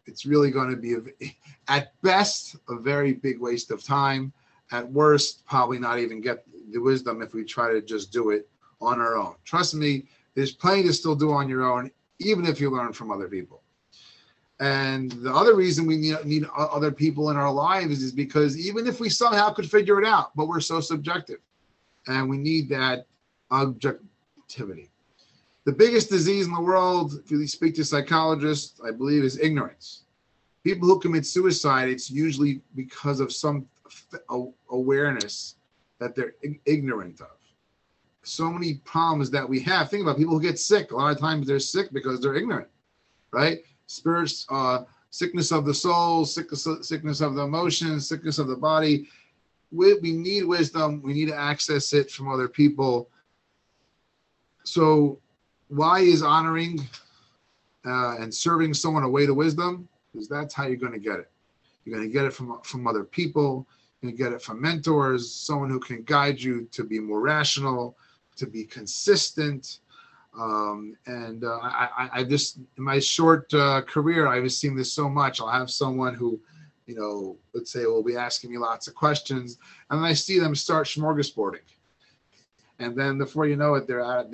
it's 0.06 0.26
really 0.26 0.52
going 0.52 0.70
to 0.70 0.78
be, 0.78 0.94
a, 0.94 1.36
at 1.68 2.02
best, 2.02 2.56
a 2.70 2.78
very 2.78 3.12
big 3.12 3.42
waste 3.42 3.72
of 3.72 3.84
time. 3.84 4.32
At 4.72 4.89
worst, 4.89 5.46
probably 5.46 5.80
not 5.80 6.00
even 6.00 6.22
get 6.22 6.46
the 6.72 6.80
wisdom 6.80 7.22
if 7.22 7.34
we 7.34 7.44
try 7.44 7.74
to 7.74 7.82
just 7.82 8.10
do 8.14 8.30
it 8.30 8.48
on 8.80 9.02
our 9.02 9.18
own. 9.18 9.36
Trust 9.44 9.76
me, 9.76 10.06
there's 10.34 10.54
plenty 10.54 10.84
to 10.84 10.94
still 10.94 11.14
do 11.14 11.34
on 11.34 11.50
your 11.50 11.70
own, 11.70 11.92
even 12.20 12.46
if 12.46 12.62
you 12.62 12.70
learn 12.70 12.94
from 12.94 13.12
other 13.12 13.28
people. 13.28 13.64
And 14.62 15.12
the 15.12 15.34
other 15.34 15.58
reason 15.58 15.86
we 15.86 15.98
need, 15.98 16.24
need 16.24 16.46
other 16.56 16.94
people 16.94 17.32
in 17.32 17.36
our 17.36 17.52
lives 17.52 18.02
is 18.02 18.14
because 18.14 18.58
even 18.58 18.88
if 18.88 19.02
we 19.02 19.10
somehow 19.10 19.52
could 19.52 19.70
figure 19.70 20.00
it 20.00 20.08
out, 20.08 20.34
but 20.38 20.48
we're 20.48 20.62
so 20.62 20.80
subjective 20.80 21.39
and 22.08 22.30
we 22.30 22.38
need 22.38 22.70
that 22.70 23.06
objectivity. 23.52 24.89
The 25.66 25.72
biggest 25.72 26.10
disease 26.10 26.47
in 26.47 26.54
the 26.54 26.62
world, 26.62 27.22
if 27.24 27.30
you 27.30 27.45
speak 27.47 27.76
to 27.76 27.86
psychologists, 27.86 28.82
I 28.84 28.91
believe, 28.91 29.24
is 29.24 29.39
ignorance. 29.39 30.04
People 30.64 30.88
who 30.88 30.99
commit 30.99 31.26
suicide, 31.26 31.89
it's 31.89 32.10
usually 32.10 32.62
because 32.76 33.20
of 33.20 33.32
some 33.32 33.68
awareness 34.70 35.56
that 35.99 36.16
they're 36.16 36.34
ignorant 36.66 37.22
of. 37.22 37.38
So 38.24 38.52
many 38.52 38.76
problems 38.86 39.30
that 39.32 39.47
we 39.47 39.60
have. 39.62 39.89
Think 39.89 40.04
about 40.04 40.18
people 40.18 40.34
who 40.34 40.41
get 40.41 40.60
sick. 40.60 40.91
A 40.91 40.95
lot 40.95 41.12
of 41.12 41.20
times 41.20 41.47
they're 41.47 41.60
sick 41.60 41.91
because 41.91 42.20
they're 42.22 42.36
ignorant, 42.36 42.68
right? 43.32 43.60
spirits, 43.91 44.45
uh, 44.49 44.84
sickness 45.10 45.52
of 45.52 45.66
the 45.66 45.74
soul, 45.74 46.26
sickness, 46.26 46.68
sickness 46.82 47.22
of 47.22 47.36
the 47.36 47.41
emotions, 47.41 48.08
sickness 48.08 48.39
of 48.39 48.47
the 48.47 48.56
body. 48.56 49.08
We, 49.72 49.95
we 49.95 50.11
need 50.11 50.45
wisdom. 50.45 51.01
We 51.03 51.13
need 51.13 51.28
to 51.30 51.36
access 51.36 51.93
it 51.93 52.11
from 52.11 52.30
other 52.30 52.47
people. 52.47 53.09
So, 54.63 55.19
why 55.69 55.99
is 55.99 56.22
honoring 56.22 56.88
uh, 57.86 58.17
and 58.17 58.34
serving 58.34 58.74
someone 58.74 59.03
a 59.03 59.09
way 59.09 59.26
to 59.26 59.34
wisdom? 59.34 59.88
Because 60.11 60.28
that's 60.28 60.53
how 60.53 60.65
you're 60.65 60.76
going 60.76 60.91
to 60.91 60.99
get 60.99 61.19
it. 61.19 61.32
You're 61.86 61.95
going 61.95 62.07
to 62.07 62.13
get 62.13 62.26
it 62.26 62.34
from 62.34 62.59
from 62.63 62.86
other 62.88 63.03
people. 63.03 63.65
You 64.01 64.11
get 64.11 64.34
it 64.34 64.41
from 64.41 64.59
mentors, 64.59 65.32
someone 65.32 65.69
who 65.69 65.80
can 65.80 66.01
guide 66.03 66.41
you 66.41 66.67
to 66.72 66.84
be 66.84 66.99
more 66.99 67.22
rational, 67.22 67.95
to 68.38 68.47
be 68.47 68.63
consistent. 68.63 69.80
Um, 70.38 70.95
and 71.05 71.43
uh, 71.43 71.59
I, 71.61 72.09
I, 72.13 72.24
just 72.24 72.57
in 72.78 72.84
my 72.84 72.99
short 72.99 73.53
uh, 73.53 73.82
career, 73.82 74.28
I've 74.28 74.51
seen 74.51 74.76
this 74.76 74.91
so 74.91 75.09
much. 75.09 75.41
I'll 75.41 75.49
have 75.49 75.69
someone 75.69 76.15
who, 76.15 76.39
you 76.86 76.95
know, 76.95 77.38
let's 77.53 77.71
say 77.71 77.86
will 77.86 78.03
be 78.03 78.17
asking 78.17 78.51
me 78.51 78.57
lots 78.57 78.88
of 78.88 78.95
questions, 78.95 79.57
and 79.89 79.99
then 79.99 80.09
I 80.09 80.13
see 80.13 80.39
them 80.39 80.55
start 80.55 80.88
smorgasbording, 80.88 81.67
and 82.79 82.95
then 82.97 83.17
before 83.17 83.47
you 83.47 83.55
know 83.55 83.75
it, 83.75 83.88
they're 83.88 84.03
out. 84.03 84.27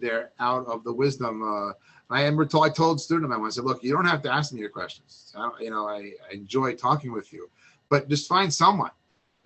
They're 0.00 0.30
out 0.40 0.66
of 0.66 0.84
the 0.84 0.92
wisdom. 0.92 1.42
Uh, 1.42 1.72
I 2.10 2.22
remember 2.22 2.44
told, 2.44 2.66
I 2.66 2.70
told 2.70 3.00
student 3.00 3.32
I 3.32 3.48
said, 3.50 3.64
look, 3.64 3.84
you 3.84 3.92
don't 3.92 4.04
have 4.04 4.22
to 4.22 4.32
ask 4.32 4.52
me 4.52 4.60
your 4.60 4.68
questions. 4.68 5.32
I 5.36 5.48
you 5.60 5.70
know, 5.70 5.88
I, 5.88 6.12
I 6.28 6.34
enjoy 6.34 6.74
talking 6.74 7.12
with 7.12 7.32
you, 7.32 7.48
but 7.88 8.08
just 8.08 8.28
find 8.28 8.52
someone 8.52 8.90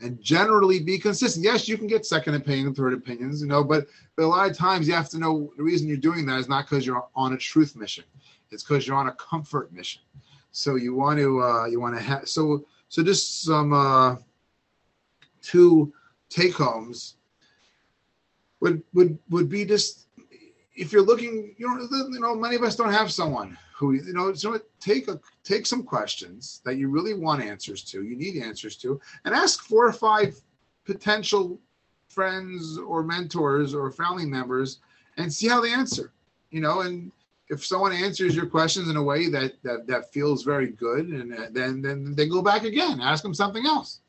and 0.01 0.21
generally 0.21 0.81
be 0.81 0.99
consistent. 0.99 1.45
Yes, 1.45 1.69
you 1.69 1.77
can 1.77 1.87
get 1.87 2.07
second 2.07 2.35
opinion, 2.35 2.75
third 2.75 2.95
opinions, 2.95 3.43
you 3.43 3.49
know, 3.49 3.63
but, 3.63 3.87
but 4.17 4.25
a 4.25 4.27
lot 4.27 4.51
of 4.51 4.57
times 4.57 4.89
you 4.89 4.95
have 4.95 5.11
to 5.11 5.19
know 5.19 5.53
the 5.57 5.63
reason 5.63 5.87
you're 5.87 5.99
doing 5.99 6.25
that 6.27 6.39
is 6.39 6.49
not 6.49 6.65
because 6.65 6.87
you're 6.87 7.07
on 7.15 7.35
a 7.35 7.37
truth 7.37 7.77
mission. 7.77 8.05
It's 8.51 8.63
because 8.63 8.87
you're 8.87 8.97
on 8.97 9.09
a 9.09 9.15
comfort 9.15 9.73
mission. 9.73 10.03
So 10.55 10.77
you 10.77 10.95
want 10.95 11.19
to 11.19 11.43
uh, 11.43 11.67
you 11.67 11.81
want 11.81 11.97
to 11.97 12.01
have 12.01 12.29
so 12.29 12.65
so 12.89 13.03
just 13.03 13.43
some 13.43 13.73
uh, 13.73 14.17
two 15.43 15.93
take 16.29 16.55
homes 16.55 17.17
would 18.61 18.81
would 18.93 19.19
would 19.31 19.49
be 19.49 19.65
just 19.65 20.07
if 20.77 20.93
you're 20.93 21.03
looking, 21.03 21.57
you 21.59 21.67
know, 21.67 22.09
you 22.09 22.21
know, 22.21 22.37
many 22.37 22.55
of 22.55 22.63
us 22.63 22.77
don't 22.77 22.93
have 22.93 23.11
someone 23.11 23.59
who 23.75 23.95
you 23.95 24.13
know 24.13 24.33
so 24.33 24.61
take 24.79 25.09
a 25.09 25.19
take 25.43 25.67
some 25.67 25.83
questions 25.83 26.63
that 26.65 26.77
you 26.77 26.89
really 26.89 27.15
want 27.15 27.43
answers 27.43 27.83
to 27.83 28.05
you 28.05 28.15
need 28.17 28.41
answers 28.41 28.77
to 28.77 29.01
and 29.25 29.35
ask 29.35 29.65
four 29.65 29.85
or 29.85 29.93
five 29.93 30.41
potential 30.85 31.59
friends 32.09 32.79
or 32.79 33.03
mentors 33.03 33.75
or 33.75 33.91
family 33.91 34.27
members 34.27 34.79
and 35.17 35.33
see 35.33 35.49
how 35.49 35.61
they 35.61 35.73
answer 35.73 36.13
you 36.53 36.61
know 36.61 36.83
and 36.83 37.11
if 37.51 37.65
someone 37.65 37.93
answers 37.93 38.35
your 38.35 38.47
questions 38.47 38.89
in 38.89 38.97
a 38.97 39.03
way 39.03 39.29
that 39.29 39.63
that, 39.63 39.87
that 39.87 40.13
feels 40.13 40.43
very 40.43 40.69
good 40.69 41.09
and 41.09 41.55
then 41.55 41.83
then 41.83 42.15
they 42.15 42.27
go 42.29 42.43
back 42.43 42.65
again 42.65 43.01
ask 43.01 43.23
them 43.23 43.35
something 43.35 43.67
else 43.67 44.01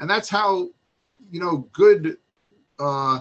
and 0.00 0.08
that's 0.08 0.28
how 0.28 0.68
you 1.30 1.40
know 1.40 1.68
good 1.72 2.18
uh 2.78 3.20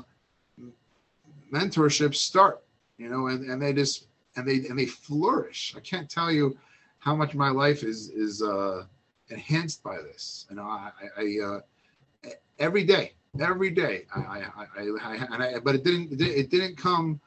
mentorships 1.51 2.15
start 2.15 2.63
you 2.97 3.09
know 3.09 3.27
and, 3.27 3.49
and 3.49 3.61
they 3.61 3.71
just 3.73 4.07
and 4.35 4.47
they 4.47 4.67
and 4.67 4.77
they 4.77 4.85
flourish. 4.85 5.73
I 5.75 5.79
can't 5.79 6.09
tell 6.09 6.31
you 6.31 6.57
how 6.99 7.15
much 7.15 7.35
my 7.35 7.49
life 7.49 7.83
is 7.83 8.09
is 8.09 8.41
uh, 8.41 8.85
enhanced 9.29 9.83
by 9.83 9.97
this. 9.97 10.45
You 10.49 10.57
know, 10.57 10.63
I, 10.63 10.91
I 11.17 11.37
uh, 11.45 12.29
every 12.59 12.83
day, 12.83 13.13
every 13.39 13.69
day, 13.69 14.05
I, 14.15 14.19
I, 14.19 14.65
I, 14.77 14.83
I 15.01 15.15
and 15.31 15.43
I, 15.43 15.59
but 15.59 15.75
it 15.75 15.83
didn't 15.83 16.19
it 16.21 16.49
didn't 16.49 16.77
come. 16.77 17.19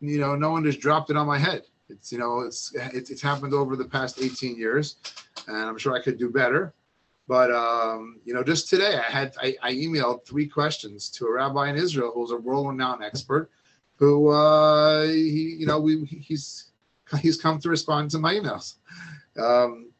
You 0.00 0.18
know, 0.18 0.34
no 0.34 0.50
one 0.50 0.64
just 0.64 0.80
dropped 0.80 1.10
it 1.10 1.16
on 1.16 1.26
my 1.26 1.38
head. 1.38 1.62
It's 1.90 2.12
you 2.12 2.18
know, 2.18 2.40
it's 2.40 2.72
it's, 2.74 3.20
happened 3.20 3.54
over 3.54 3.76
the 3.76 3.84
past 3.84 4.20
18 4.20 4.56
years, 4.56 4.96
and 5.46 5.56
I'm 5.56 5.78
sure 5.78 5.94
I 5.94 6.02
could 6.02 6.18
do 6.18 6.30
better. 6.30 6.74
But 7.28 7.50
um, 7.52 8.20
you 8.24 8.34
know, 8.34 8.42
just 8.42 8.68
today 8.68 8.96
I 8.96 9.10
had 9.10 9.34
I, 9.40 9.56
I 9.62 9.72
emailed 9.72 10.26
three 10.26 10.46
questions 10.46 11.08
to 11.10 11.26
a 11.26 11.32
rabbi 11.32 11.68
in 11.68 11.76
Israel 11.76 12.12
who's 12.14 12.30
a 12.30 12.36
world-renowned 12.36 13.04
expert 13.04 13.50
who 14.00 14.30
uh, 14.30 15.02
he, 15.04 15.56
you 15.58 15.66
know, 15.66 15.78
we 15.78 16.04
he's 16.06 16.72
he's 17.20 17.36
come 17.36 17.58
to 17.60 17.68
respond 17.68 18.10
to 18.10 18.18
my 18.18 18.34
emails. 18.34 18.76
Um, 19.38 19.92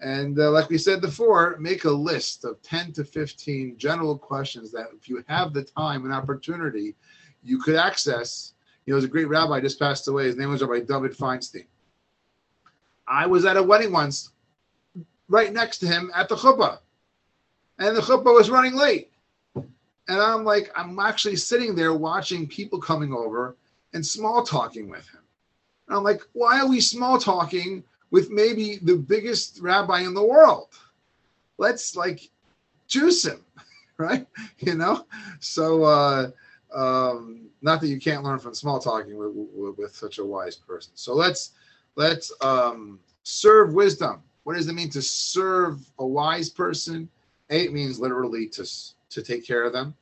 and 0.00 0.38
uh, 0.38 0.50
like 0.50 0.70
we 0.70 0.78
said 0.78 1.00
before, 1.00 1.56
make 1.60 1.84
a 1.84 1.90
list 1.90 2.44
of 2.44 2.60
10 2.62 2.92
to 2.94 3.04
15 3.04 3.76
general 3.76 4.18
questions 4.18 4.72
that 4.72 4.86
if 4.96 5.08
you 5.08 5.22
have 5.28 5.52
the 5.52 5.62
time 5.62 6.04
and 6.04 6.12
opportunity, 6.12 6.94
you 7.42 7.58
could 7.58 7.76
access. 7.76 8.54
Know, 8.86 8.94
there's 8.94 9.04
a 9.04 9.08
great 9.08 9.28
rabbi 9.28 9.60
just 9.60 9.78
passed 9.78 10.08
away. 10.08 10.24
His 10.24 10.36
name 10.36 10.50
was 10.50 10.62
Rabbi 10.62 10.84
David 10.84 11.16
Feinstein. 11.16 11.66
I 13.06 13.26
was 13.26 13.44
at 13.44 13.56
a 13.56 13.62
wedding 13.62 13.92
once, 13.92 14.30
right 15.28 15.52
next 15.52 15.78
to 15.78 15.86
him 15.86 16.10
at 16.14 16.28
the 16.28 16.36
chuppah, 16.36 16.78
and 17.78 17.96
the 17.96 18.00
chuppah 18.00 18.34
was 18.34 18.50
running 18.50 18.74
late. 18.74 19.10
And 19.54 20.20
I'm 20.20 20.44
like, 20.44 20.70
I'm 20.76 20.98
actually 20.98 21.36
sitting 21.36 21.74
there 21.74 21.94
watching 21.94 22.48
people 22.48 22.80
coming 22.80 23.12
over 23.12 23.56
and 23.94 24.04
small 24.04 24.42
talking 24.42 24.88
with 24.88 25.06
him. 25.08 25.20
And 25.88 25.96
I'm 25.96 26.02
like, 26.02 26.22
why 26.32 26.60
are 26.60 26.68
we 26.68 26.80
small 26.80 27.18
talking 27.18 27.84
with 28.10 28.30
maybe 28.30 28.78
the 28.82 28.96
biggest 28.96 29.60
rabbi 29.60 30.00
in 30.00 30.14
the 30.14 30.24
world? 30.24 30.68
Let's 31.58 31.94
like 31.94 32.28
juice 32.88 33.24
him, 33.24 33.44
right? 33.96 34.26
You 34.58 34.74
know? 34.74 35.06
So, 35.40 35.84
uh, 35.84 36.30
um, 36.74 37.48
not 37.60 37.80
that 37.80 37.88
you 37.88 37.98
can't 37.98 38.24
learn 38.24 38.38
from 38.38 38.54
small 38.54 38.78
talking 38.78 39.16
with, 39.16 39.30
with, 39.34 39.78
with 39.78 39.94
such 39.94 40.18
a 40.18 40.24
wise 40.24 40.56
person. 40.56 40.92
So 40.94 41.14
let's 41.14 41.52
let's 41.96 42.32
um, 42.40 42.98
serve 43.22 43.74
wisdom. 43.74 44.22
What 44.44 44.56
does 44.56 44.68
it 44.68 44.74
mean 44.74 44.90
to 44.90 45.02
serve 45.02 45.80
a 45.98 46.06
wise 46.06 46.50
person? 46.50 47.08
A 47.50 47.64
it 47.64 47.72
means 47.72 48.00
literally 48.00 48.48
to 48.48 48.64
to 49.10 49.22
take 49.22 49.46
care 49.46 49.64
of 49.64 49.72
them. 49.72 49.94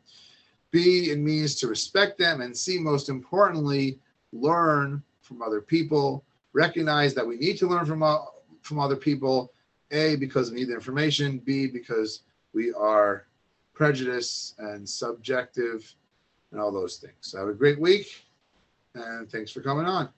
B, 0.70 1.10
it 1.10 1.18
means 1.18 1.54
to 1.56 1.66
respect 1.66 2.18
them. 2.18 2.40
And 2.40 2.56
C, 2.56 2.78
most 2.78 3.08
importantly, 3.08 3.98
learn 4.32 5.02
from 5.20 5.42
other 5.42 5.60
people. 5.60 6.24
Recognize 6.52 7.14
that 7.14 7.26
we 7.26 7.36
need 7.36 7.58
to 7.58 7.66
learn 7.66 7.86
from, 7.86 8.02
uh, 8.02 8.18
from 8.62 8.78
other 8.78 8.96
people. 8.96 9.52
A, 9.90 10.16
because 10.16 10.50
we 10.50 10.58
need 10.60 10.68
the 10.68 10.74
information. 10.74 11.38
B, 11.38 11.66
because 11.66 12.22
we 12.52 12.72
are 12.72 13.26
prejudiced 13.74 14.58
and 14.58 14.88
subjective 14.88 15.92
and 16.52 16.60
all 16.60 16.72
those 16.72 16.96
things. 16.96 17.14
So 17.20 17.38
have 17.38 17.48
a 17.48 17.54
great 17.54 17.80
week. 17.80 18.24
And 18.94 19.30
thanks 19.30 19.50
for 19.50 19.60
coming 19.60 19.86
on. 19.86 20.08